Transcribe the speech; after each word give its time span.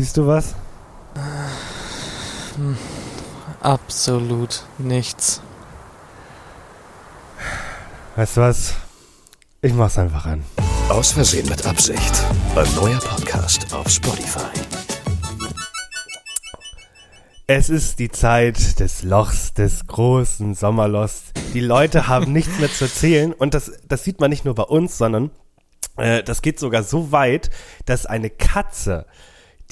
Siehst 0.00 0.16
du 0.16 0.26
was? 0.26 0.54
Absolut 3.60 4.64
nichts. 4.78 5.42
Weißt 8.16 8.38
du 8.38 8.40
was? 8.40 8.76
Ich 9.60 9.74
mach's 9.74 9.98
einfach 9.98 10.24
an. 10.24 10.42
Aus 10.88 11.12
Versehen 11.12 11.46
mit 11.50 11.66
Absicht. 11.66 12.24
Ein 12.56 12.74
neuer 12.76 12.98
Podcast 12.98 13.74
auf 13.74 13.90
Spotify. 13.90 14.48
Es 17.46 17.68
ist 17.68 17.98
die 17.98 18.10
Zeit 18.10 18.80
des 18.80 19.02
Lochs, 19.02 19.52
des 19.52 19.86
großen 19.86 20.54
Sommerlochs. 20.54 21.24
Die 21.52 21.60
Leute 21.60 22.08
haben 22.08 22.32
nichts 22.32 22.58
mehr 22.58 22.72
zu 22.72 22.84
erzählen 22.84 23.34
und 23.34 23.52
das, 23.52 23.70
das 23.86 24.02
sieht 24.04 24.18
man 24.18 24.30
nicht 24.30 24.46
nur 24.46 24.54
bei 24.54 24.62
uns, 24.62 24.96
sondern 24.96 25.30
äh, 25.98 26.22
das 26.22 26.40
geht 26.40 26.58
sogar 26.58 26.84
so 26.84 27.12
weit, 27.12 27.50
dass 27.84 28.06
eine 28.06 28.30
Katze 28.30 29.04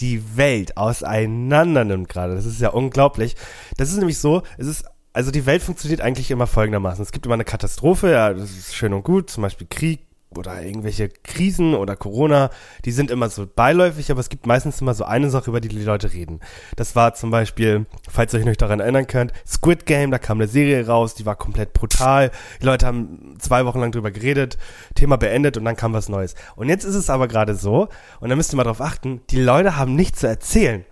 die 0.01 0.37
Welt 0.37 0.77
auseinander 0.77 1.85
nimmt 1.85 2.09
gerade. 2.09 2.35
Das 2.35 2.47
ist 2.47 2.61
ja 2.61 2.71
unglaublich. 2.71 3.37
Das 3.77 3.91
ist 3.91 3.99
nämlich 3.99 4.19
so, 4.19 4.43
es 4.57 4.67
ist 4.67 4.85
also 5.13 5.31
die 5.33 5.47
Welt 5.47 5.63
funktioniert 5.63 6.01
eigentlich 6.01 6.31
immer 6.31 6.47
folgendermaßen. 6.47 7.03
Es 7.03 7.13
gibt 7.13 7.27
immer 7.27 7.35
eine 7.35 7.45
Katastrophe, 7.45 8.13
ja, 8.13 8.33
das 8.33 8.51
ist 8.51 8.77
schön 8.77 8.93
und 8.93 9.03
gut, 9.03 9.31
zum 9.31 9.43
Beispiel 9.43 9.67
Krieg, 9.69 10.01
oder 10.39 10.63
irgendwelche 10.63 11.09
Krisen 11.09 11.75
oder 11.75 11.97
Corona, 11.97 12.51
die 12.85 12.93
sind 12.93 13.11
immer 13.11 13.29
so 13.29 13.47
beiläufig, 13.47 14.11
aber 14.11 14.21
es 14.21 14.29
gibt 14.29 14.47
meistens 14.47 14.81
immer 14.81 14.95
so 14.95 15.05
eine 15.05 15.29
Sache, 15.31 15.51
über 15.51 15.61
die 15.61 15.69
die 15.69 15.83
Leute 15.83 16.13
reden. 16.13 16.41
Das 16.77 16.97
war 16.97 17.15
zum 17.15 17.31
Beispiel, 17.31 17.87
falls 18.09 18.33
ihr 18.33 18.41
euch 18.41 18.47
noch 18.47 18.57
daran 18.57 18.81
erinnern 18.81 19.07
könnt, 19.07 19.33
Squid 19.47 19.85
Game, 19.85 20.11
da 20.11 20.19
kam 20.19 20.39
eine 20.39 20.49
Serie 20.49 20.87
raus, 20.87 21.15
die 21.15 21.27
war 21.27 21.37
komplett 21.37 21.73
brutal. 21.73 22.31
Die 22.63 22.67
Leute 22.67 22.87
haben 22.87 23.37
zwei 23.39 23.67
Wochen 23.67 23.81
lang 23.81 23.93
drüber 23.93 24.11
geredet, 24.11 24.57
Thema 24.95 25.17
beendet 25.19 25.57
und 25.57 25.65
dann 25.65 25.77
kam 25.77 25.93
was 25.93 26.09
Neues. 26.09 26.35
Und 26.57 26.69
jetzt 26.69 26.85
ist 26.85 26.95
es 26.95 27.11
aber 27.11 27.29
gerade 27.29 27.55
so, 27.55 27.89
und 28.21 28.31
da 28.31 28.37
müsst 28.37 28.55
ihr 28.55 28.57
mal 28.57 28.65
drauf 28.65 28.81
achten, 28.81 29.21
die 29.31 29.41
Leute 29.41 29.77
haben 29.77 29.95
nichts 29.95 30.21
zu 30.21 30.29
erzählen. 30.29 30.85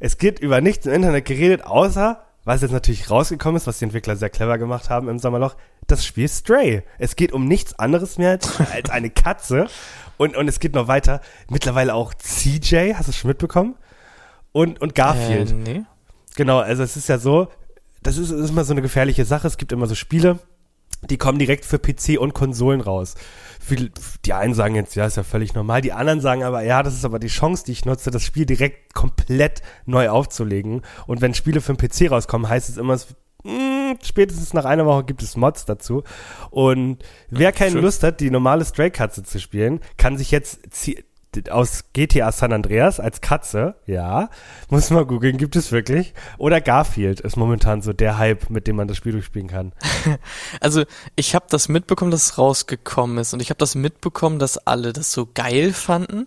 Es 0.00 0.18
geht 0.18 0.38
über 0.38 0.60
nichts 0.60 0.86
im 0.86 0.92
Internet 0.92 1.24
geredet, 1.24 1.64
außer 1.64 2.27
was 2.48 2.62
jetzt 2.62 2.70
natürlich 2.70 3.10
rausgekommen 3.10 3.58
ist, 3.58 3.66
was 3.66 3.78
die 3.78 3.84
Entwickler 3.84 4.16
sehr 4.16 4.30
clever 4.30 4.56
gemacht 4.56 4.88
haben 4.88 5.10
im 5.10 5.18
Sommerloch, 5.18 5.54
das 5.86 6.02
Spiel 6.06 6.30
Stray. 6.30 6.82
Es 6.96 7.14
geht 7.14 7.32
um 7.32 7.44
nichts 7.44 7.78
anderes 7.78 8.16
mehr 8.16 8.30
als, 8.30 8.58
als 8.72 8.88
eine 8.88 9.10
Katze. 9.10 9.66
Und, 10.16 10.34
und 10.34 10.48
es 10.48 10.58
geht 10.58 10.74
noch 10.74 10.88
weiter. 10.88 11.20
Mittlerweile 11.50 11.92
auch 11.92 12.14
CJ, 12.14 12.94
hast 12.94 13.06
du 13.06 13.10
es 13.10 13.18
schon 13.18 13.28
mitbekommen? 13.28 13.76
Und, 14.52 14.80
und 14.80 14.94
Garfield. 14.94 15.50
Äh, 15.50 15.54
nee. 15.54 15.82
Genau, 16.36 16.60
also 16.60 16.82
es 16.82 16.96
ist 16.96 17.10
ja 17.10 17.18
so, 17.18 17.48
das 18.02 18.16
ist, 18.16 18.30
ist 18.30 18.48
immer 18.48 18.64
so 18.64 18.72
eine 18.72 18.80
gefährliche 18.80 19.26
Sache. 19.26 19.46
Es 19.46 19.58
gibt 19.58 19.70
immer 19.70 19.86
so 19.86 19.94
Spiele, 19.94 20.38
die 21.02 21.18
kommen 21.18 21.38
direkt 21.38 21.64
für 21.64 21.78
PC 21.78 22.18
und 22.18 22.34
Konsolen 22.34 22.80
raus. 22.80 23.14
Die 24.24 24.32
einen 24.32 24.54
sagen 24.54 24.74
jetzt, 24.74 24.94
ja, 24.94 25.06
ist 25.06 25.16
ja 25.16 25.22
völlig 25.22 25.54
normal. 25.54 25.82
Die 25.82 25.92
anderen 25.92 26.20
sagen 26.20 26.42
aber, 26.42 26.62
ja, 26.62 26.82
das 26.82 26.94
ist 26.94 27.04
aber 27.04 27.18
die 27.18 27.28
Chance, 27.28 27.64
die 27.66 27.72
ich 27.72 27.84
nutze, 27.84 28.10
das 28.10 28.22
Spiel 28.22 28.46
direkt 28.46 28.94
komplett 28.94 29.62
neu 29.84 30.08
aufzulegen. 30.08 30.82
Und 31.06 31.20
wenn 31.20 31.34
Spiele 31.34 31.60
für 31.60 31.74
den 31.74 31.88
PC 31.88 32.10
rauskommen, 32.10 32.48
heißt 32.48 32.68
es 32.68 32.78
immer, 32.78 32.94
mh, 32.94 33.02
hm, 33.44 33.98
spätestens 34.02 34.54
nach 34.54 34.64
einer 34.64 34.86
Woche 34.86 35.04
gibt 35.04 35.22
es 35.22 35.36
Mods 35.36 35.66
dazu. 35.66 36.02
Und 36.50 36.98
wer 37.30 37.52
keine 37.52 37.72
Schön. 37.72 37.82
Lust 37.82 38.02
hat, 38.02 38.20
die 38.20 38.30
normale 38.30 38.64
Stray-Katze 38.64 39.22
zu 39.22 39.38
spielen, 39.38 39.80
kann 39.96 40.16
sich 40.16 40.30
jetzt 40.30 40.60
aus 41.50 41.84
GTA 41.92 42.32
San 42.32 42.52
Andreas 42.52 43.00
als 43.00 43.20
Katze, 43.20 43.76
ja, 43.86 44.30
muss 44.70 44.90
man 44.90 45.06
googeln, 45.06 45.36
gibt 45.36 45.56
es 45.56 45.72
wirklich. 45.72 46.14
Oder 46.38 46.60
Garfield 46.60 47.20
ist 47.20 47.36
momentan 47.36 47.82
so 47.82 47.92
der 47.92 48.18
Hype, 48.18 48.50
mit 48.50 48.66
dem 48.66 48.76
man 48.76 48.88
das 48.88 48.96
Spiel 48.96 49.12
durchspielen 49.12 49.48
kann. 49.48 49.72
Also 50.60 50.84
ich 51.16 51.34
habe 51.34 51.46
das 51.48 51.68
mitbekommen, 51.68 52.10
dass 52.10 52.24
es 52.24 52.38
rausgekommen 52.38 53.18
ist 53.18 53.32
und 53.32 53.40
ich 53.40 53.50
habe 53.50 53.58
das 53.58 53.74
mitbekommen, 53.74 54.38
dass 54.38 54.58
alle 54.58 54.92
das 54.92 55.12
so 55.12 55.28
geil 55.32 55.72
fanden 55.72 56.26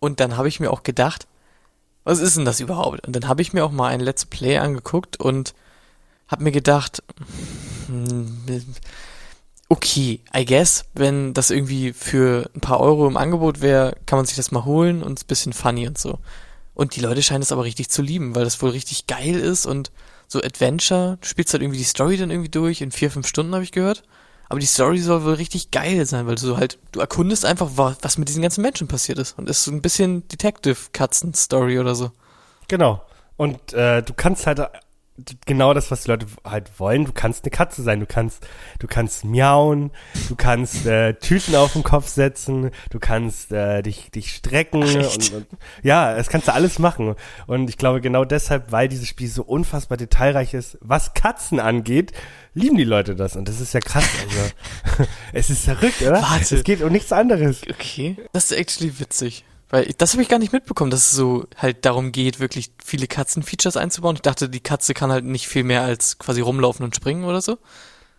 und 0.00 0.20
dann 0.20 0.36
habe 0.36 0.48
ich 0.48 0.60
mir 0.60 0.70
auch 0.70 0.82
gedacht, 0.82 1.26
was 2.04 2.20
ist 2.20 2.36
denn 2.36 2.44
das 2.44 2.60
überhaupt? 2.60 3.06
Und 3.06 3.14
dann 3.14 3.28
habe 3.28 3.42
ich 3.42 3.52
mir 3.52 3.64
auch 3.64 3.70
mal 3.70 3.88
ein 3.88 4.00
Let's 4.00 4.24
Play 4.24 4.58
angeguckt 4.58 5.18
und 5.20 5.54
habe 6.28 6.44
mir 6.44 6.52
gedacht, 6.52 7.02
hm, 7.86 8.46
okay, 9.68 10.20
I 10.34 10.44
guess, 10.44 10.84
wenn 10.94 11.34
das 11.34 11.50
irgendwie 11.50 11.92
für 11.92 12.50
ein 12.54 12.60
paar 12.60 12.80
Euro 12.80 13.06
im 13.06 13.16
Angebot 13.16 13.60
wäre, 13.60 13.96
kann 14.06 14.18
man 14.18 14.26
sich 14.26 14.36
das 14.36 14.50
mal 14.50 14.64
holen 14.64 15.02
und 15.02 15.22
ein 15.22 15.26
bisschen 15.26 15.52
funny 15.52 15.86
und 15.86 15.98
so. 15.98 16.18
Und 16.74 16.96
die 16.96 17.00
Leute 17.00 17.22
scheinen 17.22 17.42
es 17.42 17.52
aber 17.52 17.64
richtig 17.64 17.90
zu 17.90 18.02
lieben, 18.02 18.34
weil 18.34 18.44
das 18.44 18.62
wohl 18.62 18.70
richtig 18.70 19.06
geil 19.06 19.34
ist 19.34 19.66
und 19.66 19.90
so 20.26 20.40
Adventure, 20.40 21.18
du 21.20 21.26
spielst 21.26 21.52
halt 21.52 21.62
irgendwie 21.62 21.78
die 21.78 21.84
Story 21.84 22.16
dann 22.16 22.30
irgendwie 22.30 22.50
durch, 22.50 22.80
in 22.80 22.92
vier, 22.92 23.10
fünf 23.10 23.26
Stunden 23.26 23.54
habe 23.54 23.64
ich 23.64 23.72
gehört. 23.72 24.04
Aber 24.50 24.60
die 24.60 24.66
Story 24.66 24.98
soll 24.98 25.24
wohl 25.24 25.34
richtig 25.34 25.70
geil 25.70 26.06
sein, 26.06 26.26
weil 26.26 26.36
du 26.36 26.40
so 26.40 26.56
halt, 26.56 26.78
du 26.92 27.00
erkundest 27.00 27.44
einfach, 27.44 27.70
was 27.74 28.16
mit 28.16 28.28
diesen 28.28 28.42
ganzen 28.42 28.62
Menschen 28.62 28.88
passiert 28.88 29.18
ist. 29.18 29.38
Und 29.38 29.48
ist 29.48 29.64
so 29.64 29.70
ein 29.70 29.82
bisschen 29.82 30.26
Detective-Katzen-Story 30.28 31.78
oder 31.78 31.94
so. 31.94 32.12
Genau. 32.66 33.02
Und 33.36 33.72
äh, 33.74 34.02
du 34.02 34.14
kannst 34.14 34.46
halt 34.46 34.60
genau 35.46 35.74
das, 35.74 35.90
was 35.90 36.02
die 36.02 36.10
Leute 36.10 36.26
halt 36.44 36.78
wollen. 36.78 37.04
Du 37.04 37.12
kannst 37.12 37.44
eine 37.44 37.50
Katze 37.50 37.82
sein, 37.82 38.00
du 38.00 38.06
kannst, 38.06 38.46
du 38.78 38.86
kannst 38.86 39.24
miauen, 39.24 39.90
du 40.28 40.36
kannst 40.36 40.86
äh, 40.86 41.14
Tüten 41.14 41.54
auf 41.54 41.72
den 41.72 41.82
Kopf 41.82 42.08
setzen, 42.08 42.70
du 42.90 42.98
kannst 42.98 43.52
äh, 43.52 43.82
dich, 43.82 44.10
dich 44.10 44.34
strecken 44.34 44.82
und, 44.82 45.32
und 45.32 45.46
ja, 45.82 46.14
das 46.14 46.28
kannst 46.28 46.48
du 46.48 46.54
alles 46.54 46.78
machen. 46.78 47.14
Und 47.46 47.68
ich 47.68 47.78
glaube 47.78 48.00
genau 48.00 48.24
deshalb, 48.24 48.72
weil 48.72 48.88
dieses 48.88 49.08
Spiel 49.08 49.28
so 49.28 49.42
unfassbar 49.42 49.98
detailreich 49.98 50.54
ist, 50.54 50.78
was 50.80 51.14
Katzen 51.14 51.60
angeht, 51.60 52.12
lieben 52.54 52.76
die 52.76 52.84
Leute 52.84 53.14
das. 53.14 53.36
Und 53.36 53.48
das 53.48 53.60
ist 53.60 53.74
ja 53.74 53.80
krass. 53.80 54.08
Also, 54.22 55.08
es 55.32 55.50
ist 55.50 55.64
verrückt, 55.64 56.02
oder? 56.02 56.22
Warte. 56.22 56.56
Es 56.56 56.64
geht 56.64 56.82
um 56.82 56.92
nichts 56.92 57.12
anderes. 57.12 57.62
Okay. 57.68 58.16
Das 58.32 58.50
ist 58.50 58.58
actually 58.58 58.98
witzig. 58.98 59.44
Weil 59.70 59.92
das 59.98 60.12
habe 60.12 60.22
ich 60.22 60.28
gar 60.28 60.38
nicht 60.38 60.52
mitbekommen, 60.52 60.90
dass 60.90 61.00
es 61.00 61.10
so 61.10 61.46
halt 61.56 61.84
darum 61.84 62.10
geht, 62.12 62.40
wirklich 62.40 62.70
viele 62.82 63.06
Katzen-Features 63.06 63.76
einzubauen. 63.76 64.16
Ich 64.16 64.22
dachte, 64.22 64.48
die 64.48 64.60
Katze 64.60 64.94
kann 64.94 65.12
halt 65.12 65.24
nicht 65.24 65.46
viel 65.46 65.64
mehr 65.64 65.82
als 65.82 66.18
quasi 66.18 66.40
rumlaufen 66.40 66.84
und 66.84 66.96
springen 66.96 67.24
oder 67.24 67.42
so. 67.42 67.58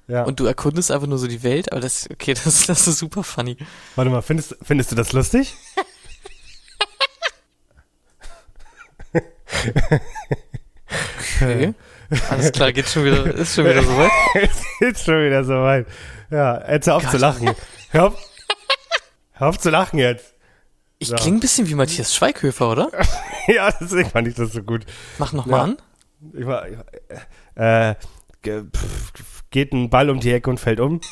Ja. 0.08 0.24
Und 0.24 0.40
du 0.40 0.46
erkundest 0.46 0.92
einfach 0.92 1.08
nur 1.08 1.18
so 1.18 1.28
die 1.28 1.44
Welt, 1.44 1.72
aber 1.72 1.82
das, 1.82 2.08
okay, 2.12 2.34
das, 2.44 2.68
das 2.68 2.88
ist 2.88 3.00
super 3.00 3.24
funny. 3.24 3.58
Warte 3.96 4.12
mal, 4.12 4.22
findest, 4.22 4.58
findest 4.62 4.92
du 4.92 4.96
das 4.96 5.12
lustig? 5.12 5.56
okay. 11.42 11.74
Alles 12.30 12.52
klar, 12.52 12.72
geht 12.72 12.88
schon 12.88 13.06
wieder, 13.06 13.26
ist 13.36 13.56
schon 13.56 13.66
wieder 13.66 13.84
soweit. 13.84 14.12
es 14.36 14.64
geht 14.80 15.00
schon 15.00 15.26
wieder 15.26 15.44
soweit. 15.44 15.88
Ja, 16.32 16.72
jetzt 16.72 16.88
hör 16.88 16.96
auf 16.96 17.04
Gott. 17.04 17.12
zu 17.12 17.18
lachen. 17.18 17.52
Hör 17.92 18.08
auf, 18.08 18.16
hör 19.34 19.48
auf 19.48 19.60
zu 19.60 19.70
lachen 19.70 20.00
jetzt. 20.00 20.34
Ich 21.00 21.10
ja. 21.10 21.16
klinge 21.16 21.38
ein 21.38 21.40
bisschen 21.40 21.68
wie 21.70 21.76
Matthias 21.76 22.14
Schweighöfer, 22.14 22.72
oder? 22.72 22.92
ja, 23.48 23.72
deswegen 23.72 24.10
fand 24.10 24.28
ich 24.28 24.36
das 24.36 24.52
so 24.52 24.62
gut. 24.62 24.86
Mach 25.18 25.32
nochmal 25.32 25.60
ja. 25.60 25.64
an. 25.64 25.78
Ich 26.34 26.46
war, 26.46 26.68
äh, 27.56 27.96
geht 29.50 29.74
ein 29.74 29.90
Ball 29.90 30.10
um 30.10 30.20
die 30.20 30.32
Ecke 30.32 30.50
und 30.50 30.60
fällt 30.60 30.82
um. 30.82 31.00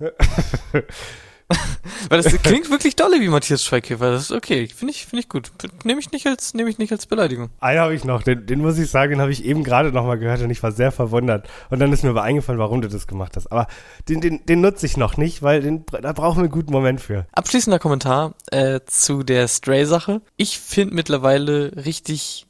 Weil 2.08 2.22
das 2.22 2.32
klingt 2.42 2.70
wirklich 2.70 2.96
dolle 2.96 3.20
wie 3.20 3.28
Matthias 3.28 3.64
Schweighöfer. 3.64 4.10
Das 4.10 4.22
ist 4.22 4.32
okay. 4.32 4.68
Finde 4.68 4.92
ich, 4.92 5.06
finde 5.06 5.20
ich 5.20 5.28
gut. 5.28 5.50
Nehme 5.84 6.00
ich 6.00 6.12
nicht 6.12 6.26
als, 6.26 6.54
nehme 6.54 6.70
ich 6.70 6.78
nicht 6.78 6.92
als 6.92 7.06
Beleidigung. 7.06 7.50
Einen 7.60 7.80
habe 7.80 7.94
ich 7.94 8.04
noch. 8.04 8.22
Den, 8.22 8.46
den 8.46 8.60
muss 8.60 8.78
ich 8.78 8.90
sagen, 8.90 9.12
den 9.12 9.20
habe 9.20 9.32
ich 9.32 9.44
eben 9.44 9.64
gerade 9.64 9.92
nochmal 9.92 10.18
gehört 10.18 10.40
und 10.42 10.50
ich 10.50 10.62
war 10.62 10.72
sehr 10.72 10.92
verwundert. 10.92 11.48
Und 11.70 11.78
dann 11.78 11.92
ist 11.92 12.02
mir 12.04 12.10
aber 12.10 12.22
eingefallen, 12.22 12.58
warum 12.58 12.80
du 12.82 12.88
das 12.88 13.06
gemacht 13.06 13.36
hast. 13.36 13.50
Aber 13.50 13.66
den, 14.08 14.20
den, 14.20 14.44
den 14.46 14.60
nutze 14.60 14.86
ich 14.86 14.96
noch 14.96 15.16
nicht, 15.16 15.42
weil 15.42 15.60
den, 15.62 15.84
da 15.86 16.12
brauchen 16.12 16.38
wir 16.38 16.44
einen 16.44 16.52
guten 16.52 16.72
Moment 16.72 17.00
für. 17.00 17.26
Abschließender 17.32 17.78
Kommentar 17.78 18.34
äh, 18.50 18.80
zu 18.86 19.22
der 19.22 19.48
Stray-Sache. 19.48 20.20
Ich 20.36 20.58
finde 20.58 20.94
mittlerweile 20.94 21.72
richtig 21.84 22.46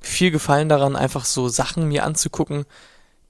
viel 0.00 0.30
Gefallen 0.30 0.68
daran, 0.68 0.96
einfach 0.96 1.24
so 1.24 1.48
Sachen 1.48 1.88
mir 1.88 2.04
anzugucken, 2.04 2.64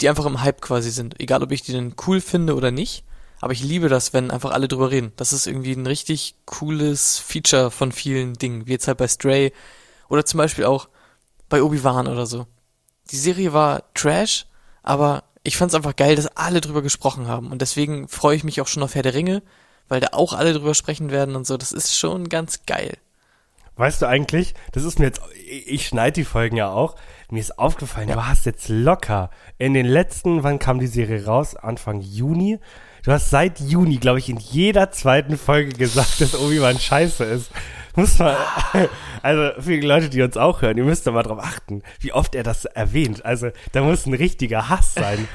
die 0.01 0.09
einfach 0.09 0.27
im 0.27 0.43
Hype 0.43 0.61
quasi 0.61 0.91
sind. 0.91 1.21
Egal, 1.21 1.43
ob 1.43 1.51
ich 1.51 1.63
die 1.63 1.73
denn 1.73 1.95
cool 2.07 2.21
finde 2.21 2.55
oder 2.55 2.71
nicht. 2.71 3.05
Aber 3.41 3.53
ich 3.53 3.63
liebe 3.63 3.89
das, 3.89 4.13
wenn 4.13 4.31
einfach 4.31 4.51
alle 4.51 4.69
drüber 4.69 4.91
reden. 4.91 5.13
Das 5.17 5.33
ist 5.33 5.47
irgendwie 5.47 5.73
ein 5.73 5.87
richtig 5.87 6.35
cooles 6.45 7.19
Feature 7.19 7.71
von 7.71 7.93
vielen 7.93 8.35
Dingen, 8.35 8.67
wie 8.67 8.73
jetzt 8.73 8.89
halt 8.89 8.99
bei 8.99 9.09
Stray 9.09 9.53
oder 10.09 10.25
zum 10.25 10.39
Beispiel 10.39 10.65
auch 10.65 10.89
bei 11.49 11.63
Obi-Wan 11.63 12.09
oder 12.09 12.27
so. 12.27 12.47
Die 13.11 13.17
Serie 13.17 13.53
war 13.53 13.85
Trash, 13.95 14.47
aber 14.83 15.25
ich 15.45 15.57
fand 15.57 15.71
es 15.71 15.75
einfach 15.75 15.97
geil, 15.97 16.17
dass 16.17 16.37
alle 16.37 16.61
drüber 16.61 16.83
gesprochen 16.83 17.29
haben. 17.29 17.51
Und 17.51 17.63
deswegen 17.63 18.09
freue 18.09 18.37
ich 18.37 18.45
mich 18.45 18.61
auch 18.61 18.67
schon 18.67 18.83
auf 18.83 18.95
Herr 18.95 19.03
der 19.03 19.15
Ringe, 19.15 19.43
weil 19.89 20.01
da 20.01 20.09
auch 20.13 20.33
alle 20.33 20.53
drüber 20.53 20.75
sprechen 20.75 21.11
werden 21.11 21.37
und 21.37 21.47
so. 21.47 21.57
Das 21.57 21.73
ist 21.73 21.97
schon 21.97 22.29
ganz 22.29 22.67
geil. 22.67 22.99
Weißt 23.77 24.03
du 24.03 24.07
eigentlich, 24.07 24.55
das 24.73 24.83
ist 24.83 24.99
mir 24.99 25.07
jetzt, 25.07 25.21
ich 25.47 25.87
schneide 25.87 26.15
die 26.15 26.25
Folgen 26.25 26.57
ja 26.57 26.69
auch, 26.69 26.97
mir 27.31 27.39
ist 27.39 27.61
aufgefallen, 27.61 28.09
ja. 28.09 28.17
du 28.17 28.27
hast 28.27 28.45
jetzt 28.45 28.69
locker 28.69 29.31
in 29.57 29.73
den 29.73 29.87
letzten, 29.87 30.43
wann 30.43 30.59
kam 30.59 30.81
die 30.81 30.89
Serie 30.89 31.25
raus? 31.25 31.55
Anfang 31.55 32.01
Juni? 32.01 32.59
Du 33.09 33.15
hast 33.15 33.31
seit 33.31 33.59
Juni, 33.61 33.97
glaube 33.97 34.19
ich, 34.19 34.29
in 34.29 34.37
jeder 34.37 34.91
zweiten 34.91 35.39
Folge 35.39 35.73
gesagt, 35.73 36.21
dass 36.21 36.39
Obi-Wan 36.39 36.79
scheiße 36.79 37.25
ist. 37.25 37.51
Muss 37.97 38.19
man, 38.19 38.37
also 39.23 39.63
für 39.63 39.81
die 39.81 39.87
Leute, 39.87 40.11
die 40.11 40.21
uns 40.21 40.37
auch 40.37 40.61
hören, 40.61 40.77
ihr 40.77 40.85
müsst 40.85 41.07
da 41.07 41.13
mal 41.13 41.23
drauf 41.23 41.39
achten, 41.43 41.83
wie 42.01 42.13
oft 42.13 42.35
er 42.35 42.43
das 42.43 42.67
erwähnt. 42.67 43.25
Also 43.25 43.49
da 43.73 43.81
muss 43.81 44.05
ein 44.05 44.13
richtiger 44.13 44.69
Hass 44.69 44.93
sein. 44.93 45.27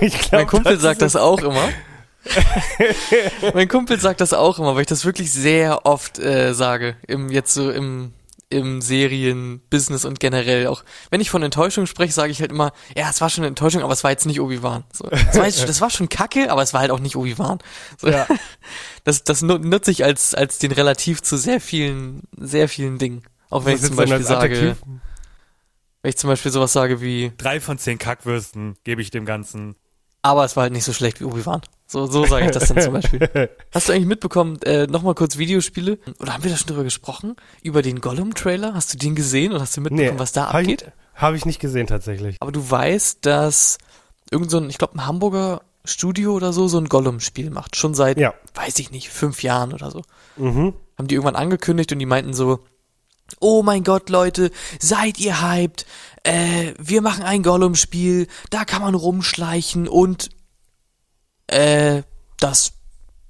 Ich 0.00 0.18
glaub, 0.18 0.32
mein 0.32 0.46
Kumpel 0.48 0.72
das 0.72 0.82
sagt 0.82 1.02
das 1.02 1.14
auch 1.14 1.40
immer. 1.40 1.68
mein 3.54 3.68
Kumpel 3.68 4.00
sagt 4.00 4.20
das 4.20 4.32
auch 4.32 4.58
immer, 4.58 4.74
weil 4.74 4.80
ich 4.80 4.88
das 4.88 5.04
wirklich 5.04 5.30
sehr 5.30 5.86
oft 5.86 6.18
äh, 6.18 6.52
sage, 6.52 6.96
im 7.06 7.28
jetzt 7.28 7.54
so 7.54 7.70
im 7.70 8.12
im 8.50 8.80
Serien-Business 8.80 10.04
und 10.06 10.20
generell 10.20 10.68
auch. 10.68 10.82
Wenn 11.10 11.20
ich 11.20 11.28
von 11.30 11.42
Enttäuschung 11.42 11.86
spreche, 11.86 12.12
sage 12.14 12.32
ich 12.32 12.40
halt 12.40 12.50
immer, 12.50 12.72
ja, 12.96 13.10
es 13.10 13.20
war 13.20 13.28
schon 13.28 13.42
eine 13.42 13.48
Enttäuschung, 13.48 13.82
aber 13.82 13.92
es 13.92 14.04
war 14.04 14.10
jetzt 14.10 14.24
nicht 14.24 14.40
Obi-Wan. 14.40 14.84
So, 14.92 15.04
das, 15.10 15.36
war 15.36 15.44
jetzt, 15.44 15.68
das 15.68 15.80
war 15.82 15.90
schon 15.90 16.08
kacke, 16.08 16.50
aber 16.50 16.62
es 16.62 16.72
war 16.72 16.80
halt 16.80 16.90
auch 16.90 17.00
nicht 17.00 17.16
Obi-Wan. 17.16 17.58
So, 17.98 18.08
Ja. 18.08 18.26
Das, 19.04 19.24
das 19.24 19.40
nu- 19.42 19.58
nutze 19.58 19.90
ich 19.90 20.04
als, 20.04 20.34
als 20.34 20.58
den 20.58 20.72
Relativ 20.72 21.22
zu 21.22 21.36
sehr 21.38 21.60
vielen, 21.60 22.22
sehr 22.36 22.68
vielen 22.68 22.98
Dingen. 22.98 23.22
Auch 23.48 23.64
wenn 23.64 23.74
Was 23.74 23.82
ich 23.82 23.86
zum 23.88 23.96
Beispiel 23.96 24.22
sage, 24.22 24.76
wenn 26.02 26.08
ich 26.10 26.16
zum 26.18 26.28
Beispiel 26.28 26.52
sowas 26.52 26.72
sage 26.74 27.00
wie, 27.00 27.32
Drei 27.38 27.60
von 27.60 27.78
zehn 27.78 27.98
Kackwürsten 27.98 28.76
gebe 28.84 29.00
ich 29.00 29.10
dem 29.10 29.24
Ganzen. 29.24 29.76
aber 30.22 30.44
es 30.44 30.56
war 30.56 30.64
halt 30.64 30.72
nicht 30.74 30.84
so 30.84 30.92
schlecht 30.92 31.20
wie 31.20 31.24
Obi-Wan. 31.24 31.62
So, 31.90 32.06
so 32.06 32.26
sage 32.26 32.44
ich 32.46 32.50
das 32.50 32.68
dann 32.68 32.82
zum 32.82 32.92
Beispiel. 32.92 33.48
Hast 33.74 33.88
du 33.88 33.92
eigentlich 33.94 34.06
mitbekommen, 34.06 34.60
äh, 34.62 34.86
nochmal 34.86 35.14
kurz 35.14 35.38
Videospiele? 35.38 35.98
Oder 36.20 36.34
haben 36.34 36.44
wir 36.44 36.50
da 36.50 36.56
schon 36.58 36.66
drüber 36.68 36.84
gesprochen? 36.84 37.34
Über 37.62 37.80
den 37.80 38.02
Gollum-Trailer? 38.02 38.74
Hast 38.74 38.92
du 38.92 38.98
den 38.98 39.14
gesehen 39.14 39.52
und 39.52 39.60
hast 39.62 39.74
du 39.76 39.80
mitbekommen, 39.80 40.18
was 40.18 40.32
da 40.32 40.48
hab 40.48 40.54
abgeht? 40.56 40.92
Habe 41.14 41.36
ich 41.38 41.46
nicht 41.46 41.60
gesehen 41.60 41.86
tatsächlich. 41.86 42.36
Aber 42.40 42.52
du 42.52 42.70
weißt, 42.70 43.24
dass 43.24 43.78
irgend 44.30 44.50
so 44.50 44.58
ein, 44.58 44.68
ich 44.68 44.76
glaube, 44.76 44.96
ein 44.96 45.06
Hamburger 45.06 45.62
Studio 45.86 46.34
oder 46.34 46.52
so, 46.52 46.68
so 46.68 46.76
ein 46.78 46.90
Gollum-Spiel 46.90 47.48
macht. 47.48 47.74
Schon 47.74 47.94
seit, 47.94 48.18
Ja. 48.18 48.34
weiß 48.54 48.78
ich 48.80 48.90
nicht, 48.90 49.08
fünf 49.08 49.42
Jahren 49.42 49.72
oder 49.72 49.90
so. 49.90 50.02
Mhm. 50.36 50.74
Haben 50.98 51.08
die 51.08 51.14
irgendwann 51.14 51.36
angekündigt 51.36 51.90
und 51.92 52.00
die 52.00 52.06
meinten 52.06 52.34
so, 52.34 52.58
oh 53.40 53.62
mein 53.62 53.82
Gott, 53.82 54.10
Leute, 54.10 54.50
seid 54.78 55.18
ihr 55.18 55.40
hyped? 55.40 55.86
Äh, 56.22 56.74
wir 56.78 57.00
machen 57.00 57.22
ein 57.24 57.42
Gollum-Spiel, 57.42 58.26
da 58.50 58.66
kann 58.66 58.82
man 58.82 58.94
rumschleichen 58.94 59.88
und 59.88 60.28
äh, 61.48 62.02
das 62.38 62.72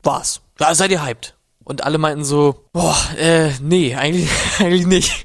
war's. 0.02 0.40
Ja, 0.60 0.74
seid 0.74 0.90
ihr 0.90 1.04
hyped? 1.04 1.36
Und 1.64 1.84
alle 1.84 1.98
meinten 1.98 2.24
so, 2.24 2.64
boah, 2.72 2.96
äh, 3.18 3.50
nee, 3.60 3.94
eigentlich, 3.94 4.30
eigentlich 4.58 4.86
nicht. 4.86 5.24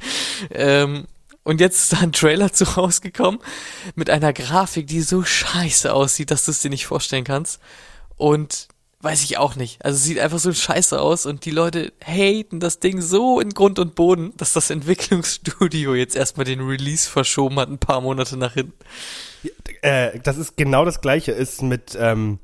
Ähm, 0.52 1.06
und 1.44 1.60
jetzt 1.60 1.80
ist 1.80 1.94
da 1.94 1.98
ein 2.00 2.14
Trailer 2.14 2.52
zu 2.54 2.64
rausgekommen 2.64 3.40
mit 3.96 4.10
einer 4.10 4.34
Grafik, 4.34 4.88
die 4.88 5.02
so 5.02 5.24
scheiße 5.24 5.94
aussieht, 5.94 6.32
dass 6.32 6.46
du 6.46 6.52
es 6.52 6.62
dir 6.62 6.70
nicht 6.70 6.86
vorstellen 6.86 7.26
kannst. 7.26 7.60
Und 8.16 8.68
weiß 9.04 9.24
ich 9.24 9.38
auch 9.38 9.56
nicht. 9.56 9.84
Also 9.84 9.98
sieht 9.98 10.18
einfach 10.20 10.40
so 10.40 10.54
scheiße 10.54 11.00
aus 11.00 11.26
und 11.26 11.44
die 11.44 11.52
Leute 11.52 11.92
haten 12.04 12.62
das 12.62 12.80
Ding 12.80 13.02
so 13.02 13.42
in 13.42 13.50
Grund 13.50 13.78
und 13.78 13.96
Boden, 13.96 14.34
dass 14.38 14.54
das 14.54 14.70
Entwicklungsstudio 14.70 15.94
jetzt 15.94 16.16
erstmal 16.16 16.46
den 16.46 16.62
Release 16.62 17.10
verschoben 17.10 17.60
hat, 17.60 17.70
ein 17.70 17.80
paar 17.80 18.00
Monate 18.00 18.38
nach 18.38 18.54
hinten. 18.54 18.74
Äh, 19.82 20.20
das 20.20 20.38
ist 20.38 20.56
genau 20.56 20.86
das 20.86 21.02
gleiche, 21.02 21.34
ist 21.34 21.62
mit 21.62 21.98
ähm, 22.00 22.40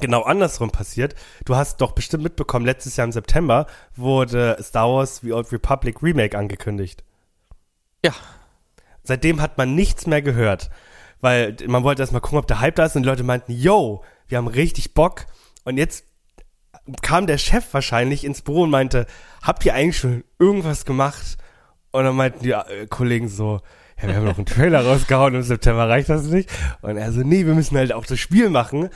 genau 0.00 0.22
andersrum 0.22 0.70
passiert. 0.70 1.14
Du 1.44 1.56
hast 1.56 1.80
doch 1.80 1.92
bestimmt 1.92 2.22
mitbekommen, 2.22 2.66
letztes 2.66 2.96
Jahr 2.96 3.04
im 3.04 3.12
September 3.12 3.66
wurde 3.94 4.56
Star 4.62 4.88
Wars 4.88 5.20
The 5.22 5.32
Old 5.32 5.52
Republic 5.52 6.02
Remake 6.02 6.36
angekündigt. 6.36 7.04
Ja, 8.04 8.14
Seitdem 9.04 9.40
hat 9.40 9.58
man 9.58 9.74
nichts 9.74 10.06
mehr 10.06 10.22
gehört, 10.22 10.70
weil 11.20 11.56
man 11.66 11.82
wollte 11.82 12.02
erst 12.02 12.12
mal 12.12 12.20
gucken, 12.20 12.38
ob 12.38 12.46
der 12.46 12.60
Hype 12.60 12.76
da 12.76 12.84
ist 12.84 12.96
und 12.96 13.02
die 13.02 13.08
Leute 13.08 13.24
meinten, 13.24 13.52
yo, 13.52 14.04
wir 14.28 14.38
haben 14.38 14.46
richtig 14.46 14.94
Bock. 14.94 15.26
Und 15.64 15.76
jetzt 15.76 16.04
kam 17.00 17.26
der 17.26 17.38
Chef 17.38 17.64
wahrscheinlich 17.72 18.24
ins 18.24 18.42
Büro 18.42 18.62
und 18.62 18.70
meinte, 18.70 19.06
habt 19.42 19.64
ihr 19.64 19.74
eigentlich 19.74 19.98
schon 19.98 20.24
irgendwas 20.38 20.84
gemacht? 20.84 21.36
Und 21.90 22.04
dann 22.04 22.16
meinten 22.16 22.42
die 22.42 22.52
äh, 22.52 22.86
Kollegen 22.88 23.28
so, 23.28 23.60
ja, 24.00 24.08
wir 24.08 24.16
haben 24.16 24.24
noch 24.24 24.36
einen 24.36 24.46
Trailer 24.46 24.84
rausgehauen, 24.84 25.34
im 25.34 25.42
September 25.42 25.88
reicht 25.88 26.08
das 26.08 26.24
nicht. 26.24 26.50
Und 26.80 26.96
er 26.96 27.12
so, 27.12 27.20
nee, 27.20 27.44
wir 27.44 27.54
müssen 27.54 27.76
halt 27.76 27.92
auch 27.92 28.06
das 28.06 28.18
Spiel 28.18 28.50
machen. 28.50 28.88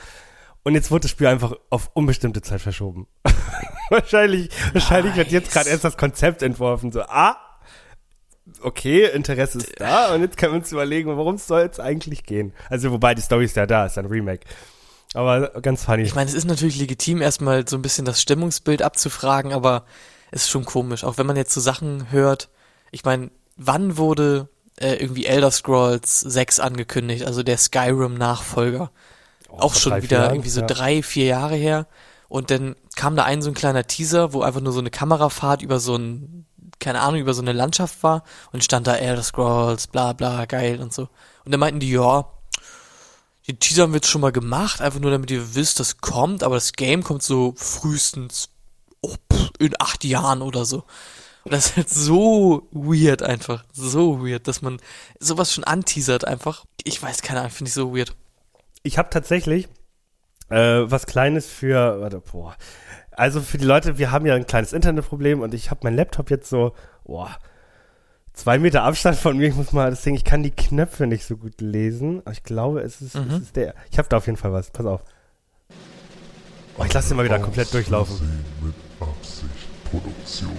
Und 0.67 0.75
jetzt 0.75 0.91
wurde 0.91 1.03
das 1.03 1.11
Spiel 1.11 1.27
einfach 1.27 1.53
auf 1.69 1.91
unbestimmte 1.93 2.41
Zeit 2.41 2.59
verschoben. 2.59 3.07
wahrscheinlich, 3.89 4.49
wahrscheinlich 4.73 5.15
wird 5.15 5.31
jetzt 5.31 5.49
gerade 5.49 5.69
erst 5.69 5.85
das 5.85 5.95
Konzept 5.95 6.41
entworfen. 6.41 6.91
So, 6.91 7.03
ah, 7.03 7.37
okay, 8.59 9.05
Interesse 9.05 9.59
ist 9.59 9.79
da 9.79 10.13
und 10.13 10.23
jetzt 10.23 10.35
können 10.35 10.51
wir 10.51 10.57
uns 10.57 10.69
überlegen, 10.73 11.15
worum 11.15 11.35
es 11.35 11.47
soll 11.47 11.61
jetzt 11.61 11.79
eigentlich 11.79 12.25
gehen. 12.25 12.51
Also 12.69 12.91
wobei 12.91 13.15
die 13.15 13.21
Story 13.21 13.45
ist 13.45 13.55
ja 13.55 13.65
da, 13.65 13.85
ist 13.85 13.97
ein 13.97 14.07
Remake. 14.07 14.45
Aber 15.13 15.51
ganz 15.61 15.85
funny. 15.85 16.03
ich 16.03 16.15
meine, 16.15 16.27
es 16.27 16.35
ist 16.35 16.43
natürlich 16.43 16.77
legitim, 16.77 17.21
erstmal 17.21 17.65
so 17.65 17.77
ein 17.77 17.81
bisschen 17.81 18.03
das 18.03 18.21
Stimmungsbild 18.21 18.81
abzufragen, 18.81 19.53
aber 19.53 19.85
es 20.31 20.41
ist 20.41 20.49
schon 20.49 20.65
komisch. 20.65 21.05
Auch 21.05 21.17
wenn 21.17 21.27
man 21.27 21.37
jetzt 21.37 21.53
so 21.53 21.61
Sachen 21.61 22.11
hört, 22.11 22.49
ich 22.91 23.05
meine, 23.05 23.31
wann 23.55 23.95
wurde 23.95 24.49
äh, 24.75 24.95
irgendwie 24.95 25.27
Elder 25.27 25.49
Scrolls 25.49 26.19
6 26.19 26.59
angekündigt, 26.59 27.25
also 27.25 27.41
der 27.41 27.57
Skyrim-Nachfolger? 27.57 28.91
Auch 29.59 29.75
schon 29.75 29.91
drei, 29.91 30.03
wieder 30.03 30.19
Jahren, 30.19 30.35
irgendwie 30.35 30.49
so 30.49 30.61
ja. 30.61 30.67
drei, 30.67 31.03
vier 31.03 31.25
Jahre 31.25 31.55
her. 31.55 31.87
Und 32.29 32.51
dann 32.51 32.75
kam 32.95 33.15
da 33.15 33.23
ein 33.23 33.41
so 33.41 33.49
ein 33.49 33.53
kleiner 33.53 33.85
Teaser, 33.85 34.33
wo 34.33 34.41
einfach 34.41 34.61
nur 34.61 34.73
so 34.73 34.79
eine 34.79 34.89
Kamerafahrt 34.89 35.61
über 35.61 35.79
so 35.79 35.95
ein, 35.95 36.45
keine 36.79 37.01
Ahnung, 37.01 37.21
über 37.21 37.33
so 37.33 37.41
eine 37.41 37.53
Landschaft 37.53 38.03
war 38.03 38.23
und 38.51 38.63
stand 38.63 38.87
da 38.87 38.95
Elder 38.95 39.23
Scrolls, 39.23 39.87
bla 39.87 40.13
bla, 40.13 40.45
geil 40.45 40.81
und 40.81 40.93
so. 40.93 41.03
Und 41.45 41.51
dann 41.51 41.59
meinten 41.59 41.79
die, 41.79 41.91
ja, 41.91 42.25
die 43.47 43.57
Teaser 43.57 43.83
haben 43.83 43.93
wir 43.93 43.97
jetzt 43.97 44.09
schon 44.09 44.21
mal 44.21 44.33
gemacht, 44.33 44.81
einfach 44.81 44.99
nur 44.99 45.11
damit 45.11 45.31
ihr 45.31 45.55
wisst, 45.55 45.79
das 45.79 45.99
kommt, 45.99 46.43
aber 46.43 46.55
das 46.55 46.73
Game 46.73 47.03
kommt 47.03 47.23
so 47.23 47.53
frühestens 47.55 48.49
oh, 49.01 49.15
pff, 49.31 49.51
in 49.59 49.73
acht 49.79 50.03
Jahren 50.03 50.41
oder 50.41 50.65
so. 50.65 50.83
Und 51.43 51.53
das 51.53 51.67
ist 51.67 51.77
halt 51.77 51.89
so 51.89 52.67
weird 52.71 53.23
einfach, 53.23 53.63
so 53.71 54.19
weird, 54.19 54.49
dass 54.49 54.61
man 54.61 54.81
sowas 55.19 55.53
schon 55.53 55.63
anteasert 55.63 56.25
einfach. 56.25 56.65
Ich 56.83 57.01
weiß 57.01 57.21
keine 57.21 57.39
Ahnung, 57.39 57.51
finde 57.51 57.69
ich 57.69 57.73
so 57.73 57.95
weird. 57.95 58.13
Ich 58.87 58.97
habe 58.97 59.09
tatsächlich 59.09 59.67
äh, 60.49 60.55
was 60.57 61.05
Kleines 61.05 61.47
für, 61.47 61.99
warte, 62.01 62.21
boah. 62.21 62.55
Also 63.11 63.41
für 63.41 63.57
die 63.57 63.65
Leute, 63.65 63.97
wir 63.97 64.11
haben 64.11 64.25
ja 64.25 64.35
ein 64.35 64.45
kleines 64.47 64.73
Internetproblem 64.73 65.41
und 65.41 65.53
ich 65.53 65.69
habe 65.71 65.81
mein 65.83 65.95
Laptop 65.95 66.29
jetzt 66.29 66.49
so, 66.49 66.73
boah, 67.03 67.35
zwei 68.33 68.59
Meter 68.59 68.83
Abstand 68.83 69.17
von 69.17 69.37
mir. 69.37 69.47
Ich 69.49 69.55
muss 69.55 69.73
mal 69.73 69.89
das 69.89 70.03
Ding, 70.03 70.15
ich 70.15 70.23
kann 70.23 70.43
die 70.43 70.51
Knöpfe 70.51 71.05
nicht 71.07 71.25
so 71.25 71.35
gut 71.35 71.59
lesen. 71.59 72.21
Aber 72.21 72.31
ich 72.31 72.43
glaube, 72.43 72.81
es 72.81 73.01
ist, 73.01 73.15
Mhm. 73.15 73.31
es 73.31 73.41
ist 73.41 73.55
der. 73.55 73.73
Ich 73.91 73.97
habe 73.97 74.07
da 74.07 74.17
auf 74.17 74.25
jeden 74.27 74.37
Fall 74.37 74.53
was. 74.53 74.71
Pass 74.71 74.85
auf. 74.85 75.01
Oh, 76.77 76.83
ich 76.85 76.93
lasse 76.93 77.09
den 77.09 77.17
mal 77.17 77.25
wieder 77.25 77.39
komplett 77.39 77.73
durchlaufen. 77.73 78.45
Mit 78.61 78.75
Absicht 79.01 79.49
Produktion. 79.89 80.51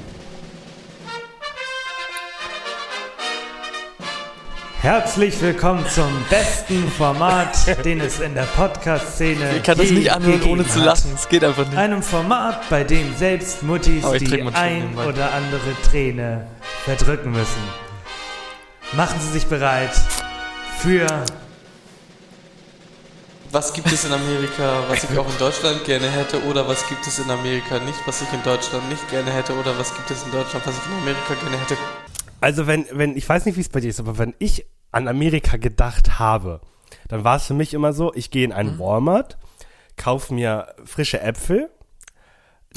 Herzlich 4.81 5.41
willkommen 5.41 5.85
zum 5.89 6.25
besten 6.31 6.89
Format, 6.89 7.57
den 7.85 8.01
es 8.01 8.21
in 8.21 8.35
der 8.35 8.45
Podcast-Szene 8.45 9.57
Ich 9.57 9.63
kann 9.65 9.77
das 9.77 9.91
nicht 9.91 10.13
anhören, 10.13 10.41
ohne 10.45 10.65
zu 10.69 10.79
lachen. 10.79 11.11
Es 11.17 11.29
geht 11.29 11.43
einfach 11.43 11.67
nicht. 11.67 11.77
Einem 11.77 12.01
Format, 12.01 12.71
bei 12.71 12.85
dem 12.85 13.13
selbst 13.17 13.65
Muttis 13.65 14.05
ich 14.13 14.31
die 14.31 14.41
ein 14.41 14.97
oder 14.97 15.33
andere 15.35 15.75
Träne 15.91 16.47
verdrücken 16.85 17.33
müssen. 17.33 17.61
Machen 18.93 19.19
Sie 19.21 19.33
sich 19.33 19.47
bereit 19.47 19.91
für 20.79 21.09
Was 23.51 23.73
gibt 23.73 23.91
es 23.91 24.05
in 24.05 24.13
Amerika, 24.13 24.85
was 24.89 25.03
ich 25.03 25.19
auch 25.19 25.29
in 25.29 25.39
Deutschland 25.39 25.85
gerne 25.87 26.09
hätte, 26.09 26.41
oder 26.45 26.69
was 26.69 26.87
gibt 26.87 27.05
es 27.05 27.19
in 27.19 27.29
Amerika 27.29 27.81
nicht, 27.81 27.99
was 28.07 28.23
ich 28.23 28.33
in 28.33 28.45
Deutschland 28.45 28.89
nicht 28.89 29.11
gerne 29.11 29.33
hätte, 29.33 29.55
oder 29.55 29.77
was 29.77 29.93
gibt 29.93 30.09
es 30.13 30.23
in 30.23 30.31
Deutschland, 30.31 30.65
was 30.65 30.75
ich 30.77 30.87
in 30.87 30.99
Amerika 31.03 31.35
gerne 31.35 31.59
hätte? 31.59 31.77
Also 32.41 32.67
wenn, 32.67 32.87
wenn, 32.93 33.17
ich 33.17 33.29
weiß 33.29 33.47
nicht, 33.47 33.57
wie 33.57 33.61
es 33.61 33.69
bei 33.69 33.81
dir 33.81 33.91
ist, 33.91 34.01
aber 34.01 34.19
wenn 34.19 34.35
ich 34.39 34.67
an 34.93 35.09
Amerika 35.09 35.57
gedacht 35.57 36.19
habe, 36.19 36.61
dann 37.09 37.25
war 37.25 37.37
es 37.37 37.47
für 37.47 37.55
mich 37.55 37.75
immer 37.75 37.93
so, 37.93 38.13
ich 38.15 38.31
gehe 38.31 38.45
in 38.45 38.53
einen 38.53 38.79
Walmart, 38.79 39.39
kaufe 39.97 40.33
mir 40.35 40.75
frische 40.85 41.21
Äpfel, 41.21 41.71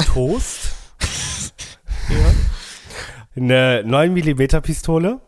Toast, 0.06 0.72
eine 3.36 3.84
9 3.86 4.14
mm 4.14 4.62
Pistole, 4.62 5.20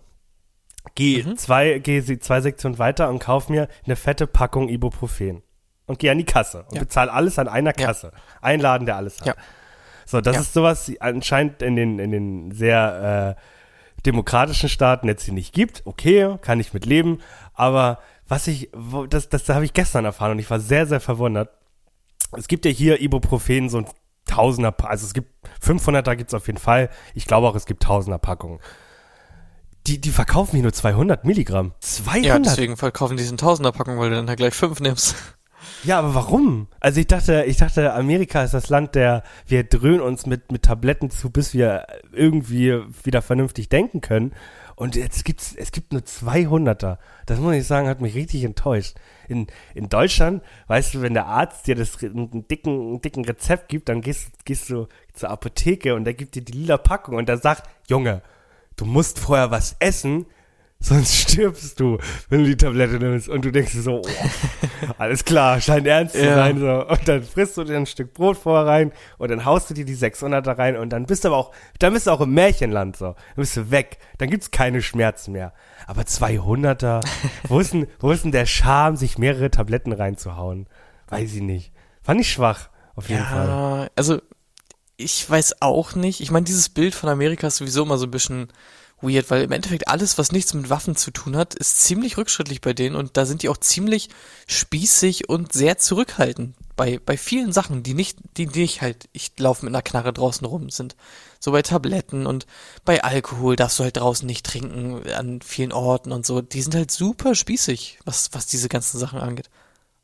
gehe 0.96 1.36
zwei, 1.36 1.80
gehe 1.80 2.02
sie 2.02 2.20
zwei 2.20 2.42
Sektionen 2.42 2.80
weiter 2.80 3.10
und 3.10 3.20
kaufe 3.20 3.52
mir 3.52 3.68
eine 3.86 3.96
fette 3.96 4.28
Packung 4.28 4.70
Ibuprofen 4.70 5.42
und 5.86 6.00
gehe 6.00 6.12
an 6.12 6.18
die 6.18 6.26
Kasse 6.26 6.64
und 6.70 6.76
Ja. 6.76 6.82
bezahle 6.82 7.12
alles 7.12 7.40
an 7.40 7.48
einer 7.48 7.78
Ja. 7.78 7.88
Kasse. 7.88 8.12
Ein 8.42 8.60
Laden, 8.60 8.86
der 8.86 8.98
alles 8.98 9.20
hat. 9.22 9.28
Ja. 9.28 9.36
So, 10.06 10.22
das 10.22 10.36
Ja. 10.36 10.42
ist 10.42 10.54
sowas 10.54 10.92
anscheinend 11.00 11.62
in 11.62 11.76
den, 11.76 12.00
in 12.00 12.12
den 12.12 12.52
sehr 12.52 13.36
äh, 13.38 13.42
demokratischen 14.06 14.70
Staaten 14.70 15.08
jetzt 15.08 15.24
hier 15.24 15.34
nicht 15.34 15.54
gibt. 15.54 15.84
Okay, 15.86 16.38
kann 16.42 16.60
ich 16.60 16.74
mit 16.74 16.86
leben. 16.86 17.20
Aber 17.54 18.00
was 18.28 18.48
ich, 18.48 18.70
wo, 18.74 19.06
das, 19.06 19.30
das 19.30 19.48
habe 19.50 19.66
ich 19.66 19.74
gestern 19.74 20.06
erfahren 20.06 20.32
und 20.32 20.40
ich 20.40 20.50
war 20.50 20.60
sehr, 20.60 20.86
sehr 20.88 21.00
verwundert. 21.00 21.50
Es 22.36 22.48
gibt 22.48 22.66
ja 22.66 22.72
hier 22.72 23.02
Ibuprofen 23.02 23.70
so 23.70 23.80
ein 23.80 23.88
Tausender, 24.26 24.74
also 24.86 25.06
es 25.06 25.14
gibt 25.14 25.30
500er 25.62 26.16
gibt's 26.16 26.34
auf 26.34 26.48
jeden 26.48 26.60
Fall. 26.60 26.90
Ich 27.14 27.28
glaube 27.28 27.48
auch, 27.48 27.56
es 27.56 27.66
gibt 27.66 27.84
Tausender 27.84 28.18
Packungen. 28.18 28.60
Die, 29.86 30.00
die 30.00 30.12
verkaufen 30.12 30.52
hier 30.56 30.64
nur 30.64 30.74
200 30.74 31.26
Milligramm. 31.26 31.74
200? 31.82 32.26
Ja, 32.26 32.40
deswegen 32.40 32.78
verkaufen 32.78 33.18
die 33.18 33.24
in 33.24 33.36
Tausender-Packung, 33.36 34.00
weil 34.00 34.10
du 34.10 34.16
dann 34.16 34.30
halt 34.30 34.38
gleich 34.38 34.54
fünf 34.54 34.80
nimmst. 34.80 35.16
Ja, 35.84 36.00
aber 36.00 36.16
warum? 36.16 36.68
Also 36.80 37.00
ich 37.00 37.08
dachte, 37.08 37.44
ich 37.46 37.58
dachte, 37.58 37.94
Amerika 37.94 38.44
ist 38.44 38.54
das 38.54 38.70
Land 38.70 38.96
der, 38.96 39.24
wir 39.48 39.64
dröhnen 39.64 40.02
uns 40.02 40.26
mit, 40.26 40.52
mit 40.52 40.64
Tabletten 40.64 41.10
zu, 41.10 41.30
bis 41.30 41.54
wir 41.54 41.86
irgendwie 42.12 42.82
wieder 43.04 43.22
vernünftig 43.22 43.70
denken 43.70 44.02
können. 44.02 44.34
Und 44.76 44.96
jetzt 44.96 45.24
gibt's, 45.24 45.54
es 45.56 45.72
gibt 45.72 45.94
nur 45.94 46.02
200er. 46.02 46.98
Das 47.26 47.40
muss 47.40 47.56
ich 47.56 47.68
sagen, 47.68 47.88
hat 47.88 48.02
mich 48.02 48.16
richtig 48.16 48.44
enttäuscht. 48.44 48.96
In, 49.28 49.48
in 49.76 49.88
Deutschland, 49.88 50.44
weißt 50.68 50.96
du, 50.96 51.02
wenn 51.02 51.14
der 51.14 51.28
Arzt 51.28 51.68
dir 51.68 51.76
das 51.76 52.02
einen 52.04 52.48
dicken, 52.48 52.72
einen 52.72 53.02
dicken 53.02 53.24
Rezept 53.26 53.70
gibt, 53.70 53.90
dann 53.90 54.02
gehst, 54.02 54.46
gehst 54.46 54.70
du 54.70 54.88
zur 55.14 55.30
Apotheke 55.30 55.96
und 55.96 56.06
der 56.06 56.14
gibt 56.14 56.36
dir 56.36 56.42
die 56.42 56.54
lila 56.54 56.78
Packung 56.78 57.16
und 57.16 57.30
der 57.30 57.38
sagt, 57.38 57.70
Junge, 57.88 58.22
du 58.76 58.86
musst 58.86 59.20
vorher 59.20 59.52
was 59.52 59.76
essen, 59.80 60.26
sonst 60.84 61.16
stirbst 61.16 61.80
du, 61.80 61.98
wenn 62.30 62.40
du 62.40 62.46
die 62.46 62.58
Tablette 62.58 63.00
nimmst. 63.00 63.30
Und 63.30 63.46
du 63.46 63.52
denkst 63.52 63.72
dir 63.72 63.82
so, 63.82 64.02
oh, 64.02 64.88
alles 64.98 65.24
klar, 65.24 65.60
scheint 65.62 65.88
ernst 65.88 66.16
zu 66.16 66.24
sein. 66.24 66.60
So. 66.60 66.86
Und 66.88 67.08
dann 67.08 67.24
frisst 67.24 67.58
du 67.58 67.64
dir 67.64 67.78
ein 67.78 67.86
Stück 67.86 68.14
Brot 68.14 68.38
vorher 68.38 68.68
rein 68.68 68.92
und 69.18 69.32
dann 69.32 69.46
haust 69.46 69.70
du 69.70 69.74
dir 69.74 69.86
die 69.86 69.96
600 69.96 70.46
da 70.46 70.52
rein 70.54 70.78
und 70.78 70.90
dann 70.90 71.06
bist 71.06 71.24
du 71.24 71.30
aber 71.30 71.38
auch, 71.38 71.52
dann 71.80 71.94
bist 71.94 72.08
du 72.08 72.12
auch 72.12 72.22
im 72.22 72.34
Märchenland 72.34 72.98
so. 72.98 73.06
Dann 73.06 73.16
bist 73.38 73.58
du 73.58 73.72
weg. 73.72 73.98
Dann 74.18 74.30
gibt's 74.30 74.52
keine 74.52 74.82
Schmerzen 74.82 75.32
mehr. 75.32 75.54
Aber 75.88 76.02
200er, 76.02 77.02
wo 77.48 77.60
ist 77.60 77.74
denn, 77.74 77.88
wo 78.00 78.12
ist 78.12 78.24
denn 78.26 78.32
der 78.32 78.46
Charme, 78.46 78.98
sich 78.98 79.18
mehrere 79.18 79.50
Tabletten 79.50 79.94
reinzuhauen? 79.94 80.68
Weiß 81.08 81.34
ich 81.34 81.42
nicht. 81.42 81.72
Fand 82.02 82.20
ich 82.20 82.32
schwach, 82.32 82.70
auf 82.96 83.10
jeden 83.10 83.24
Fall. 83.24 83.48
Ja, 83.48 83.88
also 83.96 84.22
ich 84.98 85.30
weiß 85.30 85.62
auch 85.62 85.96
nicht. 85.96 86.20
Ich 86.22 86.32
meine, 86.32 86.44
dieses 86.44 86.70
Bild 86.70 86.94
von 86.94 87.10
Amerika 87.10 87.48
ist 87.48 87.58
sowieso 87.58 87.84
immer 87.84 87.98
so 87.98 88.06
ein 88.06 88.12
bisschen 88.12 88.50
weird, 89.04 89.30
weil 89.30 89.44
im 89.44 89.52
Endeffekt 89.52 89.88
alles, 89.88 90.18
was 90.18 90.32
nichts 90.32 90.54
mit 90.54 90.70
Waffen 90.70 90.96
zu 90.96 91.12
tun 91.12 91.38
hat, 91.38 91.54
ist 91.54 91.84
ziemlich 91.84 92.18
rückschrittlich 92.18 92.62
bei 92.62 92.74
denen 92.74 92.96
und 92.96 93.18
da 93.18 93.26
sind 93.26 93.44
die 93.44 93.50
auch 93.50 93.58
ziemlich 93.58 94.10
spießig 94.48 95.30
und 95.30 95.54
sehr 95.54 95.78
zurückhaltend 95.78 96.56
bei, 96.76 97.00
bei 97.06 97.18
vielen 97.18 97.52
Sachen, 97.52 97.84
die 97.84 97.94
nicht, 97.94 98.18
die 98.38 98.48
nicht 98.48 98.82
halt, 98.82 99.08
ich 99.14 99.32
laufe 99.38 99.66
mit 99.66 99.74
einer 99.74 99.82
Knarre 99.82 100.14
draußen 100.14 100.46
rum 100.46 100.70
sind. 100.70 100.96
So 101.40 101.52
bei 101.52 101.62
Tabletten 101.62 102.26
und 102.26 102.48
bei 102.86 103.04
Alkohol 103.04 103.56
darfst 103.56 103.80
du 103.80 103.84
halt 103.84 103.98
draußen 103.98 104.26
nicht 104.26 104.46
trinken 104.46 105.04
an 105.12 105.42
vielen 105.42 105.72
Orten 105.72 106.12
und 106.12 106.26
so. 106.26 106.42
Die 106.42 106.62
sind 106.62 106.76
halt 106.76 106.90
super 106.90 107.36
spießig, 107.36 108.00
was, 108.06 108.30
was 108.34 108.48
diese 108.48 108.70
ganzen 108.70 108.98
Sachen 108.98 109.20
angeht. 109.20 109.50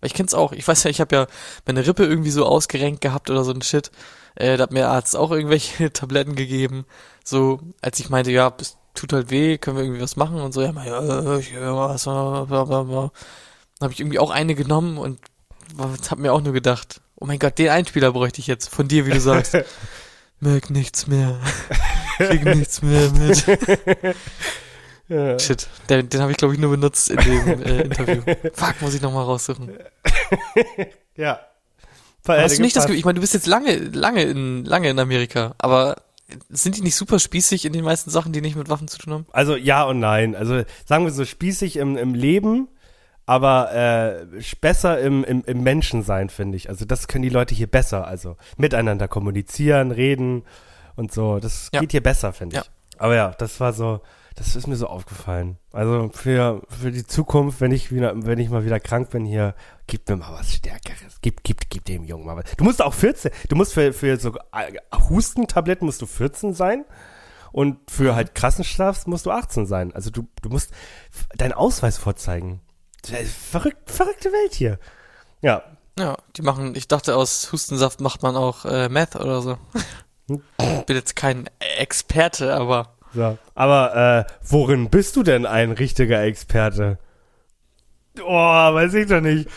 Ich 0.02 0.14
kenn's 0.14 0.34
auch. 0.34 0.52
Ich 0.52 0.68
weiß 0.68 0.84
ja, 0.84 0.90
ich 0.90 1.02
habe 1.02 1.16
ja 1.16 1.28
meine 1.66 1.86
Rippe 1.86 2.06
irgendwie 2.06 2.32
so 2.32 2.46
ausgerenkt 2.46 3.02
gehabt 3.02 3.30
oder 3.30 3.44
so 3.44 3.52
ein 3.52 3.62
Shit. 3.62 3.92
Äh, 4.36 4.58
da 4.58 4.64
hat 4.64 4.72
mir 4.72 4.80
der 4.80 4.92
Arzt 4.92 5.16
auch 5.16 5.32
irgendwelche 5.32 5.92
Tabletten 5.94 6.36
gegeben. 6.36 6.86
So, 7.24 7.60
als 7.82 8.00
ich 8.00 8.10
meinte, 8.10 8.32
ja, 8.32 8.54
es 8.60 8.78
tut 8.94 9.14
halt 9.14 9.32
weh, 9.32 9.58
können 9.58 9.78
wir 9.78 9.84
irgendwie 9.84 10.02
was 10.02 10.16
machen 10.16 10.42
und 10.42 10.54
so. 10.54 10.62
Ja, 10.62 10.72
ja, 10.72 11.38
ich, 11.38 11.52
ja 11.52 11.76
was, 11.76 12.04
bla, 12.04 12.44
bla, 12.46 12.84
bla. 12.84 13.12
Dann 13.80 13.86
habe 13.86 13.94
ich 13.94 14.00
irgendwie 14.00 14.20
auch 14.20 14.32
eine 14.32 14.56
genommen 14.56 14.98
und 14.98 15.20
habe 15.78 16.22
mir 16.22 16.34
auch 16.34 16.42
nur 16.42 16.54
gedacht, 16.54 17.02
oh 17.16 17.26
mein 17.26 17.40
Gott, 17.40 17.58
den 17.58 17.70
Einspieler 17.70 18.12
bräuchte 18.12 18.40
ich 18.40 18.48
jetzt 18.48 18.68
von 18.68 18.88
dir, 18.88 19.06
wie 19.06 19.12
du 19.12 19.20
sagst. 19.20 19.58
Merk 20.40 20.70
nichts 20.70 21.08
mehr. 21.08 21.38
Krieg 22.18 22.46
nichts 22.46 22.82
mehr 22.82 23.12
mit. 23.12 23.46
Ja. 25.10 25.40
Shit, 25.40 25.68
den, 25.90 26.08
den 26.08 26.22
habe 26.22 26.32
ich 26.32 26.38
glaube 26.38 26.54
ich 26.54 26.60
nur 26.60 26.70
benutzt 26.70 27.10
in 27.10 27.18
dem 27.18 27.64
äh, 27.64 27.82
Interview. 27.86 28.22
Fuck, 28.54 28.76
muss 28.82 28.94
ich 28.94 29.02
nochmal 29.02 29.24
raussuchen. 29.24 29.76
ja. 31.16 31.40
Hast 32.28 32.58
du 32.58 32.62
nicht 32.62 32.76
das 32.76 32.86
Gefühl, 32.86 33.00
ich 33.00 33.06
meine, 33.06 33.16
du 33.16 33.22
bist 33.22 33.34
jetzt 33.34 33.48
lange, 33.48 33.76
lange 33.76 34.22
in, 34.22 34.66
lange 34.66 34.88
in 34.88 35.00
Amerika, 35.00 35.56
aber 35.58 35.96
sind 36.50 36.78
die 36.78 36.82
nicht 36.82 36.96
super 36.96 37.20
spießig 37.20 37.66
in 37.66 37.74
den 37.74 37.84
meisten 37.84 38.10
Sachen, 38.10 38.32
die 38.34 38.42
nicht 38.42 38.56
mit 38.56 38.70
Waffen 38.70 38.88
zu 38.88 38.98
tun 38.98 39.14
haben? 39.14 39.26
Also 39.32 39.56
ja 39.56 39.84
und 39.84 40.00
nein. 40.00 40.36
Also 40.36 40.64
sagen 40.86 41.06
wir 41.06 41.12
so 41.12 41.26
spießig 41.26 41.78
im, 41.78 41.98
im 41.98 42.14
Leben, 42.14 42.68
aber 43.26 43.72
äh, 43.74 44.26
besser 44.62 45.00
im, 45.00 45.24
im, 45.24 45.44
im 45.46 45.62
Menschensein, 45.64 46.30
finde 46.30 46.58
ich. 46.58 46.70
Also 46.70 46.86
das 46.86 47.08
können 47.08 47.22
die 47.24 47.30
Leute 47.30 47.54
hier 47.56 47.68
besser. 47.68 48.08
Also 48.08 48.38
miteinander 48.58 49.08
kommunizieren, 49.08 49.92
reden 49.92 50.44
und 50.96 51.12
so. 51.12 51.40
Das 51.40 51.70
Ja. 51.74 51.80
geht 51.82 51.92
hier 51.92 52.04
besser, 52.04 52.34
finde 52.34 52.58
ich. 52.58 52.64
Ja. 52.64 52.70
Aber 52.98 53.16
ja, 53.16 53.30
das 53.38 53.60
war 53.60 53.74
so, 53.74 54.02
das 54.40 54.56
ist 54.56 54.68
mir 54.68 54.78
so 54.78 54.88
aufgefallen. 54.88 55.58
Also 55.74 56.10
für, 56.14 56.62
für 56.70 56.92
die 56.92 57.06
Zukunft, 57.06 57.60
wenn 57.60 57.74
ich 57.74 57.92
wieder, 57.92 58.14
wenn 58.16 58.40
ich 58.40 58.50
mal 58.50 58.64
wieder 58.64 58.80
krank 58.80 59.10
bin 59.10 59.26
hier, 59.26 59.54
gib 59.86 60.08
mir 60.08 60.16
mal 60.16 60.32
was 60.32 60.54
Stärkeres. 60.54 61.18
Gib, 61.22 61.44
gib, 61.44 61.70
gib 61.70 61.84
dem 61.84 62.06
Jungen 62.06 62.26
mal 62.26 62.38
was. 62.38 62.46
Du 62.56 62.64
musst 62.64 62.82
auch 62.82 62.94
14, 62.94 63.32
du 63.50 63.56
musst 63.58 63.74
für, 63.74 63.92
für 63.92 64.16
so 64.18 64.34
äh, 64.54 64.78
Hustentabletten 65.10 65.86
musst 65.86 66.02
du 66.02 66.06
14 66.06 66.54
sein. 66.54 66.86
Und 67.52 67.92
für 67.92 68.16
halt 68.16 68.34
krassen 68.34 68.64
Schlaf 68.64 69.08
musst 69.08 69.26
du 69.26 69.32
18 69.32 69.66
sein. 69.66 69.94
Also 69.94 70.10
du, 70.10 70.26
du 70.42 70.50
musst 70.50 70.72
deinen 71.36 71.54
Ausweis 71.54 71.98
vorzeigen. 71.98 72.62
Verrückt, 73.04 73.92
verrückte 73.92 74.32
Welt 74.32 74.54
hier. 74.54 74.80
Ja. 75.42 75.64
Ja, 75.98 76.16
die 76.38 76.44
machen, 76.44 76.76
ich 76.76 76.88
dachte, 76.88 77.18
aus 77.18 77.52
Hustensaft 77.52 78.00
macht 78.00 78.24
man 78.24 78.38
auch 78.38 78.64
äh, 78.64 78.88
Meth 78.88 79.18
oder 79.18 79.42
so. 79.42 79.58
Bin 80.28 80.96
jetzt 80.96 81.18
kein 81.18 81.50
Experte, 81.78 82.56
aber 82.56 82.96
So. 83.14 83.38
Aber 83.56 84.26
äh, 84.28 84.32
worin 84.44 84.90
bist 84.90 85.16
du 85.16 85.24
denn 85.24 85.46
ein 85.46 85.72
richtiger 85.72 86.22
Experte? 86.24 86.98
Oh, 88.22 88.34
weiß 88.34 88.94
ich 88.96 89.08
doch 89.08 89.22
nicht. 89.22 89.50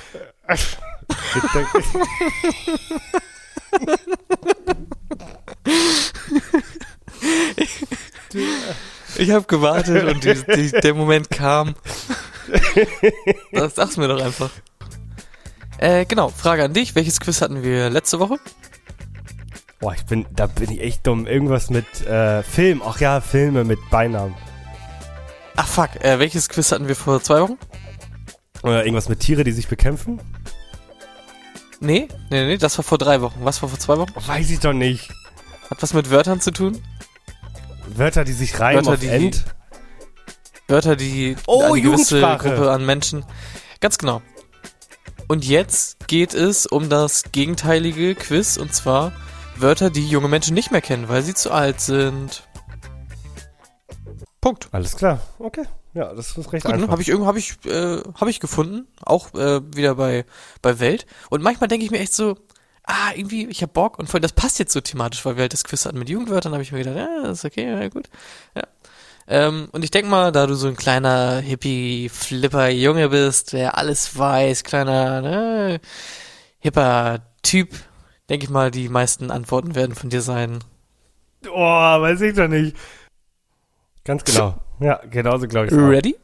ich 9.16 9.30
habe 9.30 9.47
gewartet 9.47 10.04
und 10.04 10.25
die, 10.25 10.35
die, 10.54 10.71
der 10.71 10.94
Moment 10.94 11.30
kam. 11.30 11.75
Das 13.52 13.75
sag's 13.75 13.97
mir 13.97 14.09
doch 14.09 14.23
einfach. 14.23 14.50
Äh, 15.78 16.04
genau, 16.06 16.28
Frage 16.28 16.64
an 16.64 16.73
dich. 16.73 16.94
Welches 16.94 17.21
Quiz 17.21 17.40
hatten 17.40 17.62
wir 17.62 17.90
letzte 17.90 18.21
Woche? 18.21 18.38
Boah, 19.82 19.94
ich 19.94 20.04
bin, 20.06 20.26
da 20.34 20.46
bin 20.46 20.70
ich 20.70 20.80
echt 20.80 21.04
dumm. 21.06 21.26
Irgendwas 21.26 21.68
mit 21.68 22.06
äh, 22.06 22.42
Film. 22.44 22.80
Ach 22.86 23.00
ja, 23.00 23.20
Filme 23.20 23.64
mit 23.64 23.78
Beinamen. 23.90 24.34
Ach 25.56 25.66
fuck, 25.66 25.96
äh, 26.04 26.18
welches 26.20 26.48
Quiz 26.48 26.70
hatten 26.70 26.86
wir 26.88 26.94
vor 26.96 27.20
zwei 27.22 27.40
Wochen? 27.40 27.58
Oder 28.62 28.84
irgendwas 28.84 29.08
mit 29.08 29.18
Tiere, 29.20 29.42
die 29.42 29.50
sich 29.50 29.66
bekämpfen. 29.66 30.20
Nee, 31.80 32.06
nee, 32.30 32.46
nee, 32.46 32.56
das 32.58 32.78
war 32.78 32.84
vor 32.84 32.96
drei 32.96 33.20
Wochen. 33.22 33.40
Was 33.42 33.60
war 33.60 33.68
vor 33.68 33.78
zwei 33.78 33.98
Wochen? 33.98 34.12
Weiß 34.14 34.50
ich 34.50 34.60
doch 34.60 34.72
nicht. 34.72 35.10
Hat 35.68 35.82
was 35.82 35.92
mit 35.94 36.10
Wörtern 36.10 36.40
zu 36.40 36.52
tun? 36.52 36.80
Wörter, 37.96 38.22
die 38.24 38.32
sich 38.32 38.60
reimen 38.60 38.86
Wörter, 38.86 38.94
auf 38.94 39.00
die- 39.00 39.08
End. 39.08 39.44
Wörter, 40.68 40.94
die 40.94 41.34
Oh, 41.48 41.72
eine 41.72 41.80
gewisse. 41.82 42.20
Gruppe 42.20 42.70
an 42.70 42.86
Menschen. 42.86 43.24
Ganz 43.80 43.98
genau. 43.98 44.22
Und 45.26 45.44
jetzt 45.44 46.06
geht 46.06 46.34
es 46.34 46.66
um 46.66 46.88
das 46.88 47.24
gegenteilige 47.32 48.14
Quiz 48.14 48.56
und 48.58 48.72
zwar 48.72 49.10
Wörter, 49.56 49.90
die 49.90 50.06
junge 50.06 50.28
Menschen 50.28 50.54
nicht 50.54 50.71
mehr 50.71 50.80
kennen, 50.80 51.09
weil 51.09 51.23
sie 51.23 51.35
zu 51.35 51.50
alt 51.50 51.80
sind. 51.80 52.47
Punkt. 54.40 54.68
Alles 54.73 54.97
klar. 54.97 55.21
Okay. 55.38 55.64
Ja, 55.94 56.12
das 56.14 56.37
ist 56.37 56.52
recht 56.52 56.64
Gut, 56.64 56.73
ne? 56.73 56.75
einfach. 56.75 56.92
Habe 56.92 57.02
ich 57.02 57.09
irgendwo 57.09 57.26
habe 57.26 57.38
ich 57.38 57.64
äh, 57.66 58.02
habe 58.14 58.30
ich 58.30 58.40
gefunden, 58.40 58.87
auch 59.04 59.35
äh, 59.35 59.61
wieder 59.75 59.94
bei 59.94 60.25
bei 60.62 60.80
Welt. 60.80 61.06
Und 61.30 61.42
manchmal 61.42 61.68
denke 61.68 61.85
ich 61.85 61.90
mir 61.90 62.00
echt 62.00 62.14
so, 62.14 62.37
ah 62.85 63.12
irgendwie 63.14 63.47
ich 63.47 63.62
hab 63.62 63.73
Bock 63.73 63.99
und 63.99 64.09
voll 64.09 64.21
das 64.21 64.32
passt 64.32 64.59
jetzt 64.59 64.73
so 64.73 64.80
thematisch, 64.80 65.25
weil 65.25 65.37
wir 65.37 65.42
halt 65.42 65.52
das 65.52 65.64
Quiz 65.64 65.85
hatten 65.85 65.99
mit 65.99 66.09
Jugendwörtern, 66.09 66.52
habe 66.52 66.62
ich 66.62 66.73
mir 66.73 66.78
gedacht, 66.78 66.97
ja, 66.97 67.23
das 67.23 67.38
ist 67.38 67.44
okay, 67.44 67.68
ja 67.68 67.88
gut, 67.88 68.09
ja. 68.56 68.62
Ähm, 69.28 69.68
und 69.71 69.85
ich 69.85 69.90
denk 69.92 70.09
mal, 70.09 70.32
da 70.32 70.47
du 70.47 70.54
so 70.54 70.66
ein 70.66 70.76
kleiner 70.76 71.38
Hippie 71.38 72.09
Flipper 72.09 72.68
Junge 72.68 73.09
bist, 73.09 73.52
der 73.52 73.78
alles 73.78 74.18
weiß, 74.18 74.64
kleiner 74.64 75.23
ne, 75.23 75.80
hipper 76.59 77.21
Typ, 77.42 77.71
denke 78.32 78.44
ich 78.44 78.50
mal, 78.50 78.70
die 78.70 78.88
meisten 78.88 79.30
Antworten 79.30 79.74
werden 79.74 79.94
von 79.94 80.08
dir 80.10 80.22
sein. 80.22 80.58
Oh, 81.48 81.54
weiß 81.60 82.20
ich 82.22 82.34
doch 82.34 82.48
nicht. 82.48 82.76
Ganz 84.04 84.24
genau. 84.24 84.56
Ja, 84.80 84.96
genauso 85.08 85.46
glaube 85.46 85.66
ich. 85.68 85.72
Ready? 85.74 86.16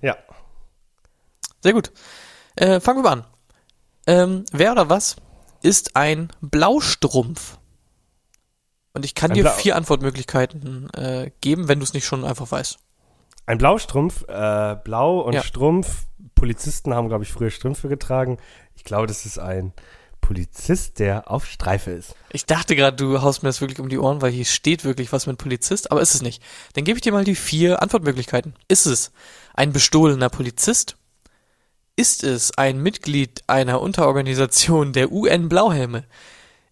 Ja. 0.00 0.16
Sehr 1.60 1.74
gut. 1.74 1.92
Äh, 2.54 2.80
fangen 2.80 3.00
wir 3.00 3.02
mal 3.02 3.12
an. 3.12 3.24
Ähm, 4.06 4.44
wer 4.52 4.72
oder 4.72 4.88
was 4.88 5.16
ist 5.60 5.96
ein 5.96 6.28
Blaustrumpf? 6.40 7.58
Und 8.94 9.04
ich 9.04 9.14
kann 9.14 9.32
Ein 9.32 9.34
dir 9.34 9.42
Blau- 9.42 9.52
vier 9.52 9.76
Antwortmöglichkeiten 9.76 10.88
äh, 10.94 11.30
geben, 11.42 11.68
wenn 11.68 11.80
du 11.80 11.82
es 11.82 11.92
nicht 11.92 12.06
schon 12.06 12.24
einfach 12.24 12.50
weißt. 12.50 12.78
Ein 13.44 13.58
Blaustrumpf, 13.58 14.22
äh, 14.28 14.76
blau 14.82 15.20
und 15.20 15.34
Ja. 15.34 15.42
Strumpf. 15.42 16.06
Polizisten 16.36 16.94
haben, 16.94 17.08
glaube 17.08 17.24
ich, 17.24 17.32
früher 17.32 17.50
Strümpfe 17.50 17.88
getragen. 17.88 18.38
Ich 18.76 18.84
glaube, 18.84 19.06
das 19.08 19.26
ist 19.26 19.38
ein 19.38 19.74
Polizist, 20.26 20.98
der 20.98 21.30
auf 21.30 21.46
Streife 21.46 21.92
ist. 21.92 22.16
Ich 22.32 22.46
dachte 22.46 22.74
gerade, 22.74 22.96
du 22.96 23.22
haust 23.22 23.44
mir 23.44 23.48
das 23.48 23.60
wirklich 23.60 23.78
um 23.78 23.88
die 23.88 23.98
Ohren, 23.98 24.22
weil 24.22 24.32
hier 24.32 24.44
steht 24.44 24.84
wirklich 24.84 25.12
was 25.12 25.28
mit 25.28 25.38
Polizist, 25.38 25.92
aber 25.92 26.00
ist 26.00 26.16
es 26.16 26.22
nicht. 26.22 26.42
Dann 26.72 26.82
gebe 26.82 26.98
ich 26.98 27.02
dir 27.02 27.12
mal 27.12 27.22
die 27.22 27.36
vier 27.36 27.80
Antwortmöglichkeiten. 27.80 28.54
Ist 28.66 28.86
es 28.86 29.12
ein 29.54 29.72
bestohlener 29.72 30.28
Polizist? 30.28 30.96
Ist 31.94 32.24
es 32.24 32.58
ein 32.58 32.82
Mitglied 32.82 33.44
einer 33.46 33.80
Unterorganisation 33.80 34.92
der 34.92 35.12
UN 35.12 35.48
Blauhelme? 35.48 36.02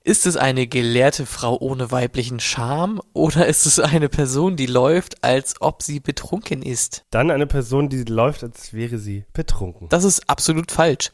Ist 0.02 0.26
es 0.26 0.36
eine 0.36 0.66
gelehrte 0.66 1.24
Frau 1.24 1.56
ohne 1.56 1.92
weiblichen 1.92 2.40
Charme? 2.40 3.00
Oder 3.12 3.46
ist 3.46 3.66
es 3.66 3.78
eine 3.78 4.08
Person, 4.08 4.56
die 4.56 4.66
läuft, 4.66 5.22
als 5.22 5.60
ob 5.60 5.80
sie 5.84 6.00
betrunken 6.00 6.60
ist? 6.60 7.04
Dann 7.10 7.30
eine 7.30 7.46
Person, 7.46 7.88
die 7.88 8.02
läuft, 8.02 8.42
als 8.42 8.72
wäre 8.72 8.98
sie 8.98 9.26
betrunken. 9.32 9.88
Das 9.90 10.02
ist 10.02 10.28
absolut 10.28 10.72
falsch. 10.72 11.12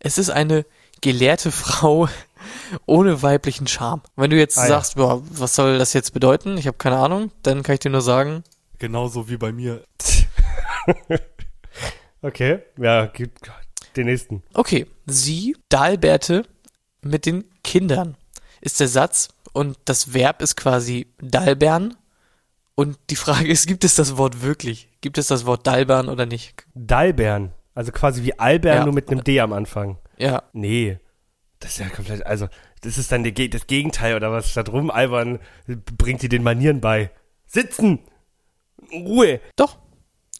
Es 0.00 0.16
ist 0.16 0.30
eine 0.30 0.64
gelehrte 1.02 1.52
Frau 1.52 2.08
ohne 2.86 3.22
weiblichen 3.22 3.66
Charme. 3.66 4.00
Wenn 4.16 4.30
du 4.30 4.36
jetzt 4.38 4.56
Ah, 4.58 4.62
ja. 4.62 4.68
sagst, 4.68 4.96
boah, 4.96 5.22
was 5.30 5.54
soll 5.54 5.76
das 5.78 5.92
jetzt 5.92 6.12
bedeuten? 6.14 6.56
Ich 6.56 6.66
habe 6.66 6.78
keine 6.78 6.96
Ahnung, 6.96 7.30
dann 7.42 7.62
kann 7.62 7.74
ich 7.74 7.80
dir 7.80 7.90
nur 7.90 8.00
sagen, 8.02 8.42
Genauso 8.78 9.28
wie 9.28 9.36
bei 9.36 9.52
mir. 9.52 9.84
Okay, 12.24 12.60
ja, 12.78 13.06
gibt 13.06 13.50
den 13.96 14.06
nächsten. 14.06 14.42
Okay, 14.54 14.86
sie 15.06 15.56
Dalberte 15.68 16.44
mit 17.02 17.26
den 17.26 17.44
Kindern 17.64 18.16
ist 18.60 18.78
der 18.78 18.86
Satz 18.88 19.28
und 19.52 19.76
das 19.86 20.14
Verb 20.14 20.40
ist 20.40 20.56
quasi 20.56 21.08
Dalbern. 21.20 21.96
Und 22.74 22.96
die 23.10 23.16
Frage 23.16 23.48
ist, 23.48 23.66
gibt 23.66 23.84
es 23.84 23.96
das 23.96 24.16
Wort 24.16 24.40
wirklich? 24.42 24.88
Gibt 25.00 25.18
es 25.18 25.26
das 25.26 25.46
Wort 25.46 25.66
Dalbern 25.66 26.08
oder 26.08 26.26
nicht? 26.26 26.64
Dalbern. 26.74 27.52
Also 27.74 27.90
quasi 27.90 28.22
wie 28.22 28.38
Albern, 28.38 28.76
Ja. 28.76 28.84
nur 28.84 28.94
mit 28.94 29.10
einem 29.10 29.24
D 29.24 29.40
am 29.40 29.52
Anfang. 29.52 29.98
Ja, 30.22 30.42
Nee. 30.52 30.98
Das 31.58 31.72
ist 31.72 31.78
ja 31.78 31.88
komplett, 31.90 32.26
also, 32.26 32.48
das 32.80 32.98
ist 32.98 33.12
dann 33.12 33.22
Ge- 33.22 33.48
das 33.48 33.66
Gegenteil 33.68 34.16
oder 34.16 34.32
was? 34.32 34.50
Statt 34.50 34.68
rum 34.70 34.90
albern 34.90 35.38
bringt 35.96 36.22
die 36.22 36.28
den 36.28 36.42
Manieren 36.42 36.80
bei. 36.80 37.10
Sitzen! 37.46 38.00
Ruhe! 38.92 39.40
doch, 39.56 39.78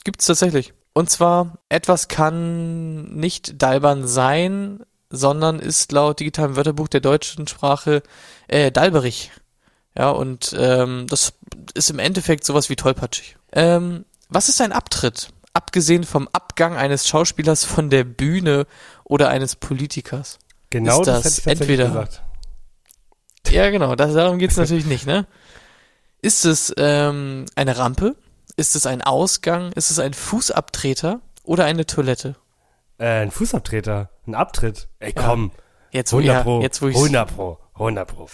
gibt's 0.04 0.26
tatsächlich. 0.26 0.72
Und 0.94 1.10
zwar, 1.10 1.58
etwas 1.68 2.08
kann 2.08 3.14
nicht 3.14 3.62
Dalbern 3.62 4.06
sein, 4.08 4.80
sondern 5.10 5.58
ist 5.60 5.92
laut 5.92 6.18
digitalem 6.20 6.56
Wörterbuch 6.56 6.88
der 6.88 7.00
deutschen 7.00 7.46
Sprache 7.46 8.02
äh, 8.48 8.72
dalberig. 8.72 9.30
Ja, 9.96 10.10
und 10.10 10.54
ähm, 10.58 11.06
das 11.08 11.34
ist 11.74 11.90
im 11.90 11.98
Endeffekt 11.98 12.44
sowas 12.44 12.68
wie 12.68 12.76
tollpatschig. 12.76 13.36
Ähm, 13.52 14.04
was 14.28 14.48
ist 14.48 14.60
ein 14.60 14.72
Abtritt? 14.72 15.28
Abgesehen 15.54 16.04
vom 16.04 16.28
Abgang 16.32 16.76
eines 16.76 17.06
Schauspielers 17.06 17.64
von 17.64 17.90
der 17.90 18.04
Bühne 18.04 18.66
oder 19.12 19.28
eines 19.28 19.57
Politikers. 19.57 20.38
Genau 20.71 21.00
Ist 21.00 21.07
das, 21.07 21.23
das 21.23 21.37
hätte 21.45 21.50
ich 21.52 21.61
entweder- 21.61 21.87
gesagt. 21.88 22.23
Ja, 23.50 23.69
genau, 23.71 23.95
das, 23.97 24.14
darum 24.14 24.38
geht's 24.38 24.57
natürlich 24.57 24.87
nicht, 24.87 25.04
ne? 25.04 25.26
Ist 26.23 26.47
es 26.47 26.73
ähm, 26.78 27.45
eine 27.54 27.76
Rampe? 27.76 28.16
Ist 28.57 28.76
es 28.76 28.87
ein 28.87 29.02
Ausgang? 29.02 29.73
Ist 29.73 29.90
es 29.90 29.99
ein 29.99 30.14
Fußabtreter 30.14 31.21
oder 31.42 31.66
eine 31.66 31.85
Toilette? 31.85 32.37
Äh, 32.97 33.21
ein 33.21 33.31
Fußabtreter, 33.31 34.09
ein 34.26 34.35
Abtritt. 34.35 34.88
Ey, 35.00 35.12
komm. 35.12 35.50
Jetzt 35.90 36.12
wo, 36.14 36.19
100 36.19 36.35
ja, 36.37 36.42
pro. 36.45 36.62
jetzt, 36.62 36.81
wo 36.81 36.88
ich 36.88 36.97
100 36.97 37.35
pro. 37.35 37.59
100 37.75 38.09
pro. 38.09 38.28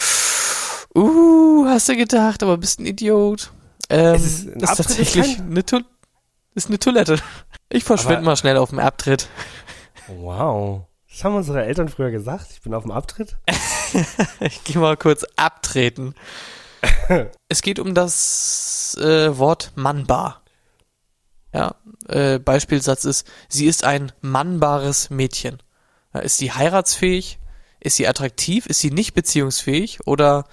Uh, 0.94 1.66
hast 1.66 1.88
du 1.88 1.97
gedacht, 1.97 2.42
aber 2.44 2.56
bist 2.58 2.78
ein 2.78 2.87
Idiot. 2.87 3.50
Ähm, 3.90 4.14
Es 4.14 4.25
ist 4.25 4.47
ein 4.47 4.61
ist 4.61 4.68
Abtritt, 4.68 4.87
tatsächlich 4.87 5.38
eine, 5.40 5.64
to 5.66 5.80
ist 6.54 6.68
eine 6.68 6.78
Toilette. 6.78 7.18
Ich 7.70 7.82
verschwinde 7.82 8.23
mal 8.23 8.37
schnell 8.37 8.58
auf 8.58 8.70
dem 8.70 8.78
Abtritt. 8.78 9.28
Wow. 10.08 10.86
Das 11.10 11.24
haben 11.24 11.36
unsere 11.36 11.64
Eltern 11.64 11.88
früher 11.88 12.10
gesagt. 12.10 12.48
Ich 12.52 12.60
bin 12.60 12.74
auf 12.74 12.82
dem 12.82 12.92
Abtritt. 12.92 13.36
Ich 14.40 14.64
gehe 14.64 14.76
mal 14.76 14.98
kurz 14.98 15.24
abtreten. 15.36 16.14
es 17.48 17.62
geht 17.62 17.78
um 17.78 17.94
das 17.94 18.98
äh, 19.00 19.38
Wort 19.38 19.72
mannbar. 19.76 20.42
Ja, 21.54 21.76
äh, 22.06 22.38
Beispielsatz 22.38 23.06
ist, 23.06 23.26
sie 23.48 23.64
ist 23.64 23.84
ein 23.84 24.12
mannbares 24.20 25.08
Mädchen. 25.08 25.62
Ja, 26.12 26.20
ist 26.20 26.36
sie 26.36 26.52
heiratsfähig? 26.52 27.38
Ist 27.80 27.96
sie 27.96 28.06
attraktiv? 28.06 28.66
Ist 28.66 28.80
sie 28.80 28.90
nicht 28.90 29.14
beziehungsfähig? 29.14 30.06
Oder 30.06 30.44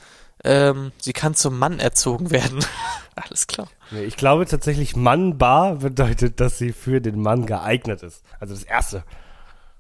ähm, 0.46 0.92
sie 1.02 1.14
kann 1.14 1.34
zum 1.34 1.60
Mann 1.60 1.80
erzogen 1.80 2.32
werden? 2.32 2.64
Alles 3.16 3.48
klar. 3.48 3.68
Nee, 3.92 4.04
ich 4.04 4.16
glaube 4.16 4.46
tatsächlich, 4.46 4.96
Mannbar 4.96 5.76
bedeutet, 5.76 6.40
dass 6.40 6.58
sie 6.58 6.72
für 6.72 7.02
den 7.02 7.22
Mann 7.22 7.46
geeignet 7.46 8.04
ist. 8.04 8.24
Also 8.40 8.54
das 8.54 8.64
Erste. 8.64 9.04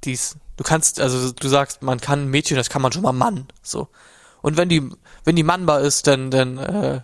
Dies, 0.05 0.37
du 0.57 0.63
kannst, 0.63 0.99
also 1.01 1.31
du 1.31 1.47
sagst, 1.47 1.81
man 1.81 1.99
kann 1.99 2.27
Mädchen, 2.29 2.57
das 2.57 2.69
kann 2.69 2.81
man 2.81 2.91
schon 2.91 3.03
mal 3.03 3.11
Mann. 3.13 3.47
So. 3.61 3.87
Und 4.41 4.57
wenn 4.57 4.69
die, 4.69 4.89
wenn 5.23 5.35
die 5.35 5.43
mannbar 5.43 5.81
ist, 5.81 6.07
dann, 6.07 6.29
dann, 6.31 6.57
äh, 6.57 7.01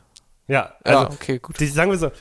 Ja, 0.47 0.73
also 0.83 0.99
ja, 1.03 1.09
okay, 1.11 1.39
gut. 1.39 1.59
die, 1.59 1.67
sagen 1.67 1.91
wir 1.91 1.97
so, 1.97 2.11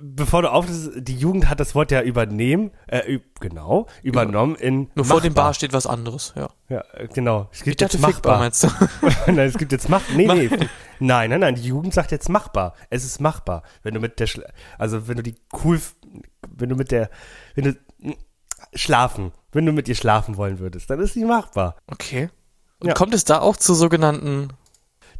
bevor 0.00 0.42
du 0.42 0.50
auftrittst, 0.50 0.90
die 0.96 1.16
Jugend 1.16 1.48
hat 1.50 1.60
das 1.60 1.74
Wort 1.74 1.90
ja 1.90 2.00
übernehmen, 2.02 2.70
äh, 2.86 3.18
genau, 3.40 3.86
übernommen 4.02 4.54
in 4.56 4.90
Nur 4.94 5.04
vor 5.04 5.20
dem 5.20 5.32
machbar. 5.32 5.44
Bar 5.46 5.54
steht 5.54 5.72
was 5.72 5.86
anderes, 5.86 6.32
ja. 6.36 6.48
Ja, 6.68 6.84
äh, 6.94 7.08
genau. 7.08 7.48
Es 7.52 7.58
Ich 7.58 7.64
gibt 7.64 7.82
dachte 7.82 7.96
jetzt 7.98 8.02
machbar. 8.02 8.38
meinst 8.38 8.62
du? 8.64 8.68
nein, 9.26 9.38
es 9.40 9.58
gibt 9.58 9.72
jetzt 9.72 9.88
mach. 9.88 10.02
Nee, 10.14 10.26
nee. 10.26 10.48
Nein, 11.00 11.30
nein, 11.30 11.40
nein. 11.40 11.54
Die 11.54 11.62
Jugend 11.62 11.94
sagt 11.94 12.10
jetzt 12.12 12.28
machbar. 12.28 12.74
Es 12.90 13.04
ist 13.04 13.20
machbar. 13.20 13.62
Wenn 13.82 13.94
du 13.94 14.00
mit 14.00 14.20
der, 14.20 14.26
Schla 14.26 14.44
also 14.78 15.08
wenn 15.08 15.16
du 15.16 15.22
die 15.22 15.34
cool, 15.64 15.80
wenn 16.48 16.68
du 16.68 16.76
mit 16.76 16.90
der, 16.90 17.10
wenn 17.54 17.64
du 17.64 18.14
schlafen, 18.74 19.32
wenn 19.52 19.66
du 19.66 19.72
mit 19.72 19.88
ihr 19.88 19.94
schlafen 19.94 20.36
wollen 20.36 20.58
würdest, 20.58 20.88
dann 20.90 21.00
ist 21.00 21.14
sie 21.14 21.24
machbar. 21.24 21.76
Okay. 21.86 22.28
Und 22.80 22.88
Ja. 22.88 22.94
kommt 22.94 23.14
es 23.14 23.24
da 23.24 23.40
auch 23.40 23.56
zu 23.56 23.74
sogenannten, 23.74 24.48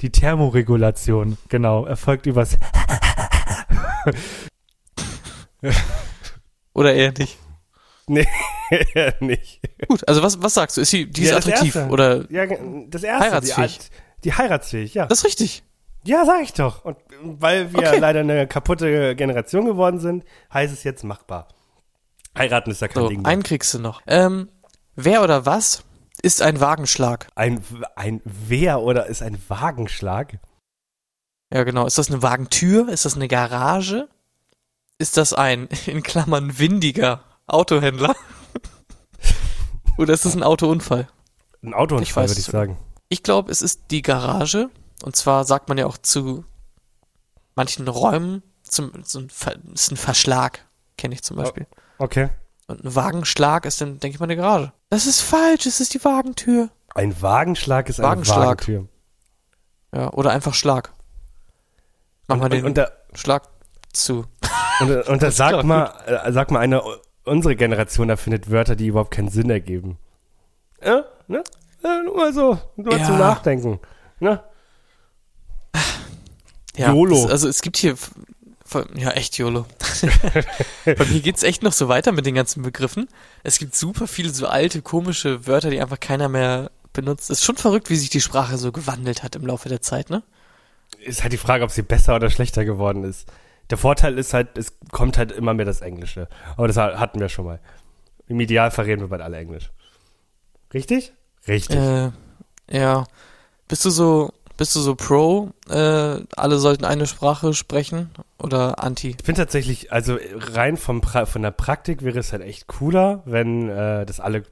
Die 0.00 0.10
Thermoregulation, 0.10 1.36
genau, 1.48 1.84
erfolgt 1.84 2.24
übers 2.26 2.56
oder 6.72 6.94
eher 6.94 7.12
nicht? 7.18 7.38
Nee, 8.06 8.26
nicht. 9.20 9.60
Gut, 9.88 10.06
also 10.08 10.22
was, 10.22 10.42
was 10.42 10.54
sagst 10.54 10.76
du? 10.76 10.80
Ist 10.80 10.90
sie, 10.90 11.06
die 11.10 11.22
ist 11.22 11.30
Ja, 11.30 11.36
das 11.36 11.46
attraktiv, 11.46 11.74
Erste. 11.76 11.92
oder? 11.92 12.24
Ja, 12.32 12.46
das 12.88 13.02
erste. 13.02 13.24
Heiratsfähig. 13.30 13.78
Die, 13.78 13.84
die 14.24 14.32
heiratsfähig, 14.34 14.94
ja. 14.94 15.06
Das 15.06 15.18
ist 15.18 15.24
richtig. 15.26 15.62
ja, 16.04 16.24
sag 16.24 16.42
ich 16.42 16.52
doch. 16.54 16.84
Und 16.84 16.96
weil 17.22 17.72
wir 17.72 17.78
Okay. 17.80 17.98
leider 17.98 18.20
eine 18.20 18.46
kaputte 18.48 19.14
Generation 19.14 19.64
geworden 19.66 20.00
sind, 20.00 20.24
heißt 20.52 20.72
es 20.72 20.82
jetzt 20.82 21.04
machbar. 21.04 21.48
Heiraten 22.36 22.70
ist 22.70 22.80
ja 22.80 22.88
kein 22.88 23.02
So, 23.02 23.08
Ding. 23.08 23.22
mehr. 23.22 23.30
einen 23.30 23.42
kriegst 23.42 23.74
du 23.74 23.78
noch. 23.78 24.02
Ähm, 24.06 24.48
wer 24.94 25.22
oder 25.22 25.46
was 25.46 25.82
ist 26.22 26.42
ein 26.42 26.60
Wagenschlag? 26.60 27.28
ein, 27.34 27.64
ein 27.96 28.20
Wer 28.24 28.80
oder 28.80 29.06
ist 29.06 29.22
ein 29.22 29.40
Wagenschlag? 29.48 30.38
Ja, 31.52 31.64
genau. 31.64 31.86
Ist 31.86 31.98
das 31.98 32.10
eine 32.10 32.22
Wagentür? 32.22 32.88
Ist 32.88 33.04
das 33.04 33.16
eine 33.16 33.26
Garage? 33.28 34.08
Ist 34.98 35.16
das 35.16 35.32
ein, 35.32 35.68
in 35.86 36.02
Klammern, 36.02 36.58
windiger 36.58 37.24
Autohändler? 37.46 38.14
Oder 39.98 40.14
ist 40.14 40.24
das 40.24 40.34
ein 40.34 40.42
Autounfall? 40.42 41.08
Ein 41.62 41.74
Autounfall, 41.74 42.02
Ich 42.02 42.16
weiß 42.16 42.30
würde 42.30 42.40
ich 42.40 42.46
sagen. 42.46 42.78
Ich 43.08 43.22
glaube, 43.22 43.50
es 43.50 43.60
ist 43.60 43.90
die 43.90 44.02
Garage. 44.02 44.70
Und 45.02 45.16
zwar 45.16 45.44
sagt 45.44 45.68
man 45.68 45.76
ja 45.78 45.86
auch 45.86 45.98
zu 45.98 46.44
manchen 47.54 47.88
Räumen, 47.88 48.42
zum, 48.62 48.92
Ver, 49.30 49.56
ist 49.74 49.90
ein 49.90 49.96
Verschlag, 49.96 50.64
kenne 50.96 51.14
ich 51.14 51.22
zum 51.22 51.36
Beispiel. 51.36 51.66
Okay. 52.00 52.30
Und 52.66 52.82
ein 52.82 52.94
Wagenschlag 52.94 53.66
ist 53.66 53.80
dann, 53.80 53.98
denke 54.00 54.14
ich 54.14 54.20
mal, 54.20 54.24
eine 54.24 54.36
Garage. 54.36 54.72
Das 54.88 55.06
ist 55.06 55.20
falsch, 55.20 55.66
es 55.66 55.80
ist 55.80 55.92
die 55.92 56.02
Wagentür. 56.02 56.70
Ein 56.94 57.20
Wagenschlag 57.20 57.88
ist 57.90 58.00
eine 58.00 58.08
Wagenschlag. 58.08 58.46
Wagentür. 58.66 58.88
Ja, 59.94 60.10
oder 60.14 60.30
einfach 60.30 60.54
Schlag. 60.54 60.92
Mach 62.26 62.36
mal 62.36 62.44
Und, 62.44 62.52
den 62.52 62.60
und, 62.60 62.66
und, 62.70 62.78
da, 62.78 62.90
Schlag 63.14 63.42
zu. 63.92 64.24
und, 64.80 64.90
und 64.90 65.06
da 65.22 65.26
Alles 65.26 65.36
sag 65.36 65.62
mal, 65.64 65.92
äh, 66.06 66.32
sag 66.32 66.50
mal 66.50 66.60
eine, 66.60 66.82
unsere 67.24 67.54
Generation 67.54 68.08
erfindet 68.08 68.50
Wörter, 68.50 68.76
die 68.76 68.86
überhaupt 68.86 69.10
keinen 69.10 69.28
Sinn 69.28 69.50
ergeben. 69.50 69.98
Ja, 70.82 71.04
ne? 71.28 71.44
Ja, 71.84 72.02
nur 72.02 72.16
mal 72.16 72.32
so, 72.32 72.58
nur 72.76 72.96
Ja. 72.96 73.04
zum 73.04 73.18
Nachdenken. 73.18 73.78
Ne? 74.20 74.42
Ja, 76.76 76.92
YOLO. 76.92 77.22
Das, 77.24 77.30
also 77.30 77.48
es 77.48 77.60
gibt 77.62 77.76
hier, 77.76 77.96
ja 78.94 79.10
echt 79.10 79.38
YOLO. 79.38 79.66
Bei 80.84 81.04
mir 81.04 81.20
geht's 81.20 81.42
echt 81.42 81.62
noch 81.62 81.72
so 81.72 81.88
weiter 81.88 82.12
mit 82.12 82.26
den 82.26 82.34
ganzen 82.34 82.62
Begriffen. 82.62 83.08
Es 83.42 83.58
gibt 83.58 83.74
super 83.74 84.06
viele 84.06 84.30
so 84.30 84.46
alte, 84.46 84.82
komische 84.82 85.46
Wörter, 85.46 85.70
die 85.70 85.80
einfach 85.80 86.00
keiner 86.00 86.28
mehr 86.28 86.70
benutzt. 86.92 87.30
Ist 87.30 87.44
schon 87.44 87.56
verrückt, 87.56 87.90
wie 87.90 87.96
sich 87.96 88.10
die 88.10 88.20
Sprache 88.20 88.58
so 88.58 88.72
gewandelt 88.72 89.22
hat 89.22 89.36
im 89.36 89.46
Laufe 89.46 89.68
der 89.68 89.80
Zeit, 89.80 90.10
ne? 90.10 90.22
Ist 90.98 91.22
halt 91.22 91.32
die 91.32 91.38
Frage, 91.38 91.64
ob 91.64 91.70
sie 91.70 91.82
besser 91.82 92.16
oder 92.16 92.30
schlechter 92.30 92.64
geworden 92.64 93.04
ist. 93.04 93.28
Der 93.70 93.78
Vorteil 93.78 94.18
ist 94.18 94.34
halt, 94.34 94.58
es 94.58 94.72
kommt 94.90 95.16
halt 95.16 95.30
immer 95.32 95.54
mehr 95.54 95.64
das 95.66 95.80
Englische. 95.80 96.28
Aber 96.56 96.66
das 96.66 96.76
hatten 96.76 97.20
wir 97.20 97.28
schon 97.28 97.44
mal. 97.44 97.60
Im 98.26 98.40
Idealfall 98.40 98.84
reden 98.84 99.00
wir 99.00 99.08
bald 99.08 99.22
alle 99.22 99.38
Englisch. 99.38 99.70
Richtig? 100.74 101.12
Richtig. 101.46 101.76
Äh, 101.76 102.10
ja. 102.70 103.06
Bist 103.68 103.84
du 103.84 103.90
so, 103.90 104.32
bist 104.60 104.76
du 104.76 104.80
so 104.80 104.94
pro, 104.94 105.52
äh, 105.70 106.18
alle 106.36 106.58
sollten 106.58 106.84
eine 106.84 107.06
Sprache 107.06 107.54
sprechen 107.54 108.10
oder 108.38 108.84
anti? 108.84 109.16
Ich 109.18 109.24
finde 109.24 109.40
tatsächlich, 109.40 109.90
also 109.90 110.18
rein 110.34 110.76
vom 110.76 111.00
pra 111.00 111.24
von 111.24 111.40
der 111.40 111.50
Praktik 111.50 112.04
wäre 112.04 112.18
es 112.18 112.32
halt 112.32 112.42
echt 112.42 112.66
cooler, 112.66 113.22
wenn 113.24 113.70
äh, 113.70 114.04
das 114.04 114.20
alle 114.20 114.42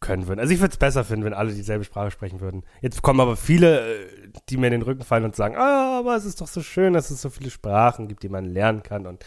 können 0.00 0.26
würden. 0.26 0.40
Also 0.40 0.52
ich 0.52 0.58
würde 0.58 0.72
es 0.72 0.76
besser 0.76 1.04
finden, 1.04 1.24
wenn 1.24 1.34
alle 1.34 1.52
dieselbe 1.52 1.84
Sprache 1.84 2.10
sprechen 2.10 2.40
würden. 2.40 2.64
Jetzt 2.80 3.02
kommen 3.02 3.20
aber 3.20 3.36
viele, 3.36 3.94
äh, 3.94 4.08
die 4.48 4.56
mir 4.56 4.66
in 4.66 4.72
den 4.72 4.82
Rücken 4.82 5.04
fallen 5.04 5.22
und 5.22 5.36
sagen, 5.36 5.54
ah, 5.56 6.00
aber 6.00 6.16
es 6.16 6.24
ist 6.24 6.40
doch 6.40 6.48
so 6.48 6.60
schön, 6.60 6.92
dass 6.92 7.12
es 7.12 7.22
so 7.22 7.30
viele 7.30 7.50
Sprachen 7.50 8.08
gibt, 8.08 8.24
die 8.24 8.28
man 8.28 8.46
lernen 8.46 8.82
kann 8.82 9.06
und 9.06 9.24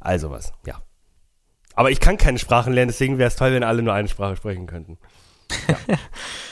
all 0.00 0.18
sowas, 0.18 0.52
ja. 0.66 0.82
Aber 1.76 1.92
ich 1.92 2.00
kann 2.00 2.16
keine 2.16 2.40
Sprachen 2.40 2.72
lernen, 2.72 2.88
deswegen 2.88 3.16
wäre 3.18 3.28
es 3.28 3.36
toll, 3.36 3.52
wenn 3.52 3.62
alle 3.62 3.82
nur 3.82 3.94
eine 3.94 4.08
Sprache 4.08 4.34
sprechen 4.34 4.66
könnten. 4.66 4.98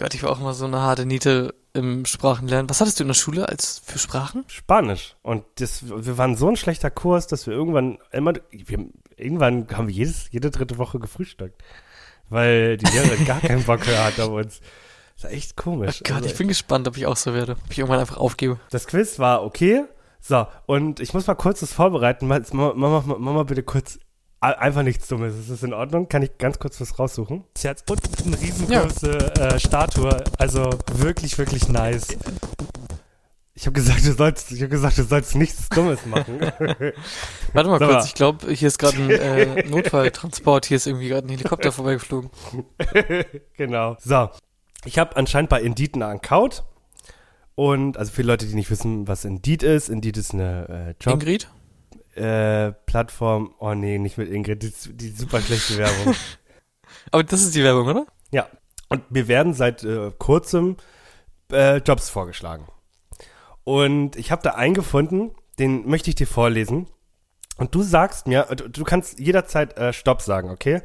Gott, 0.00 0.14
ich 0.14 0.22
war 0.22 0.30
auch 0.30 0.40
immer 0.40 0.54
so 0.54 0.64
eine 0.64 0.80
harte 0.80 1.04
Niete 1.04 1.54
im 1.74 2.06
Sprachenlernen. 2.06 2.70
Was 2.70 2.80
hattest 2.80 2.98
du 2.98 3.04
in 3.04 3.08
der 3.08 3.14
Schule 3.14 3.50
als 3.50 3.82
für 3.84 3.98
Sprachen? 3.98 4.44
Spanisch. 4.46 5.14
Und 5.20 5.44
das, 5.56 5.90
wir 5.90 6.16
waren 6.16 6.36
so 6.36 6.48
ein 6.48 6.56
schlechter 6.56 6.90
Kurs, 6.90 7.26
dass 7.26 7.46
wir 7.46 7.52
irgendwann 7.52 7.98
immer, 8.10 8.32
wir, 8.50 8.86
irgendwann 9.18 9.68
haben 9.74 9.88
wir 9.88 9.94
jedes, 9.94 10.32
jede 10.32 10.50
dritte 10.50 10.78
Woche 10.78 11.00
gefrühstückt. 11.00 11.62
Weil 12.30 12.78
die 12.78 12.86
Lehrerin 12.86 13.24
gar 13.26 13.40
keinen 13.40 13.62
Bock 13.64 13.86
mehr 13.86 14.02
hat 14.02 14.18
auf 14.20 14.30
uns. 14.30 14.60
Das 15.20 15.30
ist 15.30 15.36
echt 15.36 15.52
Oh 15.58 15.62
komisch. 15.64 15.98
Gott, 16.02 16.12
Also, 16.16 16.28
ich 16.30 16.36
bin 16.38 16.48
gespannt, 16.48 16.88
ob 16.88 16.96
ich 16.96 17.04
auch 17.04 17.18
so 17.18 17.34
werde. 17.34 17.58
Ob 17.62 17.70
ich 17.70 17.78
irgendwann 17.78 18.00
einfach 18.00 18.16
aufgebe. 18.16 18.58
das 18.70 18.86
Quiz 18.86 19.18
war 19.18 19.44
okay. 19.44 19.84
So, 20.18 20.46
und 20.64 20.98
ich 20.98 21.12
muss 21.12 21.26
mal 21.26 21.34
kurz 21.34 21.60
das 21.60 21.74
vorbereiten. 21.74 22.26
Mach, 22.26 22.40
mach 22.54 23.04
mal 23.04 23.44
bitte 23.44 23.62
kurz 23.62 23.98
einfach 24.40 24.82
nichts 24.82 25.08
Dummes. 25.08 25.36
Ist 25.36 25.50
das 25.50 25.62
in 25.62 25.72
Ordnung? 25.74 26.08
Kann 26.08 26.22
ich 26.22 26.36
ganz 26.38 26.58
kurz 26.58 26.80
was 26.80 26.98
raussuchen? 26.98 27.44
Sie 27.56 27.68
hat 27.68 27.88
und 27.90 28.00
eine 28.26 28.40
riesengroße 28.40 29.34
äh, 29.34 29.58
Statue. 29.58 30.24
Also 30.38 30.70
wirklich, 30.94 31.36
wirklich 31.38 31.68
nice. 31.68 32.16
Ich 33.54 33.66
habe 33.66 33.74
gesagt, 33.74 34.06
du 34.06 34.12
sollst, 34.14 34.52
ich 34.52 34.62
habe 34.62 34.70
gesagt, 34.70 34.96
du 34.96 35.02
sollst 35.02 35.34
nichts 35.34 35.68
Dummes 35.68 36.06
machen. 36.06 36.40
Warte 37.52 37.68
mal 37.68 37.78
Sag 37.78 37.88
kurz, 37.88 37.92
mal. 37.92 38.04
ich 38.06 38.14
glaube, 38.14 38.52
hier 38.54 38.68
ist 38.68 38.78
gerade 38.78 38.96
ein 38.96 39.10
äh, 39.10 39.68
Notfalltransport, 39.68 40.64
hier 40.64 40.78
ist 40.78 40.86
irgendwie 40.86 41.08
gerade 41.08 41.26
ein 41.26 41.30
Helikopter 41.30 41.70
vorbeigeflogen. 41.70 42.30
genau. 43.58 43.98
So, 44.00 44.30
ich 44.86 44.98
habe 44.98 45.14
anscheinend 45.16 45.50
bei 45.50 45.60
Indeed 45.60 45.94
einen 45.94 46.04
Account. 46.04 46.64
Und, 47.54 47.98
also 47.98 48.10
für 48.10 48.22
Leute, 48.22 48.46
die 48.46 48.54
nicht 48.54 48.70
wissen, 48.70 49.06
was 49.06 49.26
Indeed 49.26 49.62
ist, 49.62 49.90
Indeed 49.90 50.16
ist 50.16 50.32
eine 50.32 50.94
äh, 50.98 51.04
Job, 51.04 51.14
Ingrid? 51.20 51.50
Äh, 52.14 52.72
Plattform. 52.86 53.54
Oh 53.58 53.74
nee, 53.74 53.98
nicht 53.98 54.18
mit 54.18 54.30
Ingrid, 54.30 54.62
die, 54.62 54.96
die 54.96 55.10
super 55.10 55.40
schlechte 55.40 55.78
Werbung. 55.78 56.14
Aber 57.12 57.24
das 57.24 57.42
ist 57.42 57.54
die 57.54 57.62
Werbung, 57.62 57.86
oder? 57.88 58.06
Ja, 58.30 58.48
und 58.88 59.10
mir 59.10 59.28
werden 59.28 59.54
seit 59.54 59.84
äh, 59.84 60.10
kurzem 60.18 60.76
äh, 61.52 61.76
Jobs 61.78 62.10
vorgeschlagen. 62.10 62.66
Und 63.64 64.16
ich 64.16 64.30
habe 64.30 64.42
da 64.42 64.50
einen 64.50 64.74
gefunden, 64.74 65.32
den 65.58 65.88
möchte 65.88 66.10
ich 66.10 66.16
dir 66.16 66.26
vorlesen. 66.26 66.86
Und 67.56 67.74
du 67.74 67.82
sagst 67.82 68.26
mir, 68.26 68.44
du, 68.44 68.84
kannst 68.84 69.18
jederzeit 69.18 69.76
äh, 69.76 69.92
Stopp 69.92 70.22
sagen, 70.22 70.50
okay? 70.50 70.80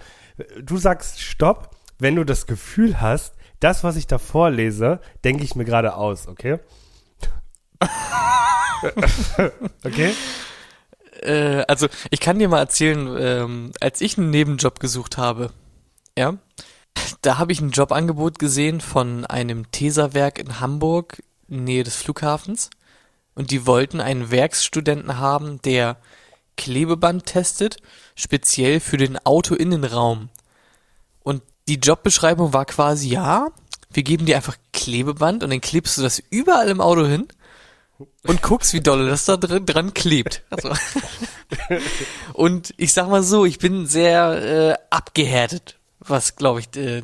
Du 0.61 0.77
sagst 0.77 1.21
Stopp, 1.21 1.71
wenn 1.99 2.15
du 2.15 2.25
das 2.25 2.47
Gefühl 2.47 2.99
hast, 2.99 3.35
das, 3.61 3.83
was 3.83 3.95
ich 3.95 4.07
da 4.07 4.17
vorlese, 4.17 4.99
denke 5.23 5.43
ich 5.43 5.55
mir 5.55 5.63
gerade 5.63 5.95
aus, 5.95 6.27
okay? 6.27 6.59
okay? 9.85 10.13
Äh, 11.21 11.63
also, 11.67 11.87
ich 12.09 12.19
kann 12.19 12.39
dir 12.39 12.49
mal 12.49 12.59
erzählen, 12.59 13.15
ähm, 13.19 13.71
als 13.79 14.01
ich 14.01 14.17
einen 14.17 14.29
Nebenjob 14.29 14.79
gesucht 14.79 15.17
habe, 15.17 15.51
ja, 16.17 16.37
da 17.21 17.37
habe 17.37 17.51
ich 17.51 17.61
ein 17.61 17.71
Jobangebot 17.71 18.39
gesehen 18.39 18.81
von 18.81 19.25
einem 19.25 19.71
Teserwerk 19.71 20.39
in 20.39 20.59
Hamburg, 20.59 21.23
Nähe 21.47 21.83
des 21.83 21.95
Flughafens. 21.95 22.69
Und 23.33 23.51
die 23.51 23.65
wollten 23.65 23.99
einen 23.99 24.31
Werkstudenten 24.31 25.19
haben, 25.19 25.61
der 25.61 25.97
Klebeband 26.55 27.25
testet, 27.25 27.77
speziell 28.15 28.79
für 28.79 28.97
den 28.97 29.17
Autoinnenraum. 29.25 30.29
Und 31.21 31.41
die 31.67 31.79
Jobbeschreibung 31.79 32.53
war 32.53 32.65
quasi, 32.65 33.09
ja, 33.09 33.49
wir 33.91 34.03
geben 34.03 34.25
dir 34.25 34.37
einfach 34.37 34.57
Klebeband 34.71 35.43
und 35.43 35.49
dann 35.49 35.61
klebst 35.61 35.97
du 35.97 36.01
das 36.01 36.21
überall 36.29 36.69
im 36.69 36.81
Auto 36.81 37.05
hin 37.05 37.27
und 38.27 38.41
guckst, 38.41 38.73
wie 38.73 38.81
dolle 38.81 39.07
das 39.07 39.25
da 39.25 39.37
drin, 39.37 39.65
dran 39.65 39.93
klebt. 39.93 40.43
Also. 40.49 40.71
Und 42.33 42.73
ich 42.77 42.93
sag 42.93 43.09
mal 43.09 43.23
so, 43.23 43.45
ich 43.45 43.59
bin 43.59 43.85
sehr 43.85 44.71
äh, 44.71 44.77
abgehärtet, 44.89 45.79
was 45.99 46.35
glaube 46.35 46.59
ich, 46.59 46.75
äh, 46.75 47.03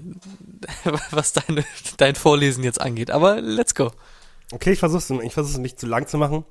was 1.11 1.33
deine, 1.33 1.63
dein 1.97 2.15
Vorlesen 2.15 2.63
jetzt 2.63 2.81
angeht. 2.81 3.11
Aber 3.11 3.41
let's 3.41 3.75
go. 3.75 3.91
Okay, 4.51 4.73
ich 4.73 4.79
versuch's, 4.79 5.09
ich 5.09 5.57
nicht 5.57 5.79
zu 5.79 5.87
lang 5.87 6.07
zu 6.07 6.17
machen. 6.17 6.45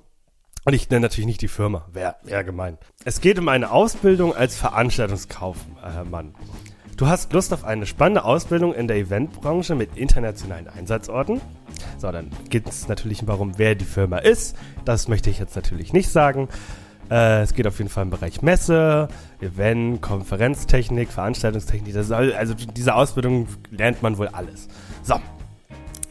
Und 0.64 0.74
ich 0.74 0.90
nenne 0.90 1.00
natürlich 1.00 1.26
nicht 1.26 1.40
die 1.40 1.48
Firma. 1.48 1.88
Wäre 1.92 2.16
wär 2.22 2.44
gemein. 2.44 2.79
Es 3.05 3.20
geht 3.20 3.38
um 3.38 3.48
eine 3.48 3.70
Ausbildung 3.70 4.35
als 4.35 4.57
Veranstaltungskaufmann. 4.57 6.35
Du 6.96 7.07
hast 7.07 7.33
Lust 7.33 7.53
auf 7.53 7.64
eine 7.64 7.87
spannende 7.87 8.24
Ausbildung 8.24 8.74
in 8.74 8.88
der 8.88 8.96
Eventbranche 8.96 9.74
mit 9.74 9.96
internationalen 9.96 10.68
Einsatzorten? 10.68 11.40
So, 11.98 12.12
dann 12.12 12.31
geht 12.50 12.68
es 12.68 12.88
natürlich 12.88 13.24
darum, 13.24 13.55
wer 13.57 13.74
die 13.74 13.85
Firma 13.85 14.18
ist. 14.18 14.57
Das 14.85 15.09
möchte 15.09 15.31
ich 15.31 15.38
jetzt 15.38 15.57
natürlich 15.57 15.92
nicht 15.92 16.11
sagen. 16.11 16.48
Äh, 17.11 17.42
es 17.42 17.55
geht 17.55 17.66
auf 17.66 17.79
jeden 17.79 17.90
Fall 17.90 18.05
im 18.05 18.11
Bereich 18.11 18.42
Messe, 18.42 19.09
Event, 19.40 20.03
Konferenztechnik, 20.03 21.11
Veranstaltungstechnik. 21.11 21.94
Soll, 22.05 22.35
also 22.35 22.55
diese 22.55 22.94
Ausbildung 22.94 23.48
lernt 23.70 24.03
man 24.03 24.18
wohl 24.18 24.29
alles. 24.29 24.68
So, 25.03 25.14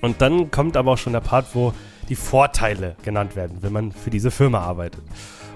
und 0.02 0.22
dann 0.22 0.52
kommt 0.52 0.78
aber 0.78 0.92
auch 0.92 0.98
schon 0.98 1.14
der 1.14 1.20
Part, 1.20 1.48
wo 1.54 1.74
die 2.08 2.16
Vorteile 2.16 2.96
genannt 3.04 3.36
werden, 3.36 3.58
wenn 3.62 3.74
man 3.74 3.92
für 3.92 4.10
diese 4.10 4.32
Firma 4.32 4.60
arbeitet. 4.60 5.04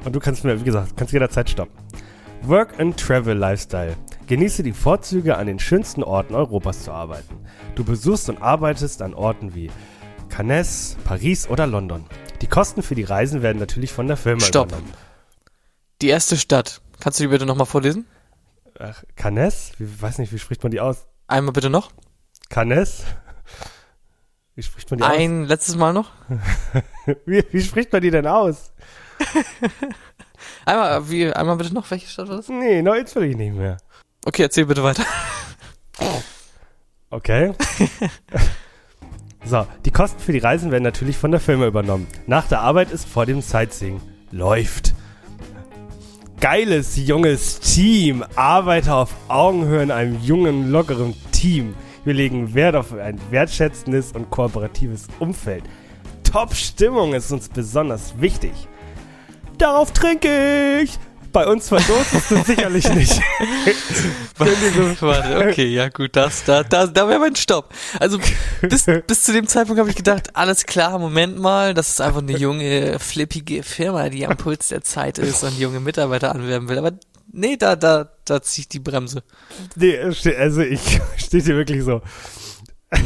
Und 0.05 0.15
du 0.15 0.19
kannst 0.19 0.43
mir, 0.43 0.59
wie 0.59 0.65
gesagt, 0.65 0.95
kannst 0.97 1.13
jederzeit 1.13 1.49
stoppen. 1.49 1.73
Work 2.43 2.79
and 2.79 2.97
Travel 2.97 3.35
Lifestyle. 3.37 3.95
Genieße 4.27 4.63
die 4.63 4.71
Vorzüge, 4.71 5.37
an 5.37 5.47
den 5.47 5.59
schönsten 5.59 6.03
Orten 6.03 6.33
Europas 6.33 6.83
zu 6.83 6.91
arbeiten. 6.91 7.45
Du 7.75 7.83
besuchst 7.83 8.29
und 8.29 8.41
arbeitest 8.41 9.01
an 9.01 9.13
Orten 9.13 9.53
wie 9.53 9.69
Cannes, 10.29 10.97
Paris 11.03 11.47
oder 11.47 11.67
London. 11.67 12.05
Die 12.41 12.47
Kosten 12.47 12.83
für 12.83 12.95
die 12.95 13.03
Reisen 13.03 13.41
werden 13.41 13.59
natürlich 13.59 13.91
von 13.91 14.07
der 14.07 14.17
Firma 14.17 14.41
Stopp. 14.41 14.69
übernommen. 14.69 14.93
Die 16.01 16.07
erste 16.07 16.37
Stadt. 16.37 16.81
Kannst 16.99 17.19
du 17.19 17.23
die 17.23 17.27
bitte 17.29 17.45
nochmal 17.45 17.65
vorlesen? 17.65 18.07
Ach, 18.79 19.03
Cannes? 19.15 19.73
Wie, 19.77 20.01
weiß 20.01 20.19
nicht, 20.19 20.31
wie 20.33 20.39
spricht 20.39 20.63
man 20.63 20.71
die 20.71 20.79
aus? 20.79 21.05
Einmal 21.27 21.53
bitte 21.53 21.69
noch. 21.69 21.91
Cannes? 22.49 23.03
Wie 24.55 24.63
spricht 24.63 24.89
man 24.89 24.99
die 24.99 25.03
aus? 25.03 25.11
Ein 25.11 25.45
letztes 25.45 25.75
Mal 25.75 25.93
noch. 25.93 26.11
Wie, 27.25 27.43
wie 27.51 27.61
spricht 27.61 27.91
man 27.91 28.01
die 28.01 28.11
denn 28.11 28.27
aus? 28.27 28.71
Einmal, 30.65 31.09
wie, 31.09 31.31
einmal 31.33 31.57
bitte 31.57 31.73
noch. 31.73 31.89
Welche 31.91 32.07
Stadt 32.07 32.29
war 32.29 32.37
das? 32.37 32.49
Nee, 32.49 32.81
no, 32.81 32.95
jetzt 32.95 33.15
will 33.15 33.23
ich 33.23 33.35
nicht 33.35 33.53
mehr. 33.53 33.77
Okay, 34.25 34.43
erzähl 34.43 34.65
bitte 34.65 34.83
weiter. 34.83 35.03
Okay. 37.09 37.53
so, 39.45 39.67
die 39.85 39.91
Kosten 39.91 40.19
für 40.19 40.31
die 40.31 40.39
Reisen 40.39 40.71
werden 40.71 40.83
natürlich 40.83 41.17
von 41.17 41.31
der 41.31 41.39
Firma 41.39 41.67
übernommen. 41.67 42.07
Nach 42.25 42.47
der 42.47 42.61
Arbeit 42.61 42.91
ist 42.91 43.07
vor 43.07 43.25
dem 43.25 43.41
Sightseeing. 43.41 44.01
Läuft. 44.31 44.93
Geiles, 46.39 46.95
junges 46.97 47.59
Team. 47.59 48.23
Arbeite 48.35 48.95
auf 48.95 49.13
Augenhöhe 49.27 49.83
in 49.83 49.91
einem 49.91 50.19
jungen, 50.21 50.71
lockeren 50.71 51.13
Team. 51.31 51.75
Wir 52.03 52.13
legen 52.13 52.53
Wert 52.53 52.75
auf 52.75 52.93
ein 52.93 53.19
wertschätzendes 53.29 54.13
und 54.13 54.29
kooperatives 54.29 55.07
Umfeld. 55.19 55.63
Top-Stimmung 56.23 57.13
ist 57.13 57.31
uns 57.31 57.47
besonders 57.47 58.19
wichtig. 58.19 58.51
Darauf 59.57 59.91
trinke 59.91 60.79
ich. 60.81 60.97
Bei 61.33 61.47
uns 61.47 61.67
verdurstest 61.67 62.29
du 62.29 62.43
sicherlich 62.43 62.87
nicht. 62.93 63.19
Warte, 64.37 65.47
okay, 65.47 65.65
ja 65.65 65.89
gut, 65.89 66.15
das, 66.15 66.43
da, 66.43 66.61
da, 66.63 66.85
da 66.85 67.09
wäre 67.09 67.19
mein 67.19 67.35
Stopp. 67.35 67.73
Also 67.99 68.19
bis, 68.61 68.85
bis 69.07 69.23
zu 69.23 69.33
dem 69.33 69.47
Zeitpunkt 69.47 69.79
habe 69.79 69.89
ich 69.89 69.95
gedacht, 69.95 70.35
alles 70.35 70.67
klar, 70.67 70.99
Moment 70.99 71.39
mal, 71.39 71.73
das 71.73 71.89
ist 71.89 72.01
einfach 72.01 72.21
eine 72.21 72.37
junge, 72.37 72.99
flippige 72.99 73.63
Firma, 73.63 74.09
die 74.09 74.27
am 74.27 74.37
Puls 74.37 74.67
der 74.67 74.83
Zeit 74.83 75.17
ist 75.17 75.43
und 75.43 75.57
junge 75.57 75.79
Mitarbeiter 75.79 76.35
anwerben 76.35 76.69
will. 76.69 76.77
Aber 76.77 76.91
nee, 77.31 77.57
da, 77.57 77.75
da, 77.75 78.11
da 78.25 78.41
zieht 78.43 78.71
die 78.73 78.79
Bremse. 78.79 79.23
Nee, 79.75 79.97
also 79.97 80.61
ich 80.61 81.01
steht 81.17 81.45
hier 81.45 81.55
wirklich 81.55 81.83
so. 81.83 82.01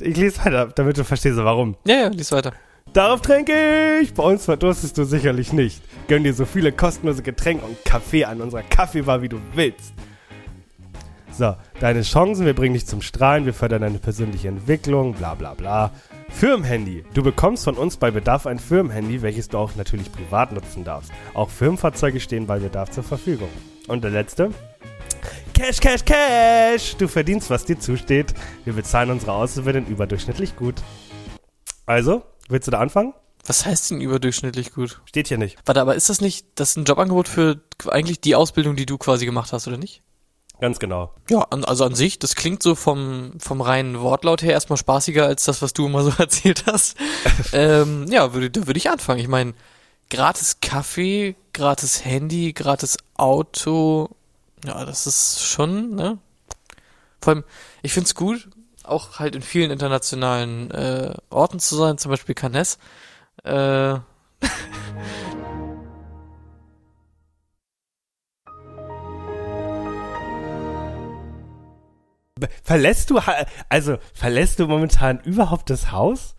ich 0.00 0.16
lese 0.18 0.44
weiter, 0.44 0.66
damit 0.74 0.98
du 0.98 1.04
verstehst, 1.04 1.38
warum. 1.38 1.78
Ja, 1.86 1.94
ja, 1.94 2.08
lies 2.08 2.30
weiter. 2.30 2.52
Darauf 2.92 3.20
trinke 3.20 4.00
ich! 4.00 4.14
Bei 4.14 4.22
uns 4.22 4.44
verdurstest 4.46 4.96
du 4.96 5.04
sicherlich 5.04 5.52
nicht. 5.52 5.82
Gönn 6.08 6.24
dir 6.24 6.34
so 6.34 6.44
viele 6.44 6.72
kostenlose 6.72 7.22
Getränke 7.22 7.64
und 7.64 7.84
Kaffee 7.84 8.24
an 8.24 8.40
unserer 8.40 8.62
Kaffeebar, 8.62 9.22
wie 9.22 9.28
du 9.28 9.38
willst. 9.54 9.92
So, 11.30 11.54
deine 11.78 12.02
Chancen, 12.02 12.46
wir 12.46 12.54
bringen 12.54 12.74
dich 12.74 12.86
zum 12.86 13.00
Strahlen, 13.00 13.46
wir 13.46 13.54
fördern 13.54 13.82
deine 13.82 13.98
persönliche 13.98 14.48
Entwicklung, 14.48 15.14
bla 15.14 15.34
bla 15.34 15.54
bla. 15.54 15.92
Firmenhandy. 16.30 17.04
Du 17.14 17.22
bekommst 17.22 17.64
von 17.64 17.76
uns 17.76 17.96
bei 17.96 18.10
Bedarf 18.10 18.46
ein 18.46 18.58
Firmenhandy, 18.58 19.22
welches 19.22 19.48
du 19.48 19.58
auch 19.58 19.76
natürlich 19.76 20.10
privat 20.10 20.52
nutzen 20.52 20.82
darfst. 20.82 21.12
Auch 21.34 21.50
Firmenfahrzeuge 21.50 22.18
stehen 22.20 22.46
bei 22.46 22.58
Bedarf 22.58 22.90
zur 22.90 23.04
Verfügung. 23.04 23.50
Und 23.86 24.02
der 24.02 24.10
letzte. 24.10 24.50
Cash, 25.54 25.80
Cash, 25.80 26.04
Cash! 26.04 26.96
Du 26.96 27.06
verdienst, 27.06 27.50
was 27.50 27.64
dir 27.64 27.78
zusteht. 27.78 28.34
Wir 28.64 28.72
bezahlen 28.72 29.10
unsere 29.10 29.32
Auszubildenden 29.32 29.92
überdurchschnittlich 29.92 30.56
gut. 30.56 30.76
Also, 31.86 32.22
willst 32.48 32.66
du 32.66 32.70
da 32.70 32.78
anfangen? 32.78 33.14
Was 33.46 33.64
heißt 33.64 33.90
denn 33.90 34.00
überdurchschnittlich 34.00 34.72
gut? 34.72 35.00
Steht 35.06 35.28
hier 35.28 35.38
nicht. 35.38 35.58
Warte, 35.64 35.80
aber 35.80 35.94
ist 35.94 36.10
das 36.10 36.20
nicht, 36.20 36.46
das 36.56 36.70
ist 36.70 36.76
ein 36.76 36.84
Jobangebot 36.84 37.28
für 37.28 37.60
eigentlich 37.86 38.20
die 38.20 38.34
Ausbildung, 38.34 38.76
die 38.76 38.86
du 38.86 38.98
quasi 38.98 39.24
gemacht 39.24 39.52
hast, 39.52 39.66
oder 39.68 39.78
nicht? 39.78 40.02
Ganz 40.60 40.80
genau. 40.80 41.14
Ja, 41.30 41.42
an, 41.50 41.64
also 41.64 41.84
an 41.84 41.94
sich, 41.94 42.18
das 42.18 42.34
klingt 42.34 42.62
so 42.62 42.74
vom, 42.74 43.34
vom 43.38 43.60
reinen 43.60 44.00
Wortlaut 44.00 44.42
her 44.42 44.52
erstmal 44.52 44.76
spaßiger 44.76 45.24
als 45.24 45.44
das, 45.44 45.62
was 45.62 45.72
du 45.72 45.86
immer 45.86 46.02
so 46.02 46.10
erzählt 46.18 46.64
hast. 46.66 46.96
ähm, 47.52 48.06
ja, 48.08 48.34
würde, 48.34 48.50
da 48.50 48.66
würde 48.66 48.78
ich 48.78 48.90
anfangen. 48.90 49.20
Ich 49.20 49.28
meine, 49.28 49.54
gratis 50.10 50.58
Kaffee, 50.60 51.36
gratis 51.52 52.04
Handy, 52.04 52.52
gratis 52.52 52.96
Auto, 53.16 54.10
ja, 54.64 54.84
das 54.84 55.06
ist 55.06 55.44
schon, 55.44 55.94
ne? 55.94 56.18
Vor 57.20 57.34
allem, 57.34 57.44
ich 57.82 57.92
find's 57.92 58.14
gut, 58.14 58.48
auch 58.88 59.18
halt 59.18 59.34
in 59.36 59.42
vielen 59.42 59.70
internationalen 59.70 60.70
äh, 60.70 61.14
Orten 61.30 61.60
zu 61.60 61.76
sein, 61.76 61.98
zum 61.98 62.10
Beispiel 62.10 62.34
Cannes. 62.34 62.78
Äh, 63.44 63.96
Verlässt 72.62 73.10
du, 73.10 73.20
also, 73.68 73.98
verlässt 74.14 74.60
du 74.60 74.66
momentan 74.66 75.20
überhaupt 75.20 75.70
das 75.70 75.90
Haus? 75.90 76.36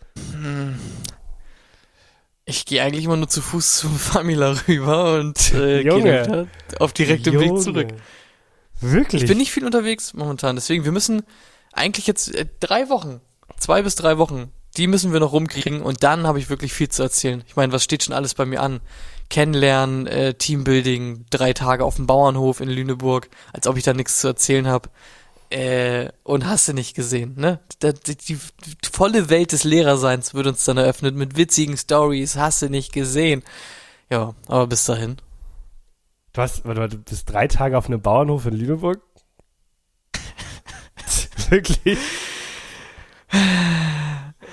Ich 2.45 2.65
gehe 2.65 2.81
eigentlich 2.81 3.05
immer 3.05 3.17
nur 3.17 3.29
zu 3.29 3.41
Fuß 3.41 3.77
zum 3.77 3.95
Famila 3.97 4.55
rüber 4.67 5.19
und 5.19 5.53
äh, 5.53 5.83
gehe 5.83 6.47
auf 6.79 6.93
direktem 6.93 7.39
Weg 7.39 7.47
Junge. 7.47 7.62
zurück. 7.62 7.88
Wirklich? 8.81 9.23
Ich 9.23 9.27
bin 9.27 9.38
nicht 9.38 9.51
viel 9.51 9.65
unterwegs 9.65 10.13
momentan, 10.13 10.55
deswegen 10.55 10.85
wir 10.85 10.91
müssen 10.91 11.23
eigentlich 11.79 12.07
jetzt 12.07 12.33
äh, 12.35 12.45
drei 12.59 12.89
Wochen, 12.89 13.21
zwei 13.57 13.81
bis 13.81 13.95
drei 13.95 14.17
Wochen, 14.17 14.51
die 14.77 14.87
müssen 14.87 15.13
wir 15.13 15.19
noch 15.19 15.31
rumkriegen 15.31 15.81
und 15.81 16.03
dann 16.03 16.27
habe 16.27 16.39
ich 16.39 16.49
wirklich 16.49 16.73
viel 16.73 16.89
zu 16.89 17.03
erzählen. 17.03 17.43
Ich 17.47 17.55
meine, 17.55 17.73
was 17.73 17.83
steht 17.83 18.03
schon 18.03 18.13
alles 18.13 18.33
bei 18.33 18.45
mir 18.45 18.61
an? 18.61 18.81
Kennenlernen, 19.29 20.07
äh, 20.07 20.33
Teambuilding, 20.33 21.25
drei 21.29 21.53
Tage 21.53 21.85
auf 21.85 21.95
dem 21.95 22.07
Bauernhof 22.07 22.61
in 22.61 22.69
Lüneburg, 22.69 23.29
als 23.53 23.67
ob 23.67 23.77
ich 23.77 23.83
da 23.83 23.93
nichts 23.93 24.19
zu 24.19 24.27
erzählen 24.27 24.67
habe. 24.67 24.89
Äh, 25.51 26.09
und 26.23 26.45
hast 26.45 26.67
du 26.67 26.73
nicht 26.73 26.95
gesehen, 26.95 27.33
ne? 27.35 27.59
Die, 27.81 27.93
die, 27.93 28.15
die 28.15 28.39
volle 28.91 29.29
Welt 29.29 29.51
des 29.51 29.63
Lehrerseins 29.63 30.35
wird 30.35 30.45
uns 30.45 30.63
dann 30.63 30.77
eröffnet 30.77 31.15
mit 31.15 31.37
witzigen 31.37 31.75
Stories, 31.75 32.35
hast 32.35 32.61
du 32.61 32.69
nicht 32.69 32.93
gesehen. 32.93 33.43
Ja, 34.11 34.35
aber 34.47 34.67
bis 34.67 34.85
dahin. 34.85 35.17
Du 36.33 36.41
hast, 36.41 36.65
warte 36.65 36.89
du 36.89 36.97
bist 36.97 37.29
drei 37.29 37.47
Tage 37.47 37.77
auf 37.77 37.87
einem 37.87 38.01
Bauernhof 38.01 38.45
in 38.45 38.53
Lüneburg? 38.53 39.01
Wirklich? 41.49 41.97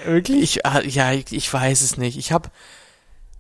Wirklich? 0.05 0.43
Ich, 0.43 0.67
ah, 0.67 0.81
ja, 0.83 1.13
ich, 1.13 1.33
ich 1.33 1.53
weiß 1.53 1.83
es 1.83 1.97
nicht. 1.97 2.17
Ich 2.19 2.33
habe 2.33 2.51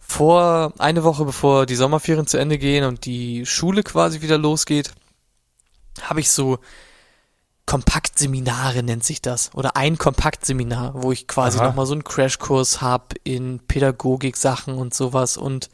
vor, 0.01 0.73
eine 0.79 1.05
Woche 1.05 1.25
bevor 1.25 1.67
die 1.67 1.77
Sommerferien 1.77 2.27
zu 2.27 2.39
Ende 2.39 2.59
gehen 2.59 2.85
und 2.85 3.05
die 3.07 3.45
Schule 3.47 3.83
quasi 3.83 4.21
wieder 4.21 4.39
losgeht, 4.39 4.93
habe 6.03 6.21
ich 6.21 6.31
so 6.31 6.59
Kompaktseminare 7.67 8.85
nennt 8.85 9.05
sich 9.05 9.21
das. 9.21 9.51
Oder 9.53 9.77
ein 9.77 9.99
Kompaktseminar, 9.99 11.03
wo 11.03 11.11
ich 11.11 11.27
quasi 11.27 11.59
Aha. 11.59 11.67
nochmal 11.67 11.87
so 11.87 11.95
einen 11.95 12.05
Crashkurs 12.05 12.81
hab 12.81 13.15
in 13.25 13.59
Pädagogik-Sachen 13.59 14.75
und 14.75 14.95
sowas. 14.95 15.37
Und 15.37 15.69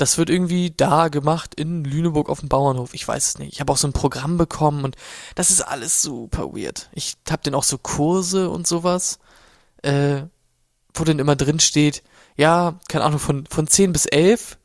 das 0.00 0.16
wird 0.16 0.30
irgendwie 0.30 0.72
da 0.74 1.08
gemacht 1.08 1.54
in 1.54 1.84
Lüneburg 1.84 2.28
auf 2.30 2.40
dem 2.40 2.48
Bauernhof. 2.48 2.94
Ich 2.94 3.06
weiß 3.06 3.28
es 3.28 3.38
nicht. 3.38 3.52
Ich 3.52 3.60
habe 3.60 3.72
auch 3.72 3.76
so 3.76 3.86
ein 3.86 3.92
Programm 3.92 4.38
bekommen 4.38 4.84
und 4.84 4.96
das 5.34 5.50
ist 5.50 5.60
alles 5.60 6.00
super 6.00 6.54
weird. 6.54 6.88
Ich 6.92 7.16
hab 7.30 7.42
dann 7.42 7.54
auch 7.54 7.64
so 7.64 7.76
Kurse 7.76 8.48
und 8.48 8.66
sowas, 8.66 9.18
äh, 9.82 10.22
wo 10.94 11.04
dann 11.04 11.18
immer 11.18 11.36
drin 11.36 11.60
steht, 11.60 12.02
ja, 12.36 12.78
keine 12.88 13.04
Ahnung, 13.04 13.18
von, 13.18 13.46
von 13.46 13.66
10 13.66 13.92
bis 13.92 14.06
11 14.06 14.58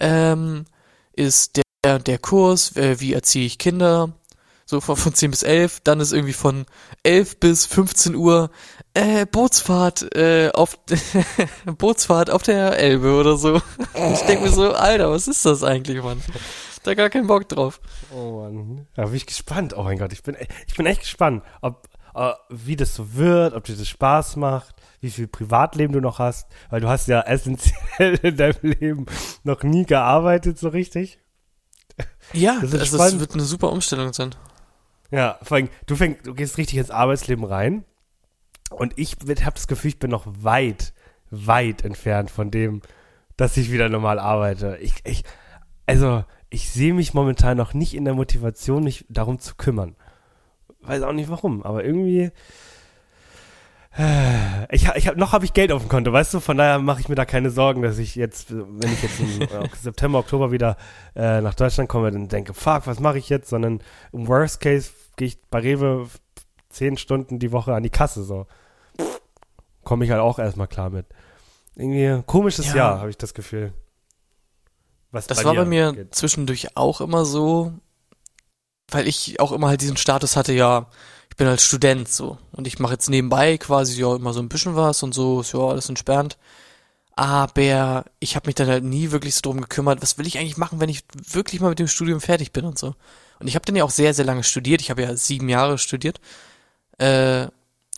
ähm, 0.00 0.66
ist 1.14 1.60
der, 1.84 1.98
der 1.98 2.18
Kurs, 2.18 2.76
äh, 2.76 3.00
wie 3.00 3.14
erziehe 3.14 3.46
ich 3.46 3.58
Kinder, 3.58 4.12
so 4.72 4.80
von, 4.80 4.96
von 4.96 5.14
10 5.14 5.30
bis 5.30 5.42
11, 5.42 5.80
dann 5.84 6.00
ist 6.00 6.12
irgendwie 6.12 6.32
von 6.32 6.64
11 7.02 7.38
bis 7.38 7.66
15 7.66 8.14
Uhr 8.14 8.50
äh, 8.94 9.26
Bootsfahrt 9.26 10.16
äh, 10.16 10.50
auf 10.54 10.78
Bootsfahrt 11.78 12.30
auf 12.30 12.42
der 12.42 12.78
Elbe 12.78 13.14
oder 13.14 13.36
so. 13.36 13.60
Ich 14.14 14.22
denke 14.22 14.44
mir 14.44 14.50
so, 14.50 14.72
Alter, 14.72 15.10
was 15.10 15.28
ist 15.28 15.44
das 15.44 15.62
eigentlich, 15.62 16.02
Mann? 16.02 16.22
Da 16.84 16.94
gar 16.94 17.10
keinen 17.10 17.26
Bock 17.26 17.48
drauf. 17.48 17.80
Oh 18.12 18.40
Mann. 18.42 18.86
Da 18.94 19.04
bin 19.04 19.14
ich 19.14 19.26
gespannt. 19.26 19.76
Oh 19.76 19.82
mein 19.82 19.98
Gott, 19.98 20.12
ich 20.12 20.22
bin, 20.22 20.36
ich 20.66 20.74
bin 20.74 20.86
echt 20.86 21.02
gespannt, 21.02 21.44
ob, 21.60 21.86
äh, 22.14 22.32
wie 22.48 22.76
das 22.76 22.94
so 22.94 23.14
wird, 23.14 23.52
ob 23.52 23.64
dir 23.64 23.76
das 23.76 23.88
Spaß 23.88 24.36
macht, 24.36 24.74
wie 25.00 25.10
viel 25.10 25.28
Privatleben 25.28 25.92
du 25.92 26.00
noch 26.00 26.18
hast, 26.18 26.48
weil 26.70 26.80
du 26.80 26.88
hast 26.88 27.08
ja 27.08 27.20
essentiell 27.20 28.14
in 28.22 28.38
deinem 28.38 28.56
Leben 28.62 29.06
noch 29.44 29.62
nie 29.62 29.84
gearbeitet 29.84 30.58
so 30.58 30.68
richtig. 30.68 31.18
Ja, 32.32 32.58
Das 32.62 32.72
ist 32.72 32.94
also 32.94 33.16
es 33.16 33.20
wird 33.20 33.34
eine 33.34 33.42
super 33.42 33.70
Umstellung 33.70 34.14
sein. 34.14 34.34
Ja, 35.12 35.38
vor 35.42 35.58
allem, 35.58 35.68
du 35.86 35.94
fängst, 35.94 36.26
du 36.26 36.34
gehst 36.34 36.56
richtig 36.58 36.78
ins 36.78 36.90
Arbeitsleben 36.90 37.44
rein 37.44 37.84
und 38.70 38.98
ich 38.98 39.16
habe 39.44 39.54
das 39.54 39.66
Gefühl, 39.66 39.90
ich 39.90 39.98
bin 39.98 40.10
noch 40.10 40.24
weit, 40.26 40.94
weit 41.30 41.84
entfernt 41.84 42.30
von 42.30 42.50
dem, 42.50 42.80
dass 43.36 43.56
ich 43.58 43.70
wieder 43.70 43.90
normal 43.90 44.18
arbeite. 44.18 44.78
Ich, 44.80 44.94
ich, 45.04 45.22
also, 45.86 46.24
ich 46.48 46.70
sehe 46.70 46.94
mich 46.94 47.12
momentan 47.12 47.58
noch 47.58 47.74
nicht 47.74 47.92
in 47.94 48.06
der 48.06 48.14
Motivation, 48.14 48.84
mich 48.84 49.04
darum 49.10 49.38
zu 49.38 49.54
kümmern. 49.56 49.96
Weiß 50.80 51.02
auch 51.02 51.12
nicht 51.12 51.28
warum, 51.28 51.62
aber 51.62 51.84
irgendwie. 51.84 52.30
äh, 53.98 54.74
Ich, 54.74 54.88
ich 54.94 55.08
hab, 55.08 55.16
noch 55.16 55.32
habe 55.32 55.44
ich 55.44 55.52
Geld 55.52 55.72
auf 55.72 55.82
dem 55.82 55.88
Konto, 55.88 56.12
weißt 56.12 56.34
du? 56.34 56.40
Von 56.40 56.56
daher 56.56 56.78
mache 56.78 57.00
ich 57.00 57.08
mir 57.08 57.14
da 57.14 57.24
keine 57.24 57.50
Sorgen, 57.50 57.82
dass 57.82 57.98
ich 57.98 58.14
jetzt, 58.16 58.50
wenn 58.50 58.92
ich 58.92 59.02
jetzt 59.02 59.20
im 59.20 59.68
September, 59.80 60.18
Oktober 60.20 60.50
wieder 60.50 60.76
äh, 61.14 61.40
nach 61.40 61.54
Deutschland 61.54 61.88
komme, 61.88 62.10
dann 62.10 62.28
denke, 62.28 62.54
fuck, 62.54 62.86
was 62.86 63.00
mache 63.00 63.18
ich 63.18 63.28
jetzt? 63.28 63.48
Sondern 63.50 63.80
im 64.12 64.26
Worst 64.26 64.60
Case 64.60 64.90
gehe 65.22 65.28
ich 65.28 65.40
bei 65.50 65.60
Rewe 65.60 66.08
zehn 66.68 66.96
Stunden 66.96 67.38
die 67.38 67.52
Woche 67.52 67.72
an 67.74 67.84
die 67.84 67.90
Kasse 67.90 68.24
so. 68.24 68.48
Komme 69.84 70.04
ich 70.04 70.10
halt 70.10 70.20
auch 70.20 70.40
erstmal 70.40 70.66
klar 70.66 70.90
mit. 70.90 71.06
Irgendwie 71.76 72.06
ein 72.06 72.26
komisches 72.26 72.66
Ja. 72.70 72.74
Jahr, 72.74 72.98
habe 72.98 73.10
ich 73.10 73.18
das 73.18 73.32
Gefühl. 73.32 73.72
Was 75.12 75.28
Das 75.28 75.44
war 75.44 75.54
bei 75.54 75.64
mir 75.64 75.92
geht. 75.92 76.12
zwischendurch 76.12 76.76
auch 76.76 77.00
immer 77.00 77.24
so, 77.24 77.72
weil 78.90 79.06
ich 79.06 79.38
auch 79.38 79.52
immer 79.52 79.68
halt 79.68 79.80
diesen 79.80 79.96
Status 79.96 80.34
hatte, 80.34 80.52
ja, 80.54 80.88
ich 81.30 81.36
bin 81.36 81.46
als 81.46 81.62
Student 81.64 82.08
so 82.08 82.38
und 82.50 82.66
ich 82.66 82.80
mache 82.80 82.94
jetzt 82.94 83.08
nebenbei 83.08 83.58
quasi 83.58 84.00
ja 84.00 84.16
immer 84.16 84.32
so 84.32 84.40
ein 84.40 84.48
bisschen 84.48 84.74
was 84.74 85.04
und 85.04 85.14
so, 85.14 85.42
ist 85.42 85.52
ja 85.52 85.60
alles 85.60 85.88
entspannt. 85.88 86.36
Aber 87.14 88.06
ich 88.18 88.34
habe 88.34 88.48
mich 88.48 88.56
dann 88.56 88.66
halt 88.66 88.82
nie 88.82 89.12
wirklich 89.12 89.36
so 89.36 89.42
drum 89.42 89.60
gekümmert, 89.60 90.02
was 90.02 90.18
will 90.18 90.26
ich 90.26 90.38
eigentlich 90.38 90.56
machen, 90.56 90.80
wenn 90.80 90.88
ich 90.88 91.04
wirklich 91.30 91.60
mal 91.60 91.68
mit 91.68 91.78
dem 91.78 91.86
Studium 91.86 92.20
fertig 92.20 92.52
bin 92.52 92.64
und 92.64 92.76
so. 92.76 92.96
Und 93.42 93.48
ich 93.48 93.56
habe 93.56 93.64
dann 93.64 93.74
ja 93.74 93.82
auch 93.82 93.90
sehr, 93.90 94.14
sehr 94.14 94.24
lange 94.24 94.44
studiert. 94.44 94.80
Ich 94.82 94.90
habe 94.90 95.02
ja 95.02 95.16
sieben 95.16 95.48
Jahre 95.48 95.76
studiert. 95.76 96.20
Äh, 96.98 97.48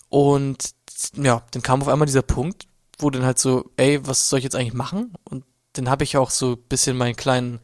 und 0.09 0.71
ja, 1.17 1.43
dann 1.51 1.61
kam 1.61 1.83
auf 1.83 1.89
einmal 1.89 2.07
dieser 2.07 2.23
Punkt, 2.23 2.67
wo 2.99 3.11
dann 3.11 3.27
halt 3.27 3.39
so, 3.39 3.71
ey, 3.77 4.07
was 4.07 4.31
soll 4.31 4.39
ich 4.39 4.45
jetzt 4.45 4.57
eigentlich 4.57 4.73
machen? 4.73 5.13
Und 5.25 5.45
dann 5.75 5.91
habe 5.91 6.03
ich 6.03 6.17
auch 6.17 6.31
so 6.31 6.57
bisschen 6.57 6.97
meinen 6.97 7.15
kleinen 7.15 7.61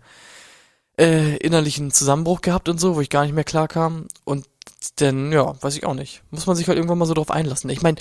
äh, 0.99 1.39
innerlichen 1.39 1.91
Zusammenbruch 1.91 2.43
gehabt 2.43 2.69
und 2.69 2.79
so, 2.79 2.97
wo 2.97 3.01
ich 3.01 3.09
gar 3.09 3.23
nicht 3.23 3.35
mehr 3.35 3.45
klar 3.45 3.67
kam. 3.67 4.09
Und 4.25 4.47
dann, 4.97 5.33
ja, 5.33 5.55
weiß 5.63 5.75
ich 5.75 5.87
auch 5.87 5.95
nicht. 5.95 6.23
Muss 6.31 6.45
man 6.45 6.57
sich 6.57 6.69
halt 6.69 6.77
irgendwann 6.77 6.99
mal 6.99 7.07
so 7.07 7.15
drauf 7.15 7.31
einlassen. 7.31 7.71
Ich 7.71 7.81
meine, 7.81 7.97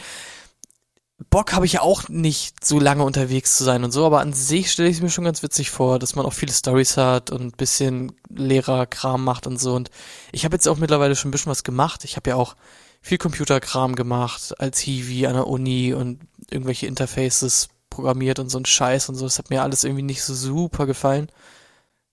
Bock 1.30 1.54
habe 1.54 1.66
ich 1.66 1.74
ja 1.74 1.82
auch 1.82 2.08
nicht, 2.08 2.66
so 2.66 2.80
lange 2.80 3.04
unterwegs 3.04 3.58
zu 3.58 3.66
sein 3.66 3.84
und 3.84 3.92
so, 3.92 4.06
aber 4.06 4.22
an 4.22 4.32
sich 4.32 4.72
stelle 4.72 4.88
ich 4.90 4.98
es 4.98 5.02
mir 5.02 5.10
schon 5.10 5.26
ganz 5.26 5.44
witzig 5.44 5.70
vor, 5.70 6.00
dass 6.00 6.16
man 6.16 6.26
auch 6.26 6.34
viele 6.34 6.54
Stories 6.54 6.96
hat 6.96 7.30
und 7.30 7.58
bisschen 7.58 8.14
Lehrerkram 8.30 9.24
macht 9.24 9.46
und 9.46 9.60
so. 9.60 9.76
Und 9.76 9.90
ich 10.32 10.46
habe 10.46 10.56
jetzt 10.56 10.68
auch 10.68 10.78
mittlerweile 10.78 11.16
schon 11.16 11.30
ein 11.30 11.32
bisschen 11.32 11.52
was 11.52 11.64
gemacht. 11.64 12.06
Ich 12.06 12.16
habe 12.16 12.30
ja 12.30 12.36
auch 12.38 12.56
viel 13.02 13.18
Computerkram 13.18 13.96
gemacht 13.96 14.60
als 14.60 14.80
Hiwi 14.80 15.28
an 15.28 15.34
der 15.34 15.48
Uni 15.48 15.94
und 15.94 16.22
irgendwelche 16.50 16.88
Interfaces 16.88 17.68
programmiert 17.90 18.40
und 18.40 18.50
so 18.50 18.58
ein 18.58 18.66
Scheiß 18.66 19.10
und 19.10 19.16
so. 19.16 19.26
Das 19.26 19.40
hat 19.40 19.50
mir 19.50 19.62
alles 19.62 19.84
irgendwie 19.84 20.04
nicht 20.04 20.24
so 20.24 20.34
super 20.34 20.86
gefallen. 20.86 21.30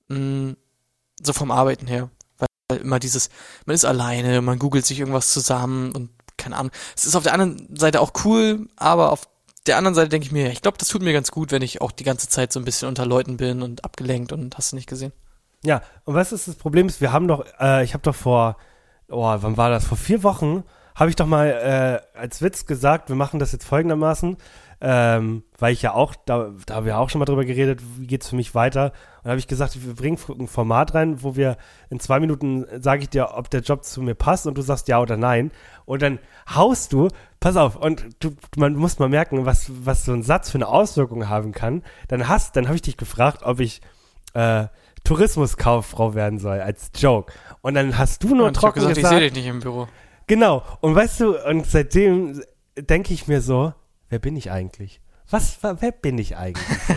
Mm, 0.08 0.52
so 1.22 1.32
vom 1.32 1.52
Arbeiten 1.52 1.86
her. 1.86 2.10
Weil 2.68 2.80
immer 2.80 2.98
dieses, 2.98 3.30
man 3.66 3.74
ist 3.74 3.84
alleine, 3.84 4.42
man 4.42 4.58
googelt 4.58 4.84
sich 4.84 4.98
irgendwas 4.98 5.32
zusammen 5.32 5.92
und 5.92 6.10
keine 6.36 6.56
Ahnung. 6.56 6.72
Es 6.96 7.04
ist 7.04 7.16
auf 7.16 7.22
der 7.22 7.32
anderen 7.32 7.76
Seite 7.76 8.00
auch 8.00 8.12
cool, 8.24 8.68
aber 8.76 9.12
auf 9.12 9.28
der 9.66 9.76
anderen 9.76 9.94
Seite 9.94 10.08
denke 10.08 10.26
ich 10.26 10.32
mir, 10.32 10.50
ich 10.50 10.62
glaube, 10.62 10.78
das 10.78 10.88
tut 10.88 11.02
mir 11.02 11.12
ganz 11.12 11.30
gut, 11.30 11.50
wenn 11.50 11.62
ich 11.62 11.80
auch 11.80 11.90
die 11.90 12.04
ganze 12.04 12.28
Zeit 12.28 12.52
so 12.52 12.60
ein 12.60 12.64
bisschen 12.64 12.88
unter 12.88 13.06
Leuten 13.06 13.36
bin 13.36 13.62
und 13.62 13.84
abgelenkt 13.84 14.32
und 14.32 14.56
hast 14.56 14.72
du 14.72 14.76
nicht 14.76 14.88
gesehen. 14.88 15.12
Ja, 15.64 15.82
und 16.04 16.14
was 16.14 16.32
ist 16.32 16.46
das 16.46 16.54
Problem 16.54 16.88
wir 16.98 17.12
haben 17.12 17.28
doch, 17.28 17.44
äh, 17.60 17.82
ich 17.82 17.94
habe 17.94 18.02
doch 18.02 18.14
vor, 18.14 18.56
oh, 19.08 19.22
wann 19.22 19.56
war 19.56 19.70
das? 19.70 19.84
Vor 19.84 19.96
vier 19.96 20.22
Wochen 20.22 20.64
habe 20.96 21.10
ich 21.10 21.16
doch 21.16 21.26
mal 21.26 22.02
äh, 22.14 22.18
als 22.18 22.42
Witz 22.42 22.64
gesagt, 22.66 23.10
wir 23.10 23.16
machen 23.16 23.38
das 23.38 23.52
jetzt 23.52 23.66
folgendermaßen, 23.66 24.38
ähm, 24.80 25.42
weil 25.58 25.72
ich 25.72 25.82
ja 25.82 25.92
auch, 25.92 26.14
da, 26.24 26.52
da 26.64 26.76
haben 26.76 26.86
wir 26.86 26.98
auch 26.98 27.10
schon 27.10 27.18
mal 27.18 27.26
drüber 27.26 27.44
geredet, 27.44 27.80
wie 27.98 28.06
geht's 28.06 28.30
für 28.30 28.36
mich 28.36 28.54
weiter. 28.54 28.86
Und 29.18 29.24
da 29.24 29.30
habe 29.30 29.38
ich 29.38 29.46
gesagt, 29.46 29.78
wir 29.86 29.94
bringen 29.94 30.18
ein 30.38 30.48
Format 30.48 30.94
rein, 30.94 31.22
wo 31.22 31.36
wir 31.36 31.58
in 31.90 32.00
zwei 32.00 32.18
Minuten 32.18 32.64
sage 32.80 33.02
ich 33.02 33.10
dir, 33.10 33.34
ob 33.34 33.50
der 33.50 33.60
Job 33.60 33.84
zu 33.84 34.00
mir 34.00 34.14
passt 34.14 34.46
und 34.46 34.56
du 34.56 34.62
sagst 34.62 34.88
ja 34.88 34.98
oder 35.00 35.18
nein. 35.18 35.50
Und 35.84 36.00
dann 36.00 36.18
haust 36.54 36.94
du, 36.94 37.08
pass 37.40 37.56
auf, 37.56 37.76
und 37.76 38.06
du, 38.20 38.34
man 38.56 38.74
muss 38.74 38.98
mal 38.98 39.10
merken, 39.10 39.44
was, 39.44 39.70
was 39.84 40.06
so 40.06 40.12
ein 40.12 40.22
Satz 40.22 40.50
für 40.50 40.58
eine 40.58 40.68
Auswirkung 40.68 41.28
haben 41.28 41.52
kann. 41.52 41.82
Dann 42.08 42.26
hast, 42.26 42.56
dann 42.56 42.66
habe 42.66 42.76
ich 42.76 42.82
dich 42.82 42.96
gefragt, 42.96 43.42
ob 43.42 43.60
ich 43.60 43.82
äh, 44.32 44.66
Tourismuskauffrau 45.04 46.14
werden 46.14 46.38
soll, 46.38 46.60
als 46.60 46.90
Joke. 46.96 47.32
Und 47.60 47.74
dann 47.74 47.98
hast 47.98 48.24
du 48.24 48.28
nur 48.28 48.38
ich 48.38 48.44
habe 48.46 48.52
trocken 48.52 48.80
gesagt, 48.80 48.96
gesagt, 48.96 49.14
ich 49.14 49.18
sehe 49.18 49.30
dich 49.30 49.38
nicht 49.38 49.46
im 49.46 49.60
Büro. 49.60 49.88
Genau. 50.26 50.62
Und 50.80 50.94
weißt 50.94 51.20
du, 51.20 51.38
und 51.48 51.66
seitdem 51.66 52.42
denke 52.76 53.14
ich 53.14 53.26
mir 53.28 53.40
so, 53.40 53.72
wer 54.08 54.18
bin 54.18 54.36
ich 54.36 54.50
eigentlich? 54.50 55.00
Was, 55.30 55.62
wa- 55.62 55.76
wer 55.80 55.92
bin 55.92 56.18
ich 56.18 56.36
eigentlich 56.36 56.66
so? 56.86 56.94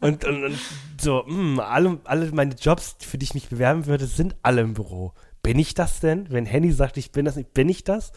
und, 0.06 0.24
und, 0.24 0.44
und 0.44 0.58
so, 1.00 1.22
mh, 1.26 1.62
alle, 1.62 1.98
alle 2.04 2.30
meine 2.32 2.54
Jobs, 2.54 2.96
für 3.00 3.18
die 3.18 3.24
ich 3.24 3.34
mich 3.34 3.48
bewerben 3.48 3.86
würde, 3.86 4.06
sind 4.06 4.36
alle 4.42 4.62
im 4.62 4.74
Büro. 4.74 5.12
Bin 5.42 5.58
ich 5.58 5.74
das 5.74 6.00
denn? 6.00 6.26
Wenn 6.30 6.46
Henny 6.46 6.72
sagt, 6.72 6.96
ich 6.96 7.12
bin 7.12 7.24
das 7.24 7.36
nicht, 7.36 7.52
bin 7.54 7.68
ich 7.68 7.84
das? 7.84 8.12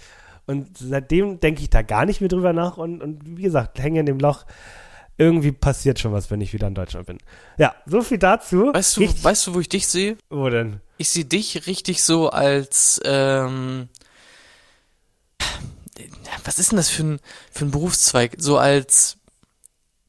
Und 0.47 0.77
seitdem 0.77 1.39
denke 1.39 1.61
ich 1.61 1.69
da 1.69 1.81
gar 1.81 2.05
nicht 2.05 2.19
mehr 2.21 2.29
drüber 2.29 2.51
nach 2.53 2.77
und, 2.77 3.01
und 3.01 3.37
wie 3.37 3.43
gesagt, 3.43 3.79
hänge 3.79 3.99
in 3.99 4.05
dem 4.05 4.19
Loch. 4.19 4.45
Irgendwie 5.17 5.51
passiert 5.51 5.99
schon 5.99 6.13
was, 6.13 6.31
wenn 6.31 6.41
ich 6.41 6.51
wieder 6.53 6.67
in 6.67 6.73
Deutschland 6.73 7.05
bin. 7.05 7.17
Ja, 7.57 7.75
so 7.85 8.01
viel 8.01 8.17
dazu. 8.17 8.71
Weißt 8.73 8.97
du, 8.97 9.01
Richtig- 9.01 9.23
weißt 9.23 9.47
du, 9.47 9.53
wo 9.53 9.59
ich 9.59 9.69
dich 9.69 9.87
sehe? 9.87 10.17
wo 10.29 10.49
denn? 10.49 10.81
Ich 10.97 11.09
sehe 11.09 11.25
dich 11.25 11.67
richtig 11.67 12.01
so 12.03 12.29
als, 12.29 12.99
ähm, 13.05 13.89
was 16.43 16.59
ist 16.59 16.71
denn 16.71 16.77
das 16.77 16.89
für 16.89 17.03
ein, 17.03 17.19
für 17.51 17.65
ein 17.65 17.71
Berufszweig? 17.71 18.35
So 18.37 18.57
als 18.57 19.17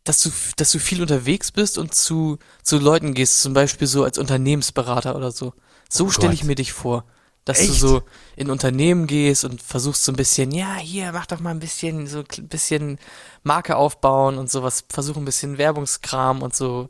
dass 0.05 0.23
du, 0.23 0.31
dass 0.57 0.73
du 0.73 0.79
viel 0.79 1.01
unterwegs 1.01 1.53
bist 1.53 1.79
und 1.79 1.95
zu, 1.95 2.39
zu 2.63 2.79
Leuten 2.79 3.15
gehst, 3.15 3.41
zum 3.41 3.55
Beispiel 3.55 3.87
so 3.87 4.03
als 4.03 4.19
Unternehmensberater 4.19 5.15
oder 5.15 5.31
so. 5.31 5.55
So 5.89 6.07
Oh 6.07 6.11
stelle 6.11 6.35
ich 6.35 6.45
mir 6.45 6.57
dich 6.57 6.73
vor. 6.73 7.05
Dass 7.45 7.59
du 7.59 7.65
Echt? 7.65 7.81
so 7.81 8.03
in 8.37 8.51
Unternehmen 8.51 9.09
gehst 9.09 9.45
und 9.45 9.63
versuchst 9.63 10.05
so 10.05 10.13
ein 10.13 10.17
bisschen, 10.17 10.53
ja, 10.53 10.77
hier, 10.77 11.11
mach 11.13 11.27
doch 11.27 11.41
mal 11.41 11.51
ein 11.51 11.59
bisschen, 11.59 12.07
so 12.07 12.21
ein 12.21 12.49
bisschen 12.49 12.99
Marke 13.43 13.77
aufbauen 13.77 14.39
und 14.39 14.49
sowas, 14.51 14.85
versuch 14.89 15.17
ein 15.17 15.25
bisschen 15.25 15.59
Werbungskram 15.59 16.41
und 16.43 16.55
so 16.55 16.89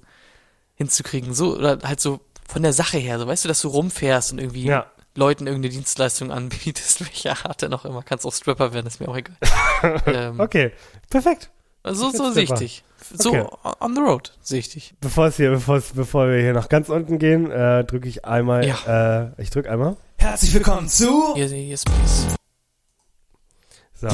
hinzukriegen. 0.74 1.32
So, 1.32 1.56
oder 1.56 1.78
halt 1.84 2.00
so 2.00 2.20
von 2.46 2.62
der 2.62 2.74
Sache 2.74 2.98
her, 2.98 3.18
so 3.18 3.26
weißt 3.26 3.44
du, 3.44 3.48
dass 3.48 3.62
du 3.62 3.68
rumfährst 3.68 4.32
und 4.32 4.38
irgendwie 4.38 4.64
Ja. 4.66 4.86
Leuten 5.14 5.46
irgendeine 5.46 5.72
Dienstleistung 5.72 6.30
anbietest, 6.30 7.00
welche 7.04 7.30
Art 7.30 7.62
denn 7.62 7.72
auch 7.74 7.84
immer. 7.84 8.02
Kannst 8.02 8.24
auch 8.26 8.32
Stripper 8.32 8.72
werden, 8.72 8.86
ist 8.86 9.00
mir 9.00 9.08
auch 9.08 9.16
egal. 9.16 9.36
ähm, 10.06 10.40
Okay, 10.40 10.72
perfekt. 11.10 11.50
so 11.84 12.06
Jetzt 12.08 12.16
so 12.18 12.30
sehe 12.32 12.44
ich 12.44 12.52
dich. 12.52 12.84
So 13.14 13.30
Okay. 13.30 13.44
on 13.80 13.94
the 13.94 14.00
road 14.00 14.32
sehe 14.40 14.60
ich 14.60 14.70
dich. 14.70 14.94
Bevor 15.00 15.26
es 15.26 15.36
hier, 15.36 15.50
bevor 15.50 15.76
es, 15.76 15.92
bevor 15.92 16.28
wir 16.28 16.40
hier 16.40 16.52
nach 16.54 16.68
ganz 16.68 16.88
unten 16.88 17.18
gehen, 17.18 17.50
äh, 17.50 17.84
drücke 17.84 18.08
ich 18.08 18.24
einmal, 18.24 18.64
äh, 18.64 19.42
ich 19.42 19.50
drücke 19.50 19.70
einmal. 19.70 19.96
Herzlich 20.18 20.54
willkommen 20.54 20.88
zu 20.88 21.34
Yes, 21.36 21.50
yes, 21.52 21.84
please. 21.84 22.28
So. 23.94 24.08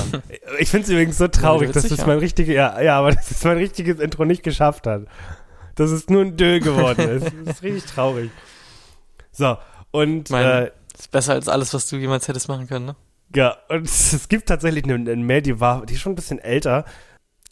Ich 0.58 0.68
finde 0.70 0.84
es 0.84 0.90
übrigens 0.90 1.16
so 1.18 1.28
traurig, 1.28 1.68
Ja, 1.68 1.72
dass 1.74 1.88
das 1.88 1.98
ja. 1.98 2.06
mein 2.06 2.18
richtiges, 2.18 2.54
ja, 2.54 2.80
ja, 2.80 2.98
aber 2.98 3.12
dass 3.14 3.28
das 3.28 3.44
mein 3.44 3.56
richtiges 3.58 4.00
Intro 4.00 4.24
nicht 4.24 4.42
geschafft 4.42 4.86
hat. 4.86 5.02
Dass 5.76 5.90
es 5.90 6.08
nur 6.08 6.22
ein 6.22 6.36
Dö 6.36 6.60
geworden 6.60 7.08
ist. 7.08 7.26
Das 7.44 7.56
ist 7.56 7.62
richtig 7.62 7.84
traurig. 7.84 8.30
So, 9.32 9.56
und, 9.92 10.30
Mein- 10.30 10.64
äh, 10.64 10.70
Ist 10.98 11.10
besser 11.10 11.34
als 11.34 11.48
alles, 11.48 11.74
was 11.74 11.86
du 11.86 11.96
jemals 11.96 12.28
hättest 12.28 12.48
machen 12.48 12.66
können, 12.66 12.86
ne? 12.86 12.96
ja, 13.34 13.56
und 13.68 13.84
es 13.84 14.28
gibt 14.28 14.48
tatsächlich 14.48 14.84
eine, 14.84 14.94
eine 14.94 15.24
Mail, 15.24 15.42
die 15.42 15.60
war, 15.60 15.84
die 15.86 15.94
ist 15.94 16.00
schon 16.00 16.12
ein 16.12 16.16
bisschen 16.16 16.38
älter, 16.38 16.84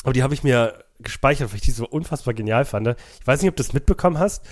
aber 0.04 0.12
die 0.12 0.22
habe 0.22 0.34
ich 0.34 0.42
mir 0.42 0.84
gespeichert, 0.98 1.50
weil 1.50 1.56
ich 1.56 1.62
die 1.62 1.72
so 1.72 1.86
unfassbar 1.86 2.34
genial 2.34 2.64
fand. 2.64 2.88
Ich 3.20 3.26
weiß 3.26 3.42
nicht, 3.42 3.50
ob 3.50 3.56
du 3.56 3.62
das 3.62 3.72
mitbekommen 3.72 4.18
hast. 4.18 4.44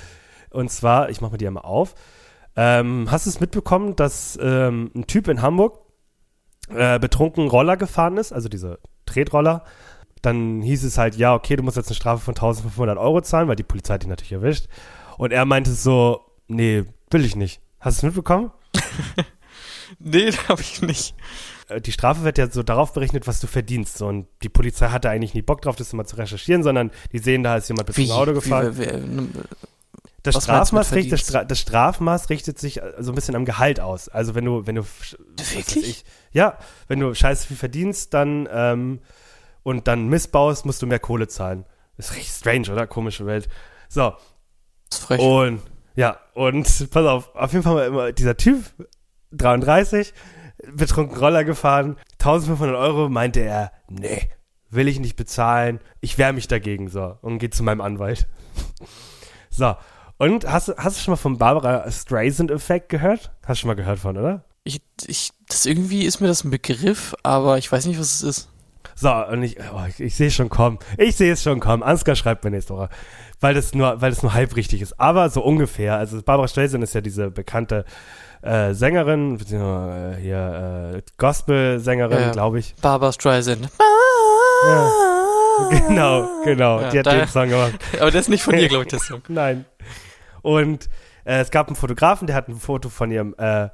Und 0.51 0.71
zwar, 0.71 1.09
ich 1.09 1.21
mache 1.21 1.33
mir 1.33 1.39
die 1.39 1.47
einmal 1.47 1.65
auf. 1.65 1.95
Ähm, 2.55 3.09
hast 3.11 3.27
du 3.27 3.31
es 3.31 3.41
mitbekommen, 3.41 3.97
dass 3.97 4.39
ähm, 4.41 4.91
ein 4.95 5.07
Typ 5.07 5.29
in 5.29 5.43
Hamburg 5.43 5.81
äh, 6.69 6.99
betrunken 6.99 7.49
Roller 7.49 7.77
gefahren 7.77 8.19
ist, 8.19 8.33
also 8.33 8.49
diese 8.49 8.79
Tretroller? 9.07 9.65
Dann 10.23 10.63
hieß 10.63 10.85
es 10.85 10.99
halt, 10.99 11.17
ja, 11.17 11.35
okay, 11.35 11.57
du 11.57 11.63
musst 11.63 11.77
jetzt 11.77 11.89
eine 11.89 11.97
Strafe 11.97 12.23
von 12.23 12.35
1500 12.35 12.99
Euro 12.99 13.21
zahlen, 13.23 13.49
weil 13.49 13.57
die 13.57 13.63
Polizei 13.63 13.97
ihn 13.97 14.09
natürlich 14.09 14.33
erwischt. 14.33 14.69
Und 15.17 15.33
er 15.33 15.45
meinte 15.45 15.73
so, 15.73 16.21
nee, 16.47 16.85
will 17.11 17.25
ich 17.25 17.37
nicht. 17.37 17.61
Hast 17.81 18.03
du 18.03 18.07
es 18.07 18.15
mitbekommen? 18.15 18.51
Nee, 19.99 20.33
habe 20.49 20.61
ich 20.61 20.83
nicht. 20.83 21.15
Äh, 21.69 21.81
die 21.81 21.93
Strafe 21.93 22.25
wird 22.25 22.39
ja 22.39 22.51
so 22.51 22.63
darauf 22.63 22.93
berechnet, 22.93 23.27
was 23.27 23.41
du 23.41 23.47
verdienst. 23.47 23.99
So, 23.99 24.07
und 24.07 24.27
die 24.43 24.49
Polizei 24.49 24.89
hatte 24.89 25.11
eigentlich 25.11 25.35
nie 25.35 25.43
Bock 25.43 25.63
drauf, 25.63 25.77
das 25.77 25.93
mal 25.93 26.07
zu 26.07 26.17
recherchieren, 26.17 26.63
sondern 26.63 26.91
die 27.13 27.19
sehen, 27.19 27.43
da 27.43 27.57
ist 27.57 27.69
jemand 27.69 27.89
mit 27.89 27.97
dem 27.97 28.11
Auto 28.11 28.35
gefahren. 28.35 28.77
Wie, 28.77 28.87
wie, 28.87 29.35
wie, 29.35 29.41
das, 30.23 30.43
Strafmaß 30.43 30.93
richt, 30.95 31.13
das? 31.13 31.21
Stra 31.21 31.45
das 31.45 31.61
Strafmaß 31.61 32.31
richtet 32.31 32.59
sich 32.59 32.79
äh, 32.81 32.95
so 32.99 33.13
ein 33.13 33.15
bisschen 33.15 33.37
am 33.37 33.45
Gehalt 33.45 33.81
aus. 33.81 34.09
Also 34.09 34.35
wenn 34.35 34.45
du, 34.45 34.67
wenn 34.67 34.77
du 34.77 34.83
Wirklich? 34.83 35.89
Ich, 35.89 36.05
ja, 36.33 36.59
wenn 36.89 37.01
du 37.01 37.15
scheiße 37.15 37.47
viel 37.47 37.57
verdienst, 37.57 38.15
dann 38.15 38.49
ähm, 38.51 39.01
und 39.63 39.87
dann 39.87 40.09
missbaust, 40.09 40.67
musst 40.67 40.83
du 40.83 40.87
mehr 40.87 40.99
Kohle 40.99 41.29
zahlen. 41.29 41.65
ist 41.97 42.13
richtig 42.13 42.33
strange, 42.33 42.71
oder? 42.71 42.87
Komische 42.87 43.27
Welt. 43.27 43.49
So, 43.89 44.15
das 44.91 44.99
ist 44.99 45.05
frech. 45.07 45.21
und 45.21 45.63
ja, 45.97 46.19
und 46.35 46.65
pass 46.91 47.07
auf, 47.07 47.35
auf 47.35 47.53
jeden 47.53 47.63
Fall 47.65 47.75
war 47.77 47.87
immer 47.87 48.13
dieser 48.13 48.37
Typ, 48.37 48.65
33, 49.33 50.13
betrunken 50.73 51.17
Roller 51.19 51.45
gefahren, 51.45 51.97
1500 52.15 52.77
Euro, 52.77 53.09
meinte 53.09 53.41
er, 53.41 53.73
nee, 53.89 54.29
will 54.71 54.89
ich 54.89 54.99
nicht 55.01 55.17
bezahlen, 55.17 55.81
ich 56.01 56.19
wehre 56.19 56.33
mich 56.33 56.49
dagegen, 56.49 56.89
so, 56.89 57.17
und 57.23 57.39
geht 57.39 57.55
zu 57.55 57.63
meinem 57.63 57.81
Anwalt. 57.81 58.27
So, 59.51 59.77
und 60.19 60.51
hast, 60.51 60.67
du- 60.67 60.77
hast 60.77 60.97
du 60.99 61.03
schon 61.03 61.13
mal 61.13 61.17
vom 61.17 61.39
Barbara 61.39 61.89
Streisand-Effekt 61.89 62.89
gehört? 62.89 63.31
Hast 63.47 63.59
du 63.59 63.61
schon 63.63 63.69
mal 63.69 63.75
gehört 63.75 64.01
von, 64.01 64.17
oder? 64.19 64.45
Ich, 64.65 64.81
ich, 65.07 65.31
das 65.49 65.65
irgendwie 65.65 66.05
ist 66.05 66.21
mir 66.21 66.27
das 66.27 66.43
ein 66.43 66.51
Begriff, 66.51 67.15
aber 67.23 67.57
ich 67.59 67.71
weiß 67.71 67.87
nicht, 67.87 68.01
was 68.01 68.15
es 68.17 68.23
ist. 68.23 68.49
So, 68.97 69.13
und 69.13 69.45
ich, 69.45 69.57
oh, 69.73 69.85
ich, 69.89 70.01
ich 70.01 70.17
sehe 70.17 70.27
es 70.29 70.35
schon 70.35 70.49
kommen. 70.49 70.79
Ich 70.99 71.15
sehe 71.17 71.33
es 71.33 71.43
schon 71.45 71.61
kommen. 71.61 71.83
Ansgar 71.85 72.17
schreibt 72.17 72.43
mir 72.45 72.51
nächste 72.51 72.75
Woche. 72.75 72.89
Weil 73.41 73.55
das 73.55 73.75
nur, 73.75 74.01
weil 74.01 74.11
das 74.11 74.23
nur 74.23 74.33
halb 74.35 74.57
richtig 74.57 74.81
ist. 74.83 74.99
Aber 74.99 75.29
so 75.29 75.43
ungefähr. 75.43 75.97
Also 75.97 76.23
Barbara 76.23 76.49
Streisand 76.49 76.83
ist 76.85 76.95
ja 76.95 77.01
diese 77.01 77.31
bekannte 77.31 77.85
äh, 78.43 78.73
Sängerin, 78.75 79.37
beziehungsweise 79.39 80.17
äh, 80.19 80.21
hier 80.21 80.95
äh, 80.97 81.03
Gospel-Sängerin, 81.19 82.19
Ja, 82.19 82.27
ja. 82.27 82.33
glaube 82.33 82.59
ich. 82.59 82.75
Barbara 82.81 83.13
Streisand. 83.13 83.69
Genau, 85.71 86.29
genau. 86.45 86.81
Ja, 86.81 86.91
die 86.91 86.99
hat 86.99 87.07
da- 87.07 87.15
den 87.15 87.29
Song 87.29 87.49
gemacht. 87.49 87.75
Aber 88.01 88.11
der 88.11 88.21
ist 88.21 88.29
nicht 88.29 88.43
von 88.43 88.57
dir, 88.57 88.69
glaube 88.69 88.85
ich, 88.85 88.89
der 88.91 88.99
Song. 89.01 89.23
Nein. 89.29 89.65
Und 90.43 90.89
äh, 91.25 91.41
es 91.41 91.51
gab 91.51 91.69
einen 91.69 91.77
Fotografen, 91.77 92.27
der 92.27 92.37
hat 92.37 92.49
ein 92.49 92.57
Foto 92.57 92.89
von 92.89 93.11
ihrem 93.11 93.35
äh, 93.39 93.69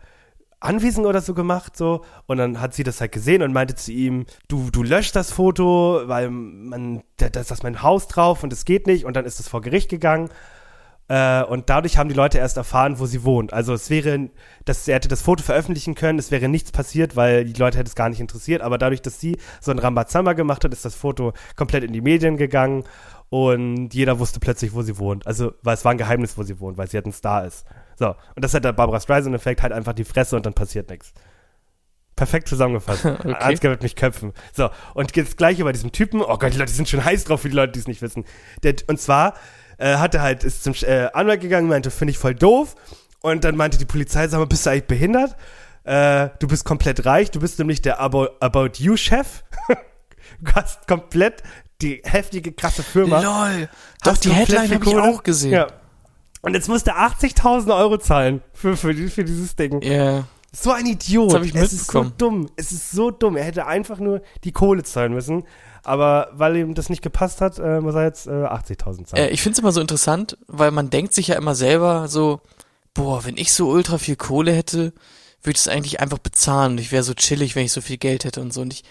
Anwesen 0.61 1.07
oder 1.07 1.23
so 1.23 1.35
gemacht, 1.35 1.77
so. 1.77 2.05
Und 2.27 2.37
dann 2.37 2.61
hat 2.61 2.75
sie 2.75 2.85
das 2.85 3.01
halt 3.01 3.13
gesehen 3.13 3.43
und 3.43 3.53
meinte 3.53 3.75
zu 3.75 3.93
ihm, 3.93 4.27
du, 4.49 4.71
du 4.71 4.83
löscht 4.83 5.17
das 5.17 5.33
Foto, 5.33 6.03
weil 6.05 6.31
man, 6.31 7.03
da, 7.17 7.27
ist 7.27 7.51
das 7.51 7.63
mein 7.63 7.83
Haus 7.83 8.09
drauf 8.09 8.43
und 8.43 8.53
es 8.53 8.65
geht 8.65 8.87
nicht. 8.87 9.05
Und 9.07 9.17
dann 9.17 9.25
ist 9.25 9.41
es 9.41 9.49
vor 9.49 9.63
Gericht 9.63 9.89
gegangen. 9.89 10.29
Äh, 11.09 11.43
und 11.45 11.71
dadurch 11.71 11.97
haben 11.97 12.09
die 12.09 12.15
Leute 12.15 12.39
erst 12.39 12.57
erfahren, 12.57 13.01
wo 13.01 13.07
sie 13.07 13.25
wohnt. 13.25 13.53
Also 13.53 13.73
es 13.75 13.91
wäre, 13.91 14.31
dass 14.65 14.87
er 14.87 14.97
hätte 14.97 15.09
das 15.09 15.23
Foto 15.23 15.43
veröffentlichen 15.43 15.97
können, 15.97 16.21
es 16.21 16.31
wäre 16.31 16.49
nichts 16.49 16.71
passiert, 16.71 17.17
weil 17.17 17.45
die 17.47 17.59
Leute 17.59 17.79
hätte 17.79 17.89
es 17.89 17.97
gar 17.97 18.09
nicht 18.09 18.21
interessiert. 18.21 18.63
Aber 18.63 18.79
dadurch, 18.79 19.03
dass 19.03 19.19
sie 19.19 19.39
so 19.61 19.73
ein 19.73 19.81
Rambazamba 19.81 20.35
gemacht 20.35 20.63
hat, 20.63 20.73
ist 20.73 20.85
das 20.85 20.95
Foto 20.95 21.33
komplett 21.57 21.83
in 21.83 21.93
die 21.93 22.01
Medien 22.01 22.37
gegangen 22.37 22.85
und 23.31 23.95
jeder 23.95 24.19
wusste 24.19 24.41
plötzlich, 24.41 24.75
wo 24.75 24.83
sie 24.83 24.99
wohnt. 24.99 25.27
Also, 25.27 25.53
weil 25.63 25.75
es 25.75 25.85
war 25.85 25.93
ein 25.93 25.99
Geheimnis, 25.99 26.37
wo 26.37 26.43
sie 26.43 26.61
wohnt, 26.61 26.77
weil 26.77 26.89
sie 26.89 26.97
halt 26.97 27.07
ein 27.07 27.13
Star 27.13 27.45
ist. 27.47 27.65
So, 28.01 28.17
und 28.35 28.43
das 28.43 28.55
hat 28.55 28.65
der 28.65 28.73
Barbara 28.73 28.99
Streisand-Effekt, 28.99 29.63
halt 29.63 29.75
einfach 29.75 29.93
die 29.93 30.05
Fresse 30.05 30.35
und 30.35 30.47
dann 30.47 30.55
passiert 30.55 30.89
nichts. 30.89 31.13
Perfekt 32.17 32.49
zusammengefasst. 32.49 33.05
Okay. 33.21 33.35
Ansgar 33.35 33.73
wird 33.73 33.83
mich 33.83 33.95
köpfen. 33.95 34.33
So, 34.55 34.71
und 34.95 35.15
jetzt 35.15 35.37
gleich 35.37 35.63
bei 35.63 35.73
diesem 35.73 35.93
Typen, 35.93 36.23
oh 36.23 36.39
Gott, 36.39 36.55
die 36.55 36.59
Leute 36.59 36.73
sind 36.73 36.89
schon 36.89 37.05
heiß 37.05 37.25
drauf 37.25 37.43
für 37.43 37.51
die 37.51 37.55
Leute, 37.55 37.73
die 37.73 37.81
es 37.81 37.87
nicht 37.87 38.01
wissen. 38.01 38.25
Der, 38.63 38.75
und 38.87 38.99
zwar 38.99 39.35
äh, 39.77 39.97
hat 39.97 40.15
er 40.15 40.23
halt, 40.23 40.45
ist 40.45 40.65
zum 40.65 40.73
äh, 40.81 41.09
Anwalt 41.13 41.43
gegangen, 41.43 41.69
meinte, 41.69 41.91
finde 41.91 42.13
ich 42.13 42.19
voll 42.19 42.35
doof. 42.35 42.75
Und 43.21 43.45
dann 43.45 43.55
meinte 43.55 43.77
die 43.77 43.85
Polizei, 43.85 44.27
sag 44.29 44.39
mal, 44.39 44.47
bist 44.47 44.65
du 44.65 44.71
eigentlich 44.71 44.87
behindert? 44.87 45.37
Äh, 45.85 46.31
du 46.39 46.49
bist 46.49 46.65
komplett 46.65 47.05
reich, 47.05 47.31
du 47.31 47.39
bist 47.39 47.59
nämlich 47.59 47.83
der 47.83 48.01
About, 48.01 48.31
About 48.41 48.79
You-Chef. 48.79 49.45
du 50.41 50.53
hast 50.55 50.89
komplett 50.89 51.43
die 51.83 52.01
heftige, 52.03 52.53
krasse 52.53 52.83
Firma. 52.83 53.21
Lol. 53.21 53.69
Doch, 54.05 54.17
die 54.17 54.31
Headline 54.31 54.73
habe 54.73 54.85
ich 54.87 54.97
auch 54.97 55.23
gesehen. 55.23 55.53
Ja. 55.53 55.67
Und 56.43 56.55
jetzt 56.55 56.69
musste 56.69 56.91
er 56.91 57.11
80.000 57.11 57.77
Euro 57.77 57.99
zahlen 57.99 58.43
für, 58.53 58.77
für, 58.77 58.95
für 58.95 59.25
dieses 59.25 59.57
Ding. 59.57 59.83
Ja. 59.83 60.25
So 60.53 60.73
ein 60.73 60.87
Idiot. 60.87 61.29
Das 61.29 61.35
hab 61.37 61.45
ich 61.45 61.55
es 61.55 61.73
ist 61.73 61.93
so 61.93 62.03
mitbekommen. 62.03 62.15
dumm. 62.19 62.51
Es 62.57 62.73
ist 62.73 62.91
so 62.91 63.11
dumm. 63.11 63.37
Er 63.37 63.45
hätte 63.45 63.67
einfach 63.67 63.99
nur 63.99 64.23
die 64.43 64.53
Kohle 64.53 64.83
zahlen 64.83 65.13
müssen. 65.13 65.45
Aber 65.83 66.29
weil 66.33 66.57
ihm 66.57 66.75
das 66.75 66.89
nicht 66.89 67.03
gepasst 67.03 67.41
hat, 67.41 67.59
äh, 67.59 67.81
muss 67.81 67.95
er 67.95 68.05
jetzt 68.05 68.27
äh, 68.27 68.31
80.000 68.31 69.07
zahlen. 69.07 69.25
Äh, 69.25 69.29
ich 69.31 69.43
finde 69.43 69.55
es 69.55 69.59
immer 69.61 69.73
so 69.73 69.81
interessant, 69.81 70.37
weil 70.47 70.71
man 70.71 70.91
denkt 70.91 71.15
sich 71.15 71.29
ja 71.29 71.37
immer 71.37 71.55
selber 71.55 72.09
so, 72.09 72.41
boah, 72.95 73.25
wenn 73.25 73.37
ich 73.37 73.53
so 73.53 73.69
ultra 73.69 73.99
viel 73.99 74.17
Kohle 74.17 74.53
hätte, 74.53 74.93
würde 75.43 75.57
ich 75.57 75.61
es 75.61 75.69
eigentlich 75.69 76.01
einfach 76.01 76.19
bezahlen 76.19 76.73
und 76.73 76.81
ich 76.81 76.93
wäre 76.93 77.03
so 77.03 77.15
chillig, 77.15 77.57
wenn 77.57 77.65
ich 77.65 77.73
so 77.73 77.81
viel 77.81 77.97
Geld 77.97 78.25
hätte 78.25 78.41
und 78.41 78.53
so. 78.53 78.61
Und 78.61 78.75
ich 78.75 78.85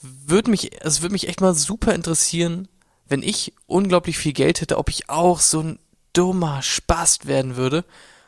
würde 0.00 0.50
mich, 0.50 0.70
es 0.84 1.02
würde 1.02 1.12
mich 1.12 1.28
echt 1.28 1.40
mal 1.40 1.54
super 1.54 1.94
interessieren, 1.94 2.68
wenn 3.08 3.22
ich 3.22 3.54
unglaublich 3.66 4.18
viel 4.18 4.32
Geld 4.32 4.60
hätte, 4.60 4.78
ob 4.78 4.88
ich 4.88 5.08
auch 5.08 5.40
so 5.40 5.60
ein 5.60 5.78
dummer 6.16 6.62
Spast 6.62 7.26
werden 7.26 7.56
würde 7.56 7.84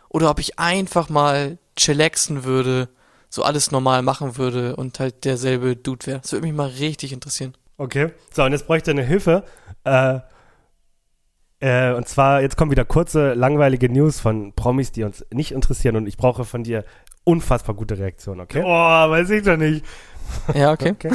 oder 0.09 0.31
ob 0.31 0.38
ich 0.38 0.59
einfach 0.59 1.09
mal 1.09 1.59
chillaxen 1.77 2.44
würde, 2.44 2.88
so 3.29 3.42
alles 3.42 3.70
normal 3.70 4.03
machen 4.03 4.37
würde 4.37 4.77
und 4.77 5.01
halt 5.01 5.24
derselbe 5.24 5.77
Dude 5.77 6.07
wäre. 6.07 6.20
Das 6.20 6.33
würde 6.33 6.46
mich 6.46 6.57
mal 6.57 6.68
richtig 6.68 7.12
interessieren. 7.12 7.55
Okay. 7.77 8.11
So, 8.33 8.44
und 8.44 8.53
jetzt 8.53 8.66
bräuchte 8.66 8.90
ich 8.90 8.96
eine 8.96 9.07
Hilfe. 9.07 9.44
Äh, 9.85 10.20
äh, 11.61 11.92
und 11.94 12.09
zwar, 12.09 12.40
jetzt 12.42 12.57
kommen 12.57 12.70
wieder 12.70 12.85
kurze, 12.85 13.35
langweilige 13.35 13.88
News 13.88 14.20
von 14.20 14.53
Promis, 14.55 14.92
die 14.92 15.05
uns 15.05 15.24
nicht 15.33 15.53
interessieren. 15.53 15.97
Und 15.97 16.07
ich 16.07 16.16
brauche 16.16 16.45
von 16.45 16.64
dir 16.64 16.84
unfassbar 17.24 17.74
gute 17.74 17.99
Reaktionen, 17.99 18.41
okay? 18.41 18.62
Oh, 18.64 18.68
weiß 19.11 19.30
ich 19.30 19.43
doch 19.45 19.57
nicht. 19.57 19.84
Ja, 20.55 20.72
okay. 20.72 20.95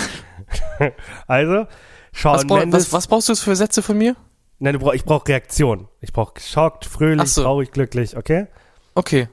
Okay. 0.76 0.94
also, 1.26 1.68
Shawn 2.12 2.36
Was, 2.36 2.46
Mendes. 2.46 2.74
was, 2.74 2.94
was 2.94 3.08
brauchst 3.08 3.30
du 3.30 3.36
für 3.36 3.56
Sätze 3.56 3.82
von 3.82 3.98
mir? 3.98 4.16
Nein, 4.64 4.76
du 4.76 4.80
brauch, 4.80 4.94
ich 4.94 5.04
brauche 5.04 5.28
Reaktion. 5.28 5.90
Ich 6.00 6.14
brauche 6.14 6.36
geschockt, 6.36 6.86
fröhlich, 6.86 7.34
so. 7.34 7.44
traurig, 7.44 7.74
glücklich, 7.74 8.16
okay? 8.16 8.48
Okay. 8.96 9.28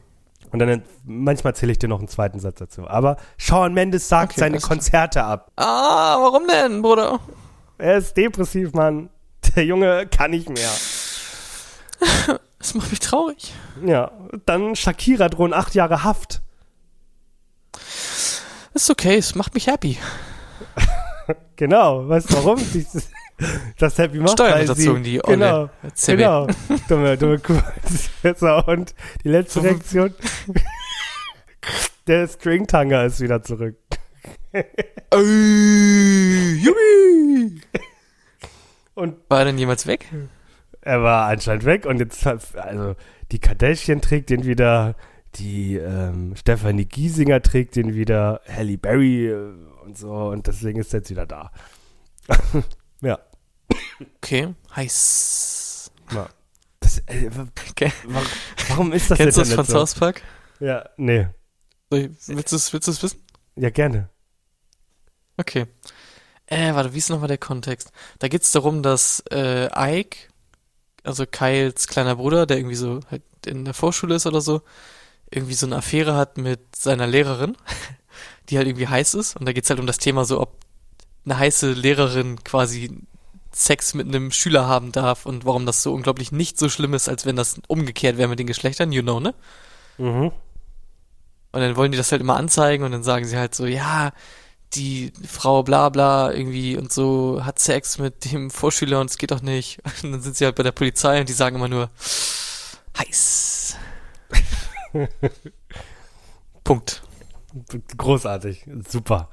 Und 0.50 0.58
dann 0.58 0.82
manchmal 1.04 1.52
erzähle 1.52 1.70
ich 1.70 1.78
dir 1.78 1.86
noch 1.86 2.00
einen 2.00 2.08
zweiten 2.08 2.40
Satz 2.40 2.58
dazu. 2.58 2.88
Aber 2.88 3.16
Shawn 3.36 3.72
Mendes 3.72 4.08
sagt 4.08 4.32
Okay, 4.32 4.40
seine. 4.40 4.58
Konzerte 4.58 5.22
ab. 5.22 5.52
Ah, 5.54 6.16
warum 6.20 6.48
denn, 6.48 6.82
Bruder? 6.82 7.20
Er 7.78 7.98
ist 7.98 8.16
depressiv, 8.16 8.72
Mann. 8.72 9.08
Der 9.54 9.64
Junge 9.64 10.08
kann 10.08 10.32
nicht 10.32 10.48
mehr. 10.48 10.70
Das 12.58 12.74
macht 12.74 12.90
mich 12.90 13.00
traurig. 13.00 13.54
Ja, 13.86 14.10
dann 14.44 14.74
Shakira 14.76 15.28
drohen 15.28 15.54
acht 15.54 15.74
Jahre 15.74 16.02
Haft. 16.04 16.42
Ist 18.74 18.90
okay, 18.90 19.16
es 19.16 19.36
macht 19.36 19.54
mich 19.54 19.68
happy. 19.68 19.96
Genau, 21.56 22.08
weißt 22.08 22.30
du 22.30 22.34
warum? 22.34 22.58
Das 23.78 23.98
Happy 23.98 24.18
macht. 24.18 24.38
Sie, 24.76 25.02
die 25.02 25.24
Olle. 25.24 25.36
Genau, 25.36 25.70
Zibbe. 25.94 26.18
genau. 26.18 26.46
Dumme, 26.88 27.16
dumme 27.16 27.38
Kuh. 27.38 27.60
Und 28.66 28.94
die 29.24 29.28
letzte 29.28 29.62
Reaktion. 29.62 30.14
Der 32.06 32.28
Stringtanger 32.28 33.04
ist 33.04 33.20
wieder 33.20 33.42
zurück. 33.42 33.76
Jubi! 36.62 37.60
Und 38.94 39.16
War 39.28 39.38
er 39.40 39.44
denn 39.46 39.58
jemals 39.58 39.86
weg? 39.86 40.06
er 40.82 41.02
war 41.02 41.28
anscheinend 41.28 41.64
weg 41.64 41.86
und 41.86 41.98
jetzt, 41.98 42.26
also, 42.26 42.96
die 43.32 43.38
Kardashian 43.38 44.00
trägt 44.00 44.30
den 44.30 44.44
wieder, 44.44 44.96
die 45.36 45.76
ähm, 45.76 46.34
Stephanie 46.36 46.86
Giesinger 46.86 47.42
trägt 47.42 47.76
den 47.76 47.94
wieder, 47.94 48.40
Halle 48.48 48.78
Berry 48.78 49.28
äh, 49.28 49.52
und 49.84 49.96
so 49.96 50.10
und 50.10 50.46
deswegen 50.46 50.80
ist 50.80 50.92
er 50.94 51.00
jetzt 51.00 51.10
wieder 51.10 51.26
da. 51.26 51.50
ja. 53.00 53.18
Okay, 54.16 54.54
heiß. 54.74 55.90
ja. 56.12 56.28
Das, 56.80 56.98
äh, 57.06 57.30
Okay. 57.70 57.92
wa- 58.04 58.22
warum 58.68 58.92
ist 58.92 59.10
das 59.10 59.18
Kennst 59.18 59.36
du 59.36 59.42
das 59.42 59.52
von 59.52 59.64
so? 59.64 59.72
South 59.72 59.94
Park? 59.94 60.22
Ja, 60.60 60.88
nee. 60.96 61.28
Willst 61.90 62.28
du 62.52 62.56
es 62.56 62.72
willst 62.72 62.88
du's 62.88 63.02
wissen? 63.02 63.20
Ja, 63.56 63.70
gerne. 63.70 64.08
Okay. 65.36 65.66
Äh, 66.46 66.74
warte, 66.74 66.94
wie 66.94 66.98
ist 66.98 67.10
nochmal 67.10 67.28
der 67.28 67.38
Kontext? 67.38 67.92
Da 68.18 68.28
geht's 68.28 68.52
darum, 68.52 68.82
dass 68.82 69.22
äh, 69.30 69.68
Ike, 70.00 70.16
also 71.04 71.26
Kyles 71.26 71.86
kleiner 71.86 72.16
Bruder, 72.16 72.46
der 72.46 72.58
irgendwie 72.58 72.76
so 72.76 73.00
halt 73.10 73.22
in 73.46 73.64
der 73.64 73.74
Vorschule 73.74 74.14
ist 74.16 74.26
oder 74.26 74.40
so, 74.40 74.62
irgendwie 75.30 75.54
so 75.54 75.66
eine 75.66 75.76
Affäre 75.76 76.14
hat 76.16 76.38
mit 76.38 76.74
seiner 76.76 77.06
Lehrerin, 77.06 77.56
die 78.48 78.56
halt 78.58 78.66
irgendwie 78.66 78.88
heiß 78.88 79.14
ist. 79.14 79.36
Und 79.36 79.46
da 79.46 79.52
geht's 79.52 79.70
halt 79.70 79.80
um 79.80 79.86
das 79.86 79.98
Thema 79.98 80.24
so, 80.24 80.40
ob 80.40 80.58
eine 81.24 81.38
heiße 81.38 81.72
Lehrerin 81.72 82.42
quasi 82.44 82.98
Sex 83.52 83.94
mit 83.94 84.06
einem 84.06 84.30
Schüler 84.30 84.66
haben 84.66 84.92
darf 84.92 85.26
und 85.26 85.44
warum 85.44 85.66
das 85.66 85.82
so 85.82 85.92
unglaublich 85.92 86.32
nicht 86.32 86.58
so 86.58 86.68
schlimm 86.68 86.94
ist, 86.94 87.08
als 87.08 87.26
wenn 87.26 87.36
das 87.36 87.60
umgekehrt 87.66 88.16
wäre 88.16 88.28
mit 88.28 88.38
den 88.38 88.46
Geschlechtern, 88.46 88.92
you 88.92 89.02
know, 89.02 89.20
ne? 89.20 89.34
Mhm. 89.98 90.32
Und 91.52 91.60
dann 91.60 91.76
wollen 91.76 91.90
die 91.90 91.98
das 91.98 92.12
halt 92.12 92.20
immer 92.20 92.36
anzeigen 92.36 92.84
und 92.84 92.92
dann 92.92 93.02
sagen 93.02 93.24
sie 93.24 93.36
halt 93.36 93.54
so, 93.54 93.66
ja, 93.66 94.12
die 94.74 95.12
Frau 95.26 95.64
bla 95.64 95.88
bla 95.88 96.32
irgendwie 96.32 96.76
und 96.76 96.92
so 96.92 97.44
hat 97.44 97.58
Sex 97.58 97.98
mit 97.98 98.30
dem 98.30 98.50
Vorschüler 98.50 99.00
und 99.00 99.10
es 99.10 99.18
geht 99.18 99.32
doch 99.32 99.42
nicht. 99.42 99.80
Und 100.02 100.12
dann 100.12 100.20
sind 100.20 100.36
sie 100.36 100.44
halt 100.44 100.54
bei 100.54 100.62
der 100.62 100.72
Polizei 100.72 101.18
und 101.20 101.28
die 101.28 101.32
sagen 101.32 101.56
immer 101.56 101.68
nur 101.68 101.90
heiß. 102.98 103.76
Punkt. 106.64 107.02
Großartig. 107.96 108.66
Super. 108.88 109.28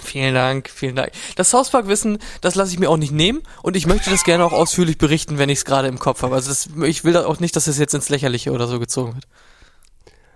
Vielen 0.00 0.34
Dank, 0.34 0.70
vielen 0.70 0.96
Dank. 0.96 1.12
Das 1.36 1.50
South 1.50 1.70
Park 1.70 1.86
Wissen, 1.86 2.18
das 2.40 2.54
lasse 2.54 2.72
ich 2.72 2.78
mir 2.78 2.88
auch 2.88 2.96
nicht 2.96 3.12
nehmen 3.12 3.42
und 3.62 3.76
ich 3.76 3.86
möchte 3.86 4.10
das 4.10 4.24
gerne 4.24 4.44
auch 4.44 4.52
ausführlich 4.52 4.96
berichten, 4.96 5.36
wenn 5.36 5.50
ich 5.50 5.58
es 5.58 5.64
gerade 5.66 5.88
im 5.88 5.98
Kopf 5.98 6.22
habe. 6.22 6.34
Also 6.34 6.48
das, 6.48 6.70
ich 6.86 7.04
will 7.04 7.16
auch 7.16 7.40
nicht, 7.40 7.56
dass 7.56 7.66
es 7.66 7.78
jetzt 7.78 7.92
ins 7.92 8.08
Lächerliche 8.08 8.52
oder 8.52 8.66
so 8.68 8.78
gezogen 8.78 9.14
wird. 9.14 9.28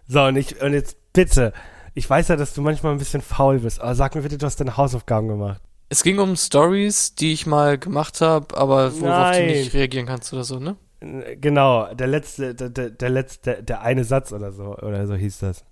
So, 0.09 0.23
und, 0.23 0.37
ich, 0.37 0.61
und 0.61 0.75
jetzt 0.75 0.97
bitte. 1.13 1.53
Ich 1.95 2.09
weiß 2.09 2.29
ja, 2.29 2.37
dass 2.37 2.53
du 2.53 2.61
manchmal 2.61 2.93
ein 2.93 2.99
bisschen 2.99 3.23
faul 3.23 3.61
bist, 3.61 3.81
aber 3.81 3.95
sag 3.95 4.15
mir 4.15 4.21
bitte, 4.23 4.37
du 4.37 4.45
hast 4.45 4.61
deine 4.61 4.77
Hausaufgaben 4.77 5.29
gemacht. 5.29 5.63
Es 5.89 6.03
ging 6.03 6.19
um 6.19 6.37
Stories, 6.37 7.15
die 7.15 7.33
ich 7.33 7.47
mal 7.47 7.79
gemacht 7.79 8.21
habe, 8.21 8.57
aber 8.57 8.93
worauf 9.01 9.01
du 9.01 9.07
Nein. 9.07 9.47
nicht 9.47 9.73
reagieren 9.73 10.07
kannst 10.07 10.33
oder 10.33 10.45
so, 10.45 10.59
ne? 10.59 10.77
Genau, 11.01 11.93
der 11.95 12.07
letzte, 12.07 12.55
der, 12.55 12.69
der, 12.69 12.91
der 12.91 13.11
letzte, 13.11 13.53
der, 13.53 13.63
der 13.63 13.81
eine 13.83 14.05
Satz 14.05 14.33
oder 14.33 14.53
so, 14.53 14.77
oder 14.77 15.07
so 15.07 15.15
hieß 15.15 15.39
das. 15.39 15.65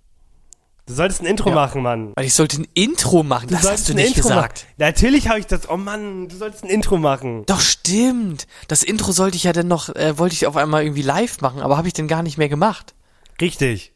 Du 0.87 0.93
solltest 0.93 1.21
ein 1.21 1.25
Intro 1.25 1.49
Ja. 1.49 1.55
machen, 1.55 1.81
Mann. 1.81 2.13
Weil 2.15 2.25
ich 2.25 2.35
sollte 2.35 2.61
ein 2.61 2.67
Intro 2.75 3.23
machen, 3.23 3.47
das 3.49 3.67
hast 3.67 3.89
du 3.89 3.95
nicht 3.95 4.17
Intro 4.17 4.29
gesagt. 4.29 4.59
Machen. 4.59 4.73
Natürlich 4.77 5.27
habe 5.27 5.39
ich 5.39 5.47
das. 5.47 5.67
Oh 5.67 5.77
Mann, 5.77 6.27
du 6.27 6.35
solltest 6.35 6.63
ein 6.63 6.69
Intro 6.69 6.97
machen. 6.97 7.43
Doch 7.47 7.59
stimmt. 7.59 8.45
Das 8.67 8.83
Intro 8.83 9.11
sollte 9.11 9.35
ich 9.35 9.45
ja 9.45 9.53
dann 9.53 9.67
noch, 9.67 9.89
äh, 9.95 10.17
wollte 10.19 10.33
ich 10.35 10.45
auf 10.45 10.55
einmal 10.55 10.83
irgendwie 10.83 11.01
live 11.01 11.41
machen, 11.41 11.61
aber 11.61 11.77
habe 11.77 11.87
ich 11.87 11.93
denn 11.93 12.07
gar 12.07 12.21
nicht 12.21 12.37
mehr 12.37 12.49
gemacht. 12.49 12.93
Richtig. 13.41 13.93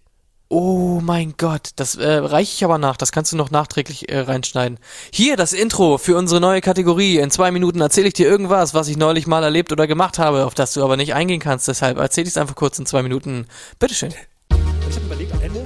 Oh 0.51 0.99
mein 1.03 1.35
Gott, 1.37 1.69
das 1.75 1.93
äh, 1.93 2.11
reiche 2.11 2.53
ich 2.55 2.63
aber 2.63 2.79
nach. 2.79 2.97
Das 2.97 3.11
kannst 3.11 3.31
du 3.31 3.37
noch 3.37 3.51
nachträglich 3.51 4.09
äh, 4.09 4.21
reinschneiden. 4.21 4.79
Hier 5.13 5.37
das 5.37 5.53
Intro 5.53 5.99
für 5.99 6.17
unsere 6.17 6.41
neue 6.41 6.59
Kategorie. 6.61 7.19
In 7.19 7.29
zwei 7.29 7.51
Minuten 7.51 7.81
erzähle 7.81 8.07
ich 8.07 8.15
dir 8.15 8.27
irgendwas, 8.27 8.73
was 8.73 8.87
ich 8.87 8.97
neulich 8.97 9.27
mal 9.27 9.43
erlebt 9.43 9.71
oder 9.71 9.85
gemacht 9.85 10.17
habe, 10.17 10.47
auf 10.47 10.55
das 10.55 10.73
du 10.73 10.83
aber 10.83 10.97
nicht 10.97 11.13
eingehen 11.13 11.39
kannst. 11.39 11.67
Deshalb 11.67 11.99
erzähle 11.99 12.23
ich 12.25 12.33
es 12.33 12.37
einfach 12.37 12.55
kurz 12.55 12.79
in 12.79 12.87
zwei 12.87 13.03
Minuten. 13.03 13.45
Bitteschön. 13.77 14.11
Ich 14.89 14.95
habe 14.95 15.05
überlegt, 15.05 15.33
am 15.33 15.41
Ende 15.43 15.63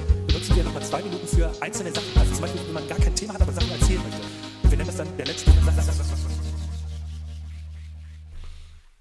einzelne 1.64 1.94
Sachen. 1.94 2.08
Also 2.18 2.34
zum 2.34 2.42
Beispiel, 2.42 2.62
wenn 2.66 2.74
man 2.74 2.88
gar 2.88 3.00
kein 3.00 3.16
Thema 3.16 3.34
hat, 3.34 3.42
aber 3.42 3.54
Sachen 3.54 3.72
erzählen 3.72 4.02
möchte. 4.04 4.22
Und 4.64 4.72
wir 4.72 4.78
nennen 4.78 4.88
das 4.88 4.98
dann 4.98 5.18
der 5.18 5.26
letzte. 5.26 5.52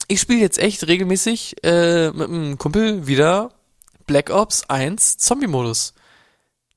Ich 0.08 0.20
spiele 0.20 0.40
jetzt 0.40 0.58
echt 0.58 0.86
regelmäßig 0.86 1.56
äh, 1.64 2.10
mit 2.10 2.28
einem 2.28 2.58
Kumpel 2.58 3.06
wieder 3.06 3.50
Black 4.06 4.30
Ops 4.30 4.68
1 4.68 5.18
Zombie-Modus. 5.18 5.94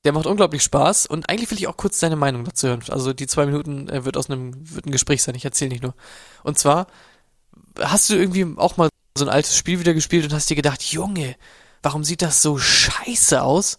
Der 0.04 0.12
macht 0.12 0.26
unglaublich 0.26 0.62
Spaß 0.62 1.06
und 1.06 1.28
eigentlich 1.28 1.50
will 1.50 1.58
ich 1.58 1.66
auch 1.66 1.76
kurz 1.76 1.98
deine 1.98 2.16
Meinung 2.16 2.44
dazu 2.44 2.68
hören. 2.68 2.82
Also 2.88 3.12
die 3.12 3.26
zwei 3.26 3.46
Minuten 3.46 3.88
äh, 3.88 4.04
wird 4.04 4.16
aus 4.16 4.30
einem 4.30 4.54
wird 4.74 4.86
ein 4.86 4.92
Gespräch 4.92 5.22
sein, 5.22 5.34
ich 5.34 5.44
erzähle 5.44 5.70
nicht 5.70 5.82
nur. 5.82 5.94
Und 6.44 6.58
zwar, 6.58 6.86
hast 7.80 8.10
du 8.10 8.14
irgendwie 8.14 8.46
auch 8.56 8.76
mal 8.76 8.88
so 9.18 9.24
ein 9.24 9.30
altes 9.30 9.56
Spiel 9.56 9.80
wieder 9.80 9.94
gespielt 9.94 10.24
und 10.24 10.32
hast 10.32 10.48
dir 10.48 10.56
gedacht, 10.56 10.82
Junge, 10.82 11.36
warum 11.82 12.04
sieht 12.04 12.22
das 12.22 12.42
so 12.42 12.58
scheiße 12.58 13.42
aus? 13.42 13.78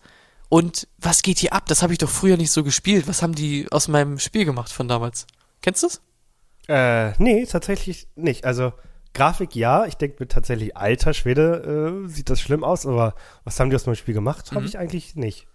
Und 0.50 0.88
was 0.98 1.22
geht 1.24 1.40
hier 1.40 1.54
ab? 1.54 1.66
Das 1.68 1.82
habe 1.84 1.94
ich 1.94 2.00
doch 2.00 2.10
früher 2.10 2.38
nicht 2.38 2.52
so 2.52 2.64
gespielt. 2.64 3.08
Was 3.08 3.22
haben 3.22 3.36
die 3.36 3.68
aus 3.72 3.88
meinem 3.88 4.18
Spiel 4.20 4.46
gemacht 4.46 4.72
von 4.72 4.88
damals? 4.88 5.28
Kennst 5.62 5.84
du's? 5.84 6.02
Äh, 6.68 7.12
nee, 7.22 7.46
tatsächlich 7.46 8.08
nicht. 8.16 8.46
Also, 8.46 8.74
Grafik 9.14 9.56
ja, 9.56 9.86
ich 9.86 9.96
denke 9.96 10.18
mir 10.20 10.28
tatsächlich, 10.28 10.78
alter 10.78 11.14
Schwede, 11.14 12.04
äh, 12.06 12.08
sieht 12.08 12.30
das 12.30 12.40
schlimm 12.40 12.64
aus, 12.64 12.86
aber 12.86 13.16
was 13.44 13.60
haben 13.60 13.70
die 13.70 13.76
aus 13.76 13.86
meinem 13.86 13.96
Spiel 13.96 14.14
gemacht? 14.14 14.52
Habe 14.52 14.62
Mhm. 14.62 14.68
ich 14.68 14.78
eigentlich 14.78 15.16
nicht. 15.16 15.48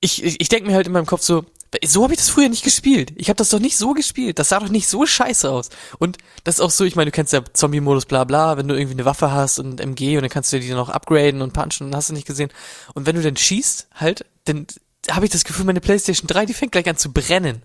ich, 0.00 0.22
ich, 0.22 0.40
ich 0.40 0.48
denke 0.48 0.68
mir 0.68 0.74
halt 0.76 0.86
in 0.86 0.92
meinem 0.92 1.06
Kopf 1.06 1.22
so, 1.22 1.44
so 1.84 2.02
habe 2.02 2.14
ich 2.14 2.18
das 2.18 2.28
früher 2.28 2.48
nicht 2.48 2.64
gespielt. 2.64 3.12
Ich 3.16 3.28
habe 3.28 3.36
das 3.36 3.50
doch 3.50 3.58
nicht 3.58 3.76
so 3.76 3.92
gespielt. 3.92 4.38
Das 4.38 4.48
sah 4.50 4.60
doch 4.60 4.68
nicht 4.68 4.88
so 4.88 5.06
scheiße 5.06 5.50
aus. 5.50 5.70
Und 5.98 6.18
das 6.44 6.56
ist 6.56 6.60
auch 6.60 6.70
so, 6.70 6.84
ich 6.84 6.96
meine, 6.96 7.10
du 7.10 7.14
kennst 7.14 7.32
ja 7.32 7.42
Zombie-Modus, 7.52 8.06
bla 8.06 8.24
bla, 8.24 8.56
wenn 8.56 8.68
du 8.68 8.74
irgendwie 8.74 8.94
eine 8.94 9.04
Waffe 9.04 9.32
hast 9.32 9.58
und 9.58 9.80
MG 9.80 10.16
und 10.16 10.22
dann 10.22 10.30
kannst 10.30 10.52
du 10.52 10.60
die 10.60 10.70
noch 10.70 10.88
upgraden 10.88 11.42
und 11.42 11.52
punchen 11.52 11.88
und 11.88 11.96
hast 11.96 12.10
du 12.10 12.14
nicht 12.14 12.26
gesehen. 12.26 12.50
Und 12.94 13.06
wenn 13.06 13.16
du 13.16 13.22
dann 13.22 13.36
schießt, 13.36 13.88
halt, 13.94 14.26
dann 14.44 14.66
habe 15.10 15.26
ich 15.26 15.32
das 15.32 15.44
Gefühl, 15.44 15.64
meine 15.64 15.80
Playstation 15.80 16.26
3, 16.26 16.46
die 16.46 16.54
fängt 16.54 16.72
gleich 16.72 16.88
an 16.88 16.96
zu 16.96 17.12
brennen. 17.12 17.62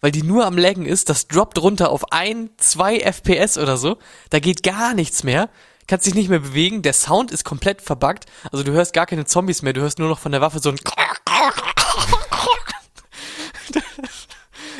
Weil 0.00 0.10
die 0.10 0.24
nur 0.24 0.46
am 0.46 0.58
Laggen 0.58 0.84
ist, 0.84 1.08
das 1.08 1.28
droppt 1.28 1.62
runter 1.62 1.90
auf 1.90 2.10
ein, 2.12 2.50
zwei 2.56 2.98
FPS 2.98 3.56
oder 3.56 3.76
so. 3.76 3.98
Da 4.30 4.40
geht 4.40 4.62
gar 4.64 4.94
nichts 4.94 5.22
mehr. 5.22 5.48
Kannst 5.86 6.06
dich 6.06 6.14
nicht 6.14 6.28
mehr 6.28 6.40
bewegen. 6.40 6.82
Der 6.82 6.92
Sound 6.92 7.30
ist 7.30 7.44
komplett 7.44 7.82
verbuggt. 7.82 8.26
Also 8.50 8.64
du 8.64 8.72
hörst 8.72 8.94
gar 8.94 9.06
keine 9.06 9.26
Zombies 9.26 9.62
mehr. 9.62 9.72
Du 9.72 9.80
hörst 9.80 10.00
nur 10.00 10.08
noch 10.08 10.18
von 10.18 10.32
der 10.32 10.40
Waffe 10.40 10.58
so 10.58 10.70
ein 10.70 10.78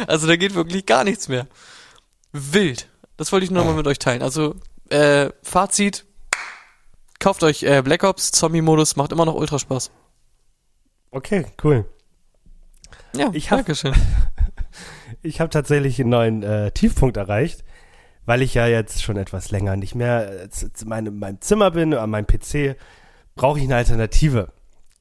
Also 0.07 0.27
da 0.27 0.37
geht 0.37 0.55
wirklich 0.55 0.87
gar 0.87 1.05
nichts 1.05 1.29
mehr. 1.29 1.47
Wild. 2.33 2.89
Das 3.17 3.31
wollte 3.33 3.45
ich 3.45 3.51
nur 3.51 3.63
noch 3.63 3.71
mal 3.71 3.77
mit 3.77 3.87
euch 3.87 3.99
teilen. 3.99 4.23
Also, 4.23 4.55
äh, 4.89 5.31
Fazit. 5.43 6.05
Kauft 7.19 7.43
euch 7.45 7.63
äh, 7.63 7.83
Black 7.83 8.03
Ops, 8.05 8.33
Zombie-Modus, 8.33 8.97
macht 8.97 9.13
immer 9.13 9.25
noch 9.25 9.35
ultra 9.35 9.59
Spaß. 9.59 9.91
Okay, 11.13 11.47
cool. 11.63 11.85
Ja, 13.15 13.31
Ich 13.33 13.51
hab- 13.51 13.59
Dankeschön. 13.59 13.95
Ich 15.25 15.41
habe 15.41 15.51
tatsächlich 15.51 16.01
einen 16.01 16.11
neuen 16.11 16.43
äh, 16.43 16.73
Tiefpunkt 16.73 17.17
erreicht, 17.17 17.63
weil 18.27 18.43
ich 18.43 18.55
ja 18.55 18.67
jetzt 18.67 19.03
schon 19.05 19.17
etwas 19.17 19.53
länger 19.53 19.77
nicht 19.77 19.95
mehr 19.95 20.43
äh, 20.45 20.49
meinem, 20.85 21.17
meinem 21.21 21.41
Zimmer 21.41 21.71
bin, 21.71 21.95
an 21.95 22.11
meinem 22.11 22.27
PC, 22.27 22.77
brauche 23.37 23.59
ich 23.61 23.65
eine 23.67 23.77
Alternative. 23.77 24.49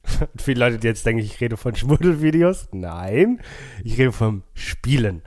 Und 0.33 0.41
viele 0.41 0.59
Leute, 0.59 0.79
die 0.79 0.87
jetzt 0.87 1.05
denken, 1.05 1.21
ich 1.23 1.39
rede 1.41 1.57
von 1.57 1.75
Schmuddelvideos. 1.75 2.69
Nein, 2.71 3.41
ich 3.83 3.97
rede 3.97 4.11
vom 4.11 4.43
Spielen. 4.53 5.21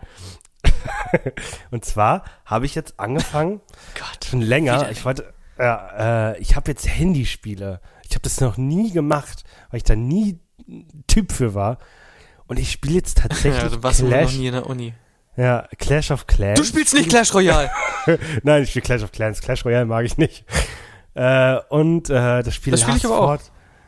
Und 1.70 1.84
zwar 1.84 2.24
habe 2.44 2.66
ich 2.66 2.74
jetzt 2.74 2.98
angefangen, 2.98 3.60
Gott. 3.98 4.24
schon 4.28 4.40
länger, 4.40 4.80
Wieder. 4.80 4.90
ich 4.90 5.04
wollte, 5.04 5.32
ja, 5.58 6.32
äh, 6.32 6.38
ich 6.40 6.56
habe 6.56 6.70
jetzt 6.70 6.88
Handyspiele. 6.88 7.80
Ich 8.04 8.10
habe 8.12 8.22
das 8.22 8.40
noch 8.40 8.56
nie 8.56 8.92
gemacht, 8.92 9.44
weil 9.70 9.78
ich 9.78 9.84
da 9.84 9.96
nie 9.96 10.38
Typ 11.06 11.32
für 11.32 11.54
war. 11.54 11.78
Und 12.46 12.58
ich 12.58 12.70
spiele 12.72 12.94
jetzt 12.94 13.18
tatsächlich 13.18 13.62
Ja, 13.62 13.68
du 13.68 13.82
warst 13.82 14.02
wohl 14.02 14.10
noch 14.10 14.16
Clash, 14.18 14.36
nie 14.36 14.46
in 14.46 14.52
der 14.52 14.66
Uni. 14.66 14.94
ja, 15.36 15.66
Clash 15.78 16.10
of 16.10 16.26
Clans. 16.26 16.58
Du 16.60 16.64
spielst 16.64 16.94
nicht 16.94 17.08
Clash 17.08 17.32
Royale. 17.34 17.70
Nein, 18.42 18.62
ich 18.64 18.70
spiele 18.70 18.84
Clash 18.84 19.02
of 19.02 19.12
Clans. 19.12 19.40
Clash 19.40 19.64
Royale 19.64 19.86
mag 19.86 20.04
ich 20.04 20.18
nicht. 20.18 20.44
Äh, 21.14 21.58
und 21.68 22.10
äh, 22.10 22.42
das 22.42 22.54
Spiel 22.54 22.72
Das 22.72 22.82
spiel 22.82 22.96
ich 22.96 23.06
aber 23.06 23.20
auch. 23.20 23.38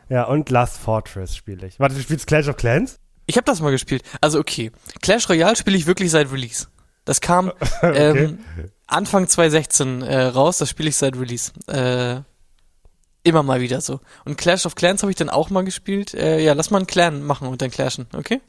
Ja, 0.09 0.23
und 0.23 0.49
Last 0.49 0.77
Fortress 0.77 1.35
spiele 1.35 1.67
ich. 1.67 1.79
Warte, 1.79 1.95
du 1.95 2.01
spielst 2.01 2.27
Clash 2.27 2.47
of 2.47 2.57
Clans? 2.57 2.99
Ich 3.25 3.35
habe 3.35 3.45
das 3.45 3.61
mal 3.61 3.71
gespielt. 3.71 4.03
Also 4.21 4.39
okay, 4.39 4.71
Clash 5.01 5.27
Royale 5.29 5.55
spiele 5.55 5.77
ich 5.77 5.85
wirklich 5.85 6.11
seit 6.11 6.31
Release. 6.31 6.67
Das 7.03 7.21
kam 7.21 7.51
ähm, 7.81 8.39
Anfang 8.87 9.27
2016 9.27 10.01
äh, 10.01 10.21
raus, 10.23 10.57
das 10.57 10.69
spiele 10.69 10.89
ich 10.89 10.95
seit 10.95 11.17
Release. 11.17 11.51
Äh, 11.67 12.21
immer 13.23 13.43
mal 13.43 13.59
wieder 13.59 13.81
so. 13.81 13.99
Und 14.23 14.37
Clash 14.37 14.65
of 14.65 14.75
Clans 14.75 15.03
habe 15.03 15.11
ich 15.11 15.17
dann 15.17 15.29
auch 15.29 15.49
mal 15.49 15.63
gespielt. 15.63 16.13
Äh, 16.13 16.39
ja, 16.39 16.53
lass 16.53 16.71
mal 16.71 16.77
einen 16.77 16.87
Clan 16.87 17.23
machen 17.23 17.47
und 17.47 17.61
dann 17.61 17.71
clashen, 17.71 18.07
okay? 18.15 18.41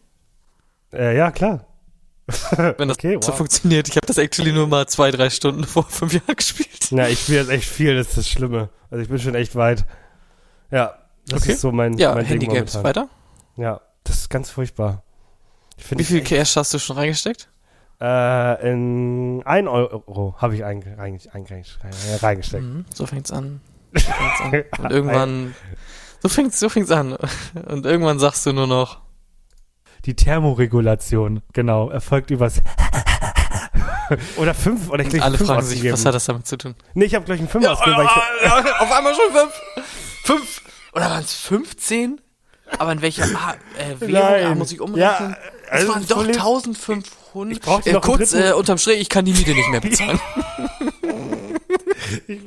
Äh, 0.92 1.16
ja, 1.16 1.30
klar. 1.32 1.66
Wenn 2.76 2.88
das 2.88 2.98
Okay, 2.98 3.18
so 3.20 3.28
wow. 3.28 3.36
funktioniert. 3.36 3.88
Ich 3.88 3.96
habe 3.96 4.06
das 4.06 4.18
actually 4.18 4.52
nur 4.52 4.66
mal 4.68 4.86
zwei, 4.86 5.10
drei 5.10 5.30
Stunden 5.30 5.64
vor 5.66 5.84
fünf 5.84 6.12
Jahren 6.12 6.36
gespielt. 6.36 6.88
Na, 6.90 7.08
ich 7.08 7.20
spiele 7.20 7.40
jetzt 7.40 7.50
echt 7.50 7.68
viel, 7.68 7.96
das 7.96 8.08
ist 8.08 8.18
das 8.18 8.28
Schlimme. 8.28 8.70
Also 8.90 9.02
ich 9.02 9.08
bin 9.08 9.18
schon 9.18 9.34
echt 9.34 9.56
weit. 9.56 9.84
Ja, 10.70 10.94
das 11.28 11.42
Okay. 11.42 11.52
ist 11.52 11.60
so 11.60 11.72
mein, 11.72 11.96
Ja, 11.98 12.10
mein 12.14 12.24
Ding 12.24 12.40
Handygames. 12.40 12.74
momentan. 12.74 12.84
Weiter? 13.04 13.08
Ja, 13.56 13.80
das 14.04 14.16
ist 14.18 14.30
ganz 14.30 14.50
furchtbar. 14.50 15.02
Wie 15.90 16.04
viel 16.04 16.22
Cash 16.22 16.56
hast 16.56 16.74
du 16.74 16.78
schon 16.78 16.96
reingesteckt? 16.96 17.48
Äh, 18.00 18.70
in 18.70 19.42
ein 19.44 19.66
Euro 19.68 20.34
habe 20.38 20.54
ich 20.54 20.64
einge 20.64 20.96
rein, 20.98 21.18
einge 21.32 21.54
äh, 21.58 22.14
reingesteckt. 22.20 22.62
Mhm, 22.64 22.84
so 22.94 23.06
fängt's 23.06 23.30
an. 23.32 23.60
So 23.94 24.00
fängt's 24.12 24.40
an. 24.40 24.64
Und 24.84 24.90
irgendwann, 24.92 25.54
so 26.20 26.28
fängt's, 26.28 26.60
so 26.60 26.68
fängt's 26.68 26.90
an. 26.90 27.16
Und 27.66 27.86
irgendwann 27.86 28.18
sagst 28.18 28.46
du 28.46 28.52
nur 28.52 28.66
noch, 28.68 29.00
Die 30.04 30.14
Thermoregulation, 30.14 31.42
genau, 31.52 31.90
erfolgt 31.90 32.30
übers 32.30 32.60
oder 34.36 34.54
fünf 34.54 34.88
oder 34.90 35.02
ich 35.02 35.10
krieg 35.10 35.22
alle 35.22 35.36
fünf 35.36 35.48
fragen 35.50 35.62
sich, 35.62 35.70
ausgegeben. 35.78 35.92
was 35.94 36.04
hat 36.06 36.14
das 36.14 36.24
damit 36.24 36.46
zu 36.46 36.56
tun? 36.56 36.74
Nee, 36.94 37.04
ich 37.06 37.14
habe 37.14 37.24
gleich 37.24 37.40
einen 37.40 37.48
Fünf 37.48 37.66
ausgegeben, 37.66 37.98
weil 37.98 38.06
ich, 38.06 38.80
auf 38.80 38.92
einmal 38.92 39.12
schon 39.14 39.32
fünf. 39.32 39.52
Fünf. 40.24 40.62
Oder 40.98 41.10
waren 41.10 41.22
es 41.22 41.32
15? 41.34 42.20
Aber 42.76 42.90
in 42.90 43.00
welcher 43.02 43.24
ah, 43.36 43.54
äh, 43.78 44.00
Währung 44.00 44.52
ah, 44.52 44.54
muss 44.56 44.72
ich 44.72 44.80
umrechnen? 44.80 45.30
Ja, 45.30 45.36
es 45.66 45.70
also 45.70 45.92
waren 45.94 46.06
doch 46.08 46.16
voll- 46.16 46.26
1500. 46.26 47.56
Ich 47.56 47.60
brauch 47.62 47.86
äh, 47.86 47.92
noch 47.92 48.02
einen 48.02 48.16
kurz 48.18 48.30
dritten- 48.32 48.48
äh, 48.48 48.52
unterm 48.52 48.78
Strich, 48.78 49.00
ich 49.00 49.08
kann 49.08 49.24
die 49.24 49.32
Miete 49.32 49.54
nicht 49.54 49.68
mehr 49.68 49.80
bezahlen. 49.82 50.20
ich, 52.26 52.40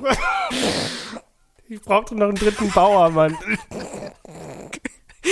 ich 1.70 1.82
brauchte 1.82 2.16
noch 2.16 2.28
einen 2.28 2.36
dritten 2.36 2.70
Bauer, 2.72 3.10
Mann. 3.10 3.38
Ich 5.24 5.32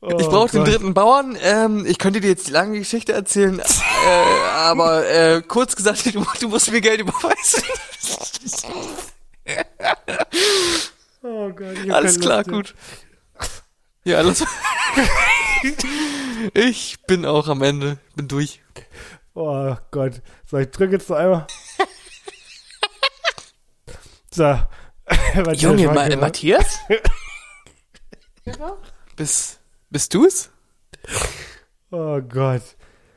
Oh 0.00 0.16
brauche 0.16 0.50
den 0.50 0.64
dritten 0.64 0.94
Bauern. 0.94 1.36
Ähm, 1.42 1.84
ich 1.86 1.98
könnte 1.98 2.22
dir 2.22 2.28
jetzt 2.28 2.48
die 2.48 2.52
lange 2.52 2.78
Geschichte 2.78 3.12
erzählen, 3.12 3.58
äh, 3.58 3.64
aber 4.56 5.06
äh, 5.06 5.42
kurz 5.46 5.76
gesagt, 5.76 6.06
du, 6.14 6.24
du 6.40 6.48
musst 6.48 6.72
mir 6.72 6.80
Geld 6.80 7.02
überweisen. 7.02 7.62
Oh 11.22 11.50
Gott, 11.50 11.76
ich 11.84 11.92
Alles 11.92 12.18
klar, 12.18 12.44
gut. 12.44 12.74
Ja, 14.04 14.18
alles. 14.18 14.44
ich 16.54 16.96
bin 17.06 17.26
auch 17.26 17.48
am 17.48 17.62
Ende, 17.62 17.98
bin 18.16 18.28
durch. 18.28 18.62
Oh 19.34 19.76
Gott. 19.90 20.22
So, 20.46 20.56
ich 20.56 20.70
drücke 20.70 20.94
jetzt 20.94 21.10
noch 21.10 21.16
einmal. 21.16 21.46
So. 24.30 24.44
Matthias 25.34 25.62
Junge, 25.62 25.86
Ma 25.86 25.94
Schweighöfer. 25.94 26.20
Matthias? 26.20 26.78
Bist, 29.16 29.60
bist 29.90 30.14
du's? 30.14 30.50
Oh 31.90 32.20
Gott. 32.22 32.62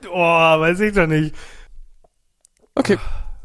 Oh, 0.10 0.60
weiß 0.60 0.82
ich 0.82 0.94
doch 0.94 1.08
nicht. 1.08 1.34
Okay, 2.76 3.00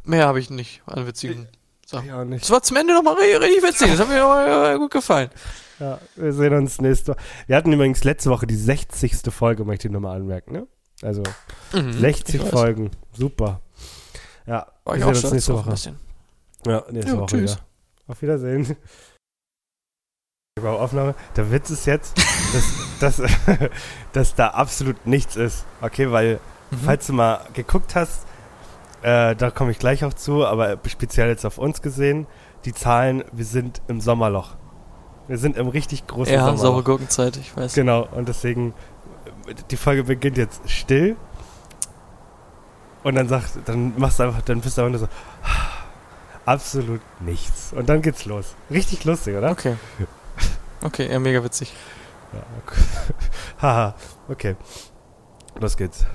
mehr 0.04 0.26
habe 0.26 0.40
ich 0.40 0.50
nicht 0.50 0.82
an 0.86 1.06
witzigen. 1.06 1.48
So. 1.91 2.01
Ich 2.01 2.12
auch 2.12 2.24
nicht. 2.24 2.43
Das 2.43 2.51
war 2.51 2.62
zum 2.62 2.76
Ende 2.76 2.93
nochmal 2.95 3.14
richtig 3.14 3.62
witzig. 3.62 3.91
Das 3.93 4.01
hat 4.01 4.09
mir 4.09 4.74
äh, 4.74 4.76
gut 4.76 4.91
gefallen. 4.91 5.30
Ja, 5.78 5.99
wir 6.16 6.32
sehen 6.34 6.53
uns 6.55 6.80
nächste 6.82 7.12
Woche. 7.12 7.20
Wir 7.47 7.57
hatten 7.57 7.72
übrigens 7.72 8.05
letzte 8.05 8.28
Woche 8.30 8.47
die 8.47 8.57
60. 8.57 9.16
Folge, 9.32 9.64
möchte 9.64 9.89
ich 9.89 9.95
nochmal 9.95 10.16
anmerken, 10.16 10.53
ne? 10.53 10.66
Also, 11.03 11.22
Mhm, 11.72 11.93
60 11.93 12.34
ich 12.34 12.43
weiß. 12.43 12.51
Folgen. 12.51 12.91
Super. 13.12 13.61
Ja, 14.47 14.66
War 14.84 14.95
wir 14.97 14.99
ich 14.99 15.01
sehen 15.01 15.05
auch 15.05 15.22
uns 15.24 15.32
nächste 15.32 15.55
Woche. 15.55 15.70
bisschen. 15.70 15.99
Ja, 16.66 16.84
nächste 16.91 17.12
Jo, 17.12 17.18
Woche 17.20 17.26
tschüss. 17.28 17.53
wieder. 17.53 17.61
Auf 18.09 18.22
Wiedersehen. 18.22 18.76
Aufnahme. 20.62 21.14
Der 21.36 21.53
Witz 21.53 21.70
ist 21.70 21.86
jetzt, 21.86 22.18
dass, 23.01 23.18
dass, 23.18 23.30
dass 24.12 24.34
da 24.34 24.49
absolut 24.49 25.07
nichts 25.07 25.36
ist. 25.36 25.64
Okay, 25.80 26.11
weil, 26.11 26.41
Mhm. 26.70 26.76
falls 26.84 27.07
du 27.07 27.12
mal 27.14 27.47
geguckt 27.55 27.95
hast, 27.95 28.26
äh, 29.03 29.36
da 29.36 29.51
komme 29.51 29.70
ich 29.70 29.78
gleich 29.78 30.05
auch 30.05 30.14
zu, 30.14 30.44
aber 30.44 30.78
speziell 30.86 31.28
jetzt 31.28 31.44
auf 31.44 31.59
uns 31.59 31.82
gesehen, 31.82 32.26
die 32.64 32.72
Zahlen, 32.72 33.24
wir 33.32 33.44
sind 33.44 33.80
im 33.88 34.01
Sommerloch. 34.01 34.57
Wir 35.28 35.38
sind 35.38 35.57
im 35.57 35.68
richtig 35.68 36.07
großen 36.07 36.32
Ja, 36.32 36.40
saure 36.44 36.57
Sommerloch. 36.59 36.84
Gurkenzeit, 36.84 37.36
ich 37.36 37.57
weiß. 37.57 37.74
Genau, 37.74 38.09
und 38.12 38.28
deswegen, 38.28 38.74
die 39.70 39.76
Folge 39.76 40.05
beginnt 40.05 40.36
jetzt 40.38 40.68
still. 40.68 41.16
Und 43.05 43.14
dann 43.14 43.28
sagt, 43.28 43.51
dann 43.66 43.92
machst 43.96 44.18
du 44.18 44.24
einfach, 44.24 44.42
dann 44.42 44.61
bist 44.61 44.76
du 44.76 44.82
einfach 44.82 44.99
nur 44.99 45.09
so, 45.09 45.14
absolut 46.44 47.01
nichts. 47.20 47.72
Und 47.72 47.88
dann 47.88 48.03
geht's 48.03 48.24
los. 48.24 48.55
Richtig 48.70 49.05
lustig, 49.05 49.36
oder? 49.36 49.51
Okay. 49.51 49.76
Okay, 50.82 51.11
ja, 51.11 51.18
mega 51.18 51.42
witzig. 51.42 51.72
Ja, 52.32 52.40
okay. 52.64 52.80
Haha, 53.62 53.94
okay. 54.28 54.57
Los 55.61 55.76
geht's. 55.76 56.07